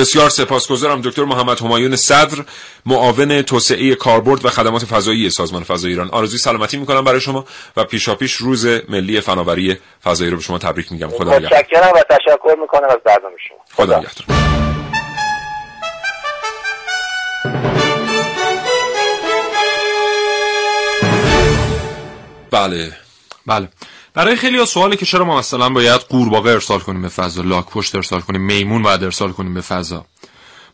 بسیار 0.01 0.29
سپاسگزارم 0.29 1.01
دکتر 1.01 1.25
محمد 1.25 1.61
همایون 1.61 1.97
صدر 1.97 2.45
معاون 2.87 3.43
توسعه 3.43 3.95
کاربرد 3.95 4.45
و 4.45 4.49
خدمات 4.49 4.85
فضایی 4.85 5.31
سازمان 5.31 5.65
فضای 5.65 5.91
ایران. 5.91 6.11
آرزوی 6.11 6.39
سلامتی 6.39 6.77
می‌کنم 6.77 7.05
برای 7.05 7.21
شما 7.21 7.45
و 7.77 7.85
پیشاپیش 7.85 8.33
روز 8.33 8.67
ملی 8.67 9.21
فناوری 9.21 9.77
فضایی 10.05 10.31
رو 10.31 10.37
به 10.37 10.43
شما 10.43 10.59
تبریک 10.59 10.93
میگم. 10.93 11.09
خدا 11.09 11.31
متشکرم 11.31 11.93
و 11.95 12.03
تشکر 12.11 12.57
می‌کنم 12.61 12.89
از 12.89 12.99
برنامه 13.05 13.37
شما. 13.49 13.59
خدا 13.75 13.99
نگهدار. 13.99 14.27
بله. 22.51 22.93
بله. 23.47 23.69
برای 24.15 24.37
خیلی 24.37 24.67
سواله 24.67 24.97
که 24.97 25.07
چرا 25.07 25.25
ما 25.25 25.39
مثلا 25.39 25.69
باید 25.69 26.01
قورباغه 26.01 26.51
ارسال 26.51 26.79
کنیم 26.79 27.03
به 27.03 27.09
فضا 27.09 27.43
لاک 27.43 27.67
پشت 27.67 27.95
ارسال 27.95 28.21
کنیم 28.21 28.41
میمون 28.41 28.83
باید 28.83 29.05
ارسال 29.05 29.33
کنیم 29.33 29.55
به 29.55 29.61
فضا. 29.61 30.07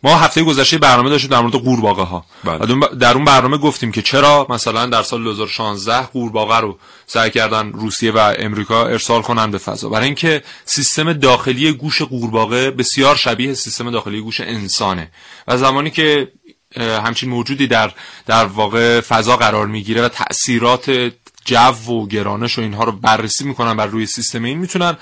ما 0.03 0.17
هفته 0.17 0.43
گذشته 0.43 0.79
برنامه 0.79 1.11
داشتیم 1.11 1.31
در 1.31 1.41
مورد 1.41 1.55
قورباغه 1.55 2.03
ها 2.03 2.25
بله. 2.45 2.77
در 3.01 3.15
اون 3.15 3.25
برنامه 3.25 3.59
گفتیم 3.59 3.93
که 3.93 4.03
چرا 4.03 4.47
مثلا 4.51 4.87
در 4.87 5.03
سال 5.03 5.23
2016 5.23 6.03
قورباغه 6.03 6.57
رو 6.57 6.79
سعی 7.07 7.31
کردن 7.31 7.73
روسیه 7.73 8.13
و 8.13 8.35
امریکا 8.39 8.87
ارسال 8.87 9.23
کنن 9.23 9.51
به 9.51 9.59
فضا. 9.59 9.89
برای 9.89 10.07
اینکه 10.07 10.43
سیستم 10.65 11.13
داخلی 11.13 11.73
گوش 11.73 12.03
قورباغه 12.03 12.71
بسیار 12.71 13.17
شبیه 13.17 13.55
سیستم 13.55 13.91
داخلی 13.91 14.21
گوش 14.21 14.41
انسانه. 14.41 15.11
و 15.49 15.57
زمانی 15.57 15.91
که 15.91 16.33
همچین 16.77 17.29
موجودی 17.29 17.67
در 17.67 17.93
در 18.27 18.45
واقع 18.45 19.01
فضا 19.01 19.37
قرار 19.37 19.67
می‌گیره 19.67 20.03
و 20.03 20.09
تاثیرات 20.09 21.13
جو 21.47 21.93
و 21.93 22.07
گرانش 22.07 22.59
و 22.59 22.61
اینها 22.61 22.85
رو 22.85 22.93
بررسی 22.93 23.45
می‌کنن 23.45 23.77
بر 23.77 23.87
روی 23.87 24.07
سیستم 24.07 24.45
این 24.45 24.59
می‌تونن 24.59 24.97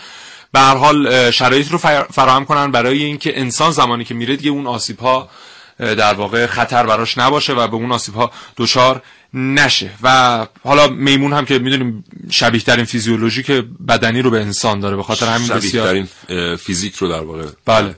به 0.52 0.60
هر 0.60 0.76
حال 0.76 1.30
شرایط 1.30 1.70
رو 1.70 1.78
فراهم 2.12 2.44
کنن 2.44 2.70
برای 2.70 3.02
اینکه 3.02 3.40
انسان 3.40 3.70
زمانی 3.70 4.04
که 4.04 4.14
میره 4.14 4.36
دیگه 4.36 4.50
اون 4.50 4.66
آسیب 4.66 4.98
ها 4.98 5.30
در 5.78 6.14
واقع 6.14 6.46
خطر 6.46 6.86
براش 6.86 7.18
نباشه 7.18 7.52
و 7.52 7.68
به 7.68 7.74
اون 7.74 7.92
آسیب 7.92 8.14
ها 8.14 8.30
دچار 8.56 9.02
نشه. 9.34 9.90
و 10.02 10.46
حالا 10.64 10.88
میمون 10.88 11.32
هم 11.32 11.44
که 11.44 11.58
می‌دونیم 11.58 12.04
شبیه 12.30 12.60
ترین 12.60 12.84
فیزیولوژی 12.84 13.42
که 13.42 13.64
بدنی 13.88 14.22
رو 14.22 14.30
به 14.30 14.40
انسان 14.40 14.80
داره 14.80 14.96
به 14.96 15.02
خاطر 15.02 15.26
همین 15.26 15.48
بسیار 15.48 16.04
فیزیک 16.56 16.94
رو 16.94 17.08
در 17.08 17.20
واقع. 17.20 17.44
بله. 17.64 17.94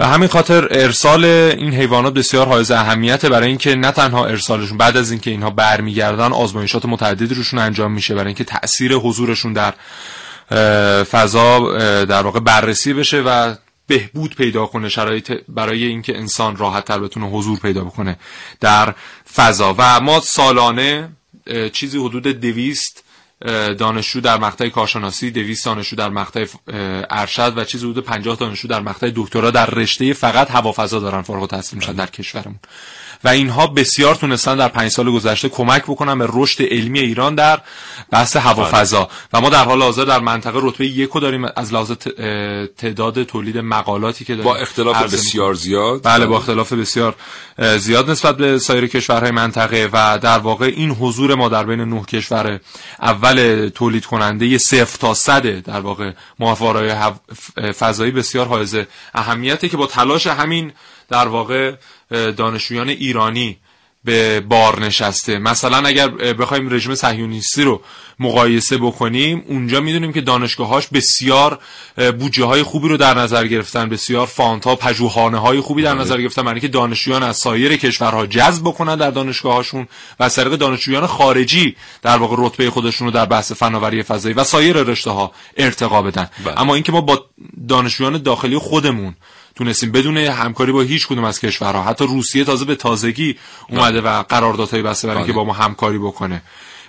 و 0.00 0.06
همین 0.06 0.28
خاطر 0.28 0.68
ارسال 0.70 1.24
این 1.24 1.74
حیوانات 1.74 2.14
بسیار 2.14 2.46
حائز 2.46 2.70
اهمیته 2.70 3.28
برای 3.28 3.48
اینکه 3.48 3.74
نه 3.74 3.90
تنها 3.90 4.26
ارسالشون 4.26 4.78
بعد 4.78 4.96
از 4.96 5.10
اینکه 5.10 5.30
اینها 5.30 5.50
برمیگردن 5.50 6.32
آزمایشات 6.32 6.84
متعددی 6.84 7.34
روشون 7.34 7.58
انجام 7.58 7.92
میشه 7.92 8.14
برای 8.14 8.26
اینکه 8.26 8.44
تاثیر 8.44 8.94
حضورشون 8.94 9.52
در 9.52 9.74
فضا 11.04 11.76
در 12.04 12.22
واقع 12.22 12.40
بررسی 12.40 12.92
بشه 12.92 13.20
و 13.20 13.54
بهبود 13.86 14.36
پیدا 14.36 14.66
کنه 14.66 14.88
شرایط 14.88 15.32
برای 15.48 15.84
اینکه 15.84 16.18
انسان 16.18 16.56
راحت 16.56 16.84
تر 16.84 16.98
بتونه 16.98 17.26
حضور 17.26 17.58
پیدا 17.58 17.84
بکنه 17.84 18.16
در 18.60 18.94
فضا. 19.34 19.74
و 19.78 20.00
ما 20.00 20.20
سالانه 20.20 21.08
چیزی 21.72 21.98
حدود 21.98 22.26
دویست 22.26 23.04
دانشجو 23.78 24.20
در 24.20 24.38
مقطع 24.38 24.68
کارشناسی 24.68 25.30
200 25.30 25.64
دانشجو 25.64 25.96
در 25.96 26.08
مقطع 26.08 26.46
ارشد 27.10 27.52
و 27.58 27.64
چیزی 27.64 27.90
حدود 27.90 28.04
50 28.04 28.36
دانشجو 28.36 28.68
در 28.68 28.80
مقطع 28.80 29.10
دکترا 29.16 29.50
در 29.50 29.66
رشته 29.66 30.12
فقط 30.12 30.50
هوافضا 30.50 30.98
دارن 30.98 31.22
فارغ 31.22 31.42
التحصیل 31.42 31.78
میشن 31.78 31.92
در 31.92 32.06
کشورمون. 32.06 32.58
و 33.24 33.28
اینها 33.28 33.66
بسیار 33.66 34.14
تونستن 34.14 34.56
در 34.56 34.68
پنج 34.68 34.90
سال 34.90 35.10
گذشته 35.10 35.48
کمک 35.48 35.82
بکنن 35.82 36.18
به 36.18 36.28
رشد 36.32 36.62
علمی 36.62 37.00
ایران 37.00 37.34
در 37.34 37.60
بحث 38.10 38.36
هوافضا. 38.36 39.08
و 39.32 39.40
ما 39.40 39.48
در 39.48 39.64
حال 39.64 39.82
حاضر 39.82 40.04
در 40.04 40.20
منطقه 40.20 40.60
رتبه 40.62 40.86
یکو 40.86 41.20
داریم 41.20 41.44
از 41.56 41.72
لحاظ 41.72 41.92
تعداد 42.78 43.22
تولید 43.22 43.58
مقالاتی 43.58 44.24
که 44.24 44.34
داریم 44.34 44.52
با 44.52 44.56
اختلاف 44.56 45.02
بسیار 45.02 45.54
زیاد؟ 45.54 46.00
بله 46.02 46.26
با 46.26 46.36
اختلاف 46.36 46.72
بسیار 46.72 47.14
زیاد 47.78 48.10
نسبت 48.10 48.36
به 48.36 48.58
سایر 48.58 48.86
کشورهای 48.86 49.30
منطقه 49.30 49.88
و 49.92 50.18
در 50.18 50.38
واقع 50.38 50.66
این 50.76 50.90
حضور 50.90 51.34
ما 51.34 51.48
در 51.48 51.64
بین 51.64 51.80
نه 51.80 52.04
کشور 52.04 52.60
اول 53.02 53.68
تولید 53.74 54.06
کننده 54.06 54.58
صفر 54.58 54.98
تا 54.98 55.14
صد 55.14 55.46
در 55.46 55.80
واقع 55.80 56.12
ماهواره‌های 56.38 57.12
فضایی 57.72 58.10
بسیار 58.10 58.46
حائز 58.46 58.76
اهمیته 59.14 59.68
که 59.68 59.76
با 59.76 59.86
تلاش 59.86 60.26
همین 60.26 60.72
در 61.08 61.28
واقع 61.28 61.74
دانشجویان 62.10 62.88
ایرانی 62.88 63.58
به 64.04 64.40
بار 64.40 64.80
نشسته. 64.80 65.38
مثلا 65.38 65.88
اگر 65.88 66.08
بخوایم 66.08 66.74
رژیم 66.74 66.94
صهیونیستی 66.94 67.62
رو 67.62 67.82
مقایسه 68.20 68.78
بکنیم 68.78 69.44
اونجا 69.48 69.80
می‌دونیم 69.80 70.12
که 70.12 70.20
دانشگاهاش 70.20 70.86
بسیار 70.86 71.58
بودجه 72.18 72.44
های 72.44 72.62
خوبی 72.62 72.88
رو 72.88 72.96
در 72.96 73.18
نظر 73.18 73.46
گرفتن 73.46 73.88
بسیار 73.88 74.26
فانت 74.26 74.64
ها 74.64 74.76
پژوهانه 74.76 75.38
های 75.38 75.60
خوبی 75.60 75.82
در 75.82 75.94
نظر 75.94 76.20
گرفتن 76.20 76.42
برای 76.42 76.60
که 76.60 76.68
دانشجویان 76.68 77.22
از 77.22 77.36
سایر 77.36 77.76
کشورها 77.76 78.26
جذب 78.26 78.62
بکنن 78.62 78.96
در 78.96 79.10
دانشگاهاشون 79.10 79.88
و 80.20 80.22
از 80.22 80.36
طریق 80.36 80.56
دانشجویان 80.56 81.06
خارجی 81.06 81.76
در 82.02 82.16
واقع 82.16 82.36
رتبه 82.38 82.70
خودشون 82.70 83.06
رو 83.06 83.12
در 83.12 83.26
بحث 83.26 83.52
فناوری 83.52 84.02
فضایی 84.02 84.34
و 84.34 84.44
سایر 84.44 84.76
رشته 84.76 85.10
ها 85.10 85.32
ارتقا 85.56 86.02
بدن. 86.02 86.30
بله. 86.44 86.60
اما 86.60 86.74
اینکه 86.74 86.92
ما 86.92 87.00
با 87.00 87.24
دانشجویان 87.68 88.22
داخلی 88.22 88.58
خودمون 88.58 89.14
تونستیم 89.54 89.92
بدون 89.92 90.16
همکاری 90.16 90.72
با 90.72 90.80
هیچ 90.80 91.06
کدوم 91.06 91.24
از 91.24 91.40
کشورها 91.40 91.82
حتی 91.82 92.06
روسیه 92.06 92.44
تازه 92.44 92.64
به 92.64 92.74
تازگی 92.74 93.36
اومده 93.68 94.00
و 94.00 94.22
قراردادهای 94.22 94.82
بسته 94.82 95.08
برای 95.08 95.18
اینکه 95.18 95.32
با 95.32 95.44
ما 95.44 95.52
همکاری 95.52 95.98
بکنه. 95.98 96.42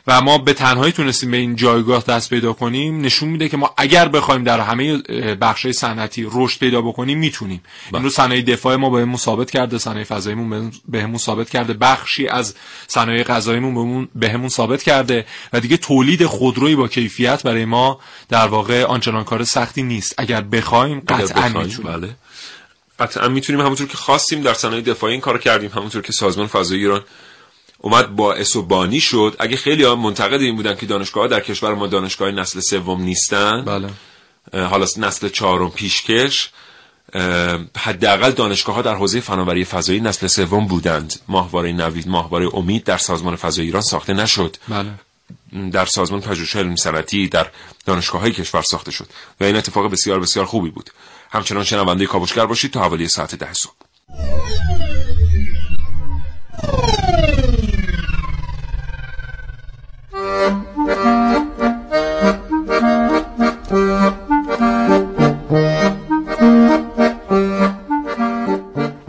و 0.08 0.22
ما 0.22 0.38
به 0.38 0.54
تنهایی 0.54 0.92
تونستیم 0.92 1.32
به 1.32 1.38
این 1.38 1.56
جایگاه 1.56 2.04
دست 2.04 2.30
پیدا 2.30 2.54
کنیم. 2.54 3.02
نشون 3.02 3.30
میده 3.30 3.50
که 3.50 3.58
ما 3.58 3.74
اگر 3.78 4.08
بخوایم 4.08 4.44
در 4.44 4.60
همه 4.60 4.98
بخشای 5.36 5.74
صنعتی 5.74 6.28
رشد 6.32 6.60
پیدا 6.60 6.82
بکنیم 6.82 7.20
می‌تونیم. 7.20 7.62
این 7.94 8.04
رو 8.04 8.10
صنایع 8.10 8.42
دفاع 8.42 8.76
ما 8.76 8.90
بهمون 8.90 9.18
ثابت 9.18 9.52
کرده 9.52 9.78
صنایع 9.78 10.04
فضاییمون 10.04 10.72
بهمون 10.88 11.18
ثابت 11.18 11.50
کرده. 11.50 11.74
بخشی 11.74 12.28
از 12.28 12.56
صنایع 12.88 13.24
غذاییمون 13.24 14.10
بهمون 14.16 14.50
ثابت 14.50 14.84
کرده. 14.84 15.26
و 15.54 15.60
دیگه 15.60 15.78
تولید 15.78 16.26
خودرویی 16.26 16.76
با 16.76 16.88
کیفیت 16.88 17.44
برای 17.44 17.66
ما 17.66 18.00
در 18.30 18.48
واقع 18.48 18.84
آنچنان 18.84 19.24
کار 19.24 19.44
سختی 19.44 19.84
نیست. 19.84 20.16
اگر 20.18 20.42
بخوایم 20.42 21.00
قطعا 21.00 21.50
می‌تونیم. 21.50 22.00
بله. 22.00 22.10
قطعا 23.02 23.28
می‌تونیم 23.28 23.62
همونطور 23.62 23.88
که 23.88 23.98
خواستیم 23.98 24.42
در 24.42 24.54
صنایع 24.54 24.82
دفاعی 24.82 25.14
این 25.14 25.22
کار 25.22 25.38
کردیم 25.38 25.72
همونطور 25.72 26.02
که 26.02 26.14
سازمان 26.14 26.48
فضایی 26.48 26.82
ایران 26.82 27.04
اومد 27.78 28.16
با 28.16 28.36
و 28.56 28.62
بانی 28.62 29.00
شد. 29.00 29.36
اگه 29.40 29.58
خیلی 29.58 29.84
ها 29.84 29.96
منتقد 29.96 30.42
این 30.42 30.56
بودن 30.56 30.76
که 30.76 30.86
دانشگاه 30.86 31.28
در 31.28 31.40
کشور 31.40 31.74
ما 31.74 31.88
دانشگاه 31.88 32.32
نسل 32.32 32.60
سوم 32.60 33.02
نیستن 33.02 33.66
بله. 33.66 33.90
حالا 34.66 34.86
نسل 34.98 35.30
چهارم 35.30 35.72
پیشکش 35.72 36.50
حداقل 37.78 38.32
دانشگاه 38.32 38.76
ها 38.76 38.82
در 38.82 38.96
حوزه 38.96 39.20
فناوری 39.20 39.66
فضایی 39.66 40.00
نسل 40.00 40.28
سوم 40.28 40.68
بودند. 40.68 41.20
ماهواره 41.28 41.72
نوید 41.72 42.08
ماهواره 42.08 42.56
امید 42.56 42.84
در 42.84 42.98
سازمان 42.98 43.36
فضایی 43.36 43.68
ایران 43.68 43.82
ساخته 43.82 44.14
نشد. 44.14 44.58
بله. 44.70 44.92
در 45.72 45.86
سازمان 45.86 46.22
پژوهش 46.22 46.56
علمی 46.56 46.78
صنعتی 46.78 47.28
در 47.28 47.48
دانشگاه 47.86 48.22
های 48.22 48.32
کشور 48.32 48.62
ساخته 48.62 48.92
شد. 48.92 49.08
و 49.40 49.44
این 49.44 49.56
اتفاق 49.56 49.92
بسیار 49.92 50.20
بسیار 50.20 50.46
خوبی 50.46 50.70
بود. 50.70 50.90
همچنان 51.32 51.64
شنونده 51.64 52.06
کاوشگر 52.06 52.46
باشید 52.46 52.72
تا 52.72 52.82
حوالی 52.82 53.08
ساعت 53.08 53.36
ده 53.36 53.54
صبح. 53.54 53.72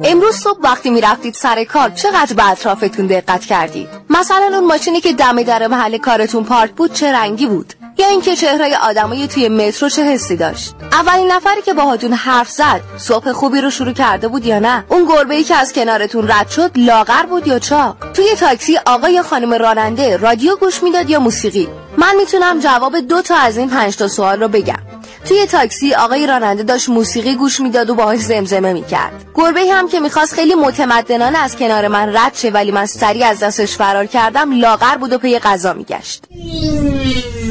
امروز 0.05 0.37
صبح 0.37 0.59
وقتی 0.63 0.91
می‌رفتید 0.91 1.35
سر 1.35 1.65
کار 1.65 1.91
چقدر 1.91 2.35
به 2.35 2.51
اطرافتون 2.51 3.07
دقت 3.07 3.45
کردید؟ 3.45 3.89
مثلا 4.11 4.51
اون 4.53 4.67
ماشینی 4.67 5.01
که 5.01 5.13
دم 5.13 5.43
در 5.43 5.67
محل 5.67 5.99
کارتون 5.99 6.45
پارک 6.45 6.71
بود 6.71 6.93
چه 6.93 7.13
رنگی 7.13 7.47
بود؟ 7.47 7.75
یا 8.03 8.09
اینکه 8.09 8.37
چهره 8.37 8.79
آدمای 8.79 9.29
توی 9.29 9.49
مترو 9.49 9.89
چه 9.89 10.03
حسی 10.03 10.37
داشت. 10.37 10.75
اولین 10.93 11.33
نفری 11.33 11.63
که 11.63 11.75
باهاتون 11.75 12.13
حرف 12.13 12.51
زد 12.51 12.81
صبح 12.97 13.33
خوبی 13.33 13.61
رو 13.61 13.71
شروع 13.71 13.93
کرده 13.93 14.29
بود 14.29 14.47
یا 14.47 14.59
نه؟ 14.59 14.85
اون 14.89 15.05
گربه 15.05 15.35
ای 15.35 15.45
که 15.45 15.55
از 15.55 15.73
کنارتون 15.73 16.29
رد 16.29 16.49
شد 16.49 16.71
لاغر 16.77 17.23
بود 17.23 17.47
یا 17.47 17.59
چاق 17.59 17.97
توی 18.15 18.35
تاکسی 18.41 18.79
آقا 18.87 19.09
یا 19.09 19.23
خانم 19.23 19.55
راننده 19.55 20.17
رادیو 20.17 20.57
گوش 20.57 20.83
می‌داد 20.83 21.11
یا 21.11 21.21
موسیقی؟ 21.21 21.69
من 21.97 22.17
می‌تونم 22.17 22.61
جواب 22.61 23.01
دو 23.01 23.23
تا 23.23 23.37
از 23.37 23.57
این 23.57 23.71
پنج 23.71 23.97
تا 23.97 24.09
سوال 24.09 24.41
رو 24.41 24.49
بگم. 24.49 24.83
توی 25.25 25.47
تاکسی 25.47 25.95
آقای 25.95 26.27
راننده 26.27 26.63
داشت 26.63 26.89
موسیقی 26.89 27.35
گوش 27.35 27.61
می‌داد 27.61 27.91
و 27.91 27.95
باهاش 27.95 28.21
زمزمه 28.21 28.73
می‌کرد. 28.73 29.25
گربه 29.35 29.61
هم 29.73 29.89
که 29.89 30.01
می‌خواست 30.01 30.35
خیلی 30.35 30.55
متمدنانه 30.55 31.39
از 31.39 31.57
کنار 31.57 31.89
من 31.89 32.17
رد 32.17 32.35
شه 32.35 32.51
ولی 32.51 32.71
من 32.71 32.87
سریع 32.87 33.27
از 33.27 33.39
دستش 33.41 33.77
فرار 33.77 34.07
کردم 34.07 34.61
لاغر 34.61 34.97
بود 34.97 35.13
و 35.13 35.19
پی 35.19 35.39
غذا 35.39 35.73
میگشت. 35.73 36.25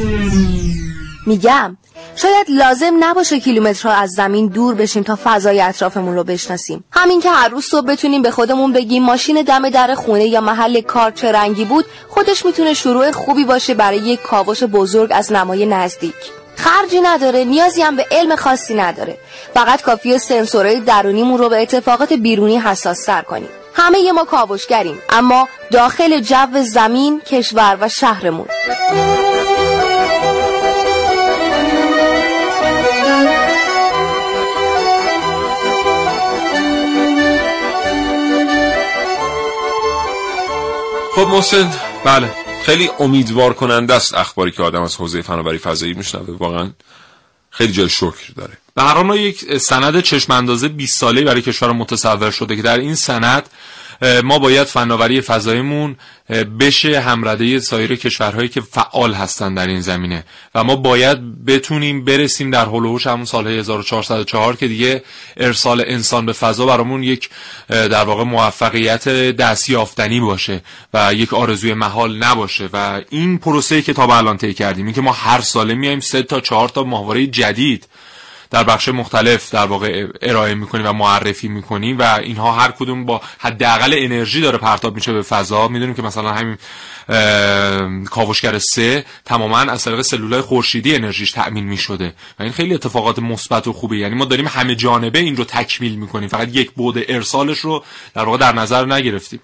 میگم 1.26 1.78
شاید 2.16 2.45
لازم 2.49 2.93
نباشه 2.99 3.39
کیلومترها 3.39 3.93
از 3.93 4.12
زمین 4.12 4.47
دور 4.47 4.76
بشیم 4.76 5.03
تا 5.03 5.20
فضای 5.24 5.62
اطرافمون 5.62 6.16
رو 6.16 6.24
بشناسیم. 6.24 6.84
همین 6.91 7.22
که 7.22 7.30
هر 7.30 7.49
روز 7.49 7.66
صبح 7.66 7.86
بتونیم 7.86 8.22
به 8.22 8.32
خودمون 8.32 8.74
بگیم 8.74 9.03
ماشین 9.03 9.41
دم 9.41 9.70
در 9.70 9.95
خونه 9.95 10.26
یا 10.26 10.41
محل 10.41 10.82
کار 10.82 11.12
چه 11.12 11.32
رنگی 11.32 11.66
بود 11.66 11.86
خودش 12.09 12.45
می‌تونه 12.45 12.74
شروع 12.74 13.12
خوبی 13.12 13.45
باشه 13.45 13.74
برای 13.74 13.97
یک 13.97 14.22
کاوش 14.22 14.64
بزرگ 14.64 15.09
از 15.14 15.32
نمای 15.32 15.66
نزدیک. 15.66 16.16
خرجی 16.55 17.01
نداره 17.01 17.43
نیازی 17.43 17.82
هم 17.82 17.95
به 17.95 18.05
علم 18.12 18.36
خاصی 18.36 18.76
نداره. 18.76 19.18
فقط 19.53 19.82
کافیه 19.82 20.18
سنسورهای 20.18 20.80
درونیمون 20.80 21.38
رو 21.38 21.49
به 21.49 21.62
اتفاقات 21.62 22.14
بیرونی 22.14 22.57
حساس 22.57 22.97
سر 22.99 23.22
کنیم. 23.22 23.49
همه 23.74 24.12
ما 24.12 24.24
کاوشگریم 24.24 24.97
اما 25.09 25.47
داخل 25.72 26.20
جو 26.20 26.64
زمین 26.64 27.22
کشور 27.22 27.78
و 27.82 27.89
شهرمون. 27.89 28.47
خب 41.16 41.28
محسن 41.28 41.72
بله. 42.05 42.36
خیلی 42.64 42.89
امیدوار 42.99 43.53
کننده 43.53 43.93
است 43.93 44.14
اخباری 44.14 44.51
که 44.51 44.64
آدم 44.64 44.82
از 44.82 44.95
حوزه 44.95 45.22
فناوری 45.22 45.57
فضایی 45.57 45.93
میشنوه. 45.93 46.38
واقعا 46.38 46.70
خیلی 47.49 47.74
جای 47.74 47.89
شکر 47.89 48.34
داره. 48.36 48.57
به 48.76 48.84
هر 48.84 49.16
یک 49.16 49.57
سند 49.57 49.99
چشم 49.99 50.34
اندازه 50.34 50.68
20 50.68 50.99
ساله 50.99 51.22
برای 51.22 51.41
کشور 51.41 51.72
متصور 51.72 52.32
شده 52.32 52.55
که 52.55 52.62
در 52.62 52.78
این 52.78 52.95
سند 52.95 53.49
ما 54.24 54.39
باید 54.39 54.68
فناوری 54.68 55.22
فضاییمون 55.22 55.95
بشه 56.60 56.99
همرده 56.99 57.60
سایر 57.60 57.95
کشورهایی 57.95 58.49
که 58.49 58.62
فعال 58.62 59.14
هستن 59.14 59.54
در 59.54 59.68
این 59.68 59.82
زمینه. 59.82 60.24
و 60.56 60.64
ما 60.64 60.76
باید 60.76 61.45
بتونیم 61.45 62.06
برسیم 62.06 62.52
در 62.52 62.66
هلوهوش 62.66 63.08
همون 63.08 63.26
سال 63.26 63.47
1404 63.47 64.56
که 64.56 64.68
دیگه 64.68 65.04
ارسال 65.38 65.84
انسان 65.88 66.26
به 66.26 66.34
فضا 66.34 66.66
برامون 66.66 67.04
یک 67.04 67.30
در 67.68 68.04
واقع 68.04 68.24
موفقیت 68.24 69.10
دستیافتنی 69.10 70.20
باشه 70.20 70.62
و 70.93 71.14
یک 71.14 71.34
آرزوی 71.34 71.74
محال 71.74 72.18
نباشه. 72.18 72.70
و 72.74 73.02
این 73.10 73.38
پروسه 73.38 73.82
که 73.82 73.93
تا 73.93 74.08
به 74.08 74.18
الان 74.18 74.38
طی 74.38 74.54
کردیم 74.54 74.86
این 74.86 74.93
که 74.93 75.02
ما 75.02 75.12
هر 75.12 75.41
ساله 75.41 75.74
میایم 75.74 75.99
سه 75.99 76.24
تا 76.24 76.39
چهار 76.39 76.70
تا 76.70 76.84
ماهواره 76.84 77.28
جدید 77.28 77.88
در 78.52 78.64
بخش 78.64 78.89
مختلف 78.89 79.52
در 79.52 79.66
واقع 79.66 80.08
ارائه 80.22 80.54
می‌کنیم 80.54 80.88
و 80.88 80.93
معرفی 80.93 81.47
می‌کنیم 81.47 81.99
و 81.99 82.04
اینها 82.04 82.52
هر 82.52 82.72
کدوم 82.72 83.06
با 83.06 83.22
حداقل 83.39 83.93
انرژی 83.97 84.41
داره 84.41 84.58
پرتاب 84.58 84.95
میشه 84.95 85.14
به 85.14 85.22
فضا. 85.22 85.68
می‌دونیم 85.68 85.95
که 85.95 86.02
مثلا 86.02 86.32
همین 86.32 86.58
کاوشگر 88.06 88.58
سه 88.58 89.06
تماما 89.26 89.58
از 89.58 89.84
طریق 89.84 90.02
سلولای 90.02 90.41
خورشیدی 90.41 90.95
انرژیش 90.95 91.32
تأمین 91.32 91.64
می‌شده 91.64 92.14
و 92.39 92.43
این 92.43 92.52
خیلی 92.52 92.74
اتفاقات 92.74 93.20
مثبت 93.20 93.68
و 93.68 93.74
خوبه 93.74 93.97
یعنی 93.97 94.16
ما 94.16 94.26
داریم 94.26 94.47
همه 94.47 94.76
جانبه 94.76 95.20
این 95.20 95.38
رو 95.38 95.43
تکمیل 95.43 95.95
می‌کنیم. 95.95 96.30
فقط 96.30 96.56
یک 96.56 96.72
بود 96.72 97.06
ارسالش 97.08 97.60
رو 97.60 97.84
در 98.14 98.24
واقع 98.24 98.38
در 98.38 98.56
نظر 98.56 98.86
نگرفتیم. 98.86 99.39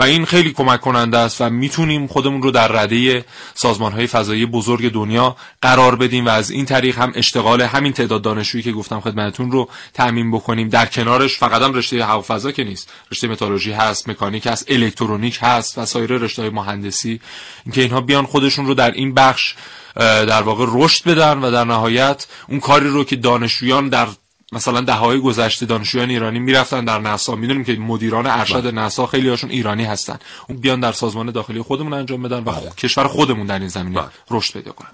و 0.00 0.02
این 0.02 0.24
خیلی 0.24 0.52
کمک 0.52 0.80
کننده 0.80 1.18
است 1.18 1.40
و 1.40 1.50
می‌تونیم 1.50 2.06
خودمون 2.06 2.42
رو 2.42 2.50
در 2.50 2.68
رده 2.68 3.24
سازمان 3.54 3.92
های 3.92 4.06
فضایی 4.06 4.46
بزرگ 4.46 4.92
دنیا 4.92 5.36
قرار 5.62 5.96
بدیم 5.96 6.26
و 6.26 6.28
از 6.28 6.50
این 6.50 6.64
طریق 6.64 6.98
هم 6.98 7.12
اشتغال 7.14 7.62
همین 7.62 7.92
تعداد 7.92 8.22
دانشجویی 8.22 8.64
که 8.64 8.72
گفتم 8.72 9.00
خدمتتون 9.00 9.50
رو 9.50 9.68
تامین 9.94 10.30
بکنیم. 10.30 10.68
در 10.68 10.86
کنارش 10.86 11.38
فقط 11.38 11.62
هم 11.62 11.74
رشته 11.74 12.04
هوافضا 12.04 12.52
که 12.52 12.64
نیست 12.64 12.90
رشته 13.12 13.28
متالورژی 13.28 13.72
هست 13.72 14.08
مکانیک 14.08 14.46
هست 14.46 14.64
الکترونیک 14.68 15.38
هست 15.42 15.78
و 15.78 15.86
سایر 15.86 16.10
رشته 16.10 16.42
های 16.42 16.50
مهندسی. 16.50 17.20
اینکه 17.64 17.80
اینها 17.80 18.00
بیان 18.00 18.26
خودشون 18.26 18.66
رو 18.66 18.74
در 18.74 18.90
این 18.90 19.14
بخش 19.14 19.54
در 19.96 20.42
واقع 20.42 20.66
رشد 20.68 21.08
بدن 21.08 21.38
و 21.38 21.50
در 21.50 21.64
نهایت 21.64 22.26
اون 22.48 22.60
کاری 22.60 22.88
رو 22.88 23.04
که 23.04 23.16
دانشجویان 23.16 23.88
در 23.88 24.06
مثلا 24.52 24.80
دههای 24.80 25.20
گذشته 25.20 25.66
دانشجویان 25.66 26.10
ایرانی 26.10 26.38
می‌رفتن 26.38 26.84
در 26.84 26.98
ناسا 26.98 27.34
می‌دونیم 27.34 27.64
که 27.64 27.72
مدیران 27.72 28.26
ارشد 28.26 28.62
بله. 28.62 28.70
ناسا 28.70 29.06
خیلی 29.06 29.28
هاشون 29.28 29.50
ایرانی 29.50 29.84
هستن. 29.84 30.18
اون 30.48 30.58
بیان 30.58 30.80
در 30.80 30.92
سازمان 30.92 31.30
داخلی 31.30 31.62
خودمون 31.62 31.92
انجام 31.92 32.22
بدن 32.22 32.38
و 32.44 32.52
خ- 32.52 32.74
کشور 32.74 33.06
خودمون 33.06 33.46
در 33.46 33.58
این 33.58 33.68
زمینه 33.68 34.00
رشد 34.30 34.52
پیدا 34.52 34.72
کنه 34.72 34.88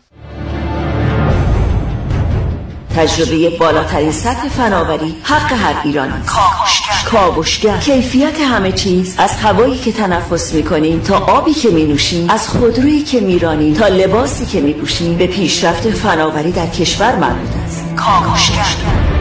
تجربه 2.96 3.50
بالاترین 3.58 4.12
سطح 4.12 4.48
فناوری 4.48 5.16
حق 5.22 5.52
هر 5.52 5.80
ایرانی. 5.84 6.12
کاوشگر. 6.26 7.10
کاوشگر. 7.10 7.78
کیفیت 7.78 8.40
همه 8.40 8.72
چیز. 8.72 9.14
از 9.18 9.36
هوایی 9.36 9.78
که 9.78 9.92
تنفس 9.92 10.54
می‌کنیم 10.54 11.00
تا 11.00 11.18
آبی 11.18 11.54
که 11.54 11.70
می 11.70 11.84
نوشیم 11.84 12.30
از 12.30 12.48
خودرویی 12.48 13.02
که 13.02 13.20
میرانیم 13.20 13.74
تا 13.74 13.88
لباسی 13.88 14.46
که 14.46 14.60
میپوشیم. 14.60 15.16
به 15.16 15.26
پیشرفت 15.26 15.90
فناوری 15.90 16.52
در 16.52 16.66
کشور 16.66 17.16
مربوط 17.16 17.56
است. 17.66 17.94
کاوشگر. 17.96 19.15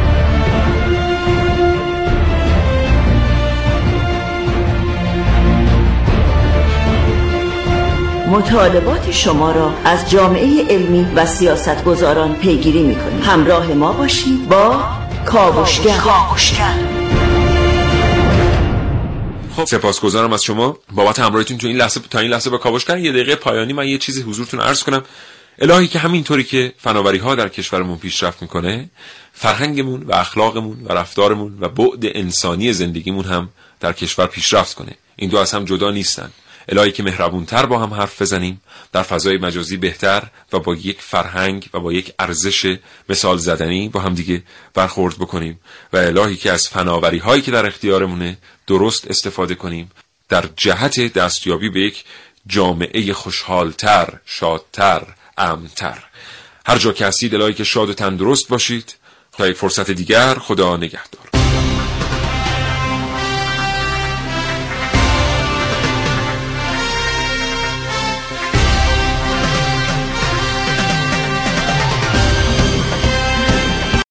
مطالبات 8.35 9.11
شما 9.11 9.51
را 9.51 9.73
از 9.85 10.09
جامعه 10.09 10.65
علمی 10.69 11.07
و 11.15 11.25
سیاستگزاران 11.25 12.35
پیگیری 12.35 12.83
می‌کنیم. 12.83 13.21
همراه 13.21 13.73
ما 13.73 13.93
باشید 13.93 14.49
با 14.49 14.83
کاوشگر. 15.25 15.99
خب 19.55 19.65
سپاسگزارم 19.65 20.33
از 20.33 20.43
شما. 20.43 20.77
بابت 20.91 21.19
همراهیتون 21.19 21.57
تو 21.57 21.67
این 21.67 21.77
لحظه 21.77 21.99
تا 22.09 22.19
این 22.19 22.31
لحظه 22.31 22.49
با 22.49 22.57
کاوشگر 22.57 22.97
یه 22.97 23.11
دقیقه 23.11 23.35
پایانی 23.35 23.73
من 23.73 23.87
یه 23.87 23.97
چیزی 23.97 24.21
حضورتون 24.21 24.59
عرض 24.59 24.83
کنم. 24.83 25.03
الهی 25.59 25.87
که 25.87 25.99
همینطوری 25.99 26.43
که 26.43 26.73
فناوری 26.77 27.17
ها 27.17 27.35
در 27.35 27.49
کشورمون 27.49 27.97
پیشرفت 27.97 28.41
می‌کنه 28.41 28.89
فرهنگمون 29.33 30.03
و 30.03 30.13
اخلاقمون 30.13 30.77
و 30.85 30.93
رفتارمون 30.93 31.57
و 31.59 31.69
بعد 31.69 31.99
انسانی 32.03 32.73
زندگیمون 32.73 33.25
هم 33.25 33.49
در 33.79 33.93
کشور 33.93 34.27
پیشرفت 34.27 34.73
کنه. 34.73 34.91
این 35.15 35.29
دو 35.29 35.37
از 35.37 35.51
هم 35.51 35.65
جدا 35.65 35.91
نیستن. 35.91 36.29
الهی 36.69 36.91
که 36.91 37.03
مهربونتر 37.03 37.65
با 37.65 37.79
هم 37.79 37.93
حرف 37.93 38.21
بزنیم 38.21 38.61
در 38.91 39.03
فضای 39.03 39.37
مجازی 39.37 39.77
بهتر 39.77 40.23
و 40.53 40.59
با 40.59 40.75
یک 40.75 41.01
فرهنگ 41.01 41.69
و 41.73 41.79
با 41.79 41.93
یک 41.93 42.13
ارزش 42.19 42.77
مثال 43.09 43.37
زدنی 43.37 43.89
با 43.89 43.99
هم 43.99 44.13
دیگه 44.13 44.43
برخورد 44.73 45.15
بکنیم 45.15 45.59
و 45.93 45.97
الهی 45.97 46.35
که 46.35 46.51
از 46.51 46.67
فناوری 46.67 47.17
هایی 47.17 47.41
که 47.41 47.51
در 47.51 47.65
اختیارمونه 47.65 48.37
درست 48.67 49.07
استفاده 49.07 49.55
کنیم 49.55 49.91
در 50.29 50.49
جهت 50.57 51.13
دستیابی 51.13 51.69
به 51.69 51.81
یک 51.81 52.03
جامعه 52.47 53.13
خوشحالتر 53.13 54.13
شادتر 54.25 55.03
امنتر. 55.37 56.03
هر 56.65 56.77
جا 56.77 56.91
که 56.91 57.05
هستید 57.05 57.35
الهی 57.35 57.53
که 57.53 57.63
شاد 57.63 57.89
و 57.89 57.93
تندرست 57.93 58.47
باشید. 58.47 58.95
تا 59.37 59.47
یک 59.47 59.57
فرصت 59.57 59.91
دیگر 59.91 60.33
خدا 60.33 60.77
نگهدار. 60.77 61.34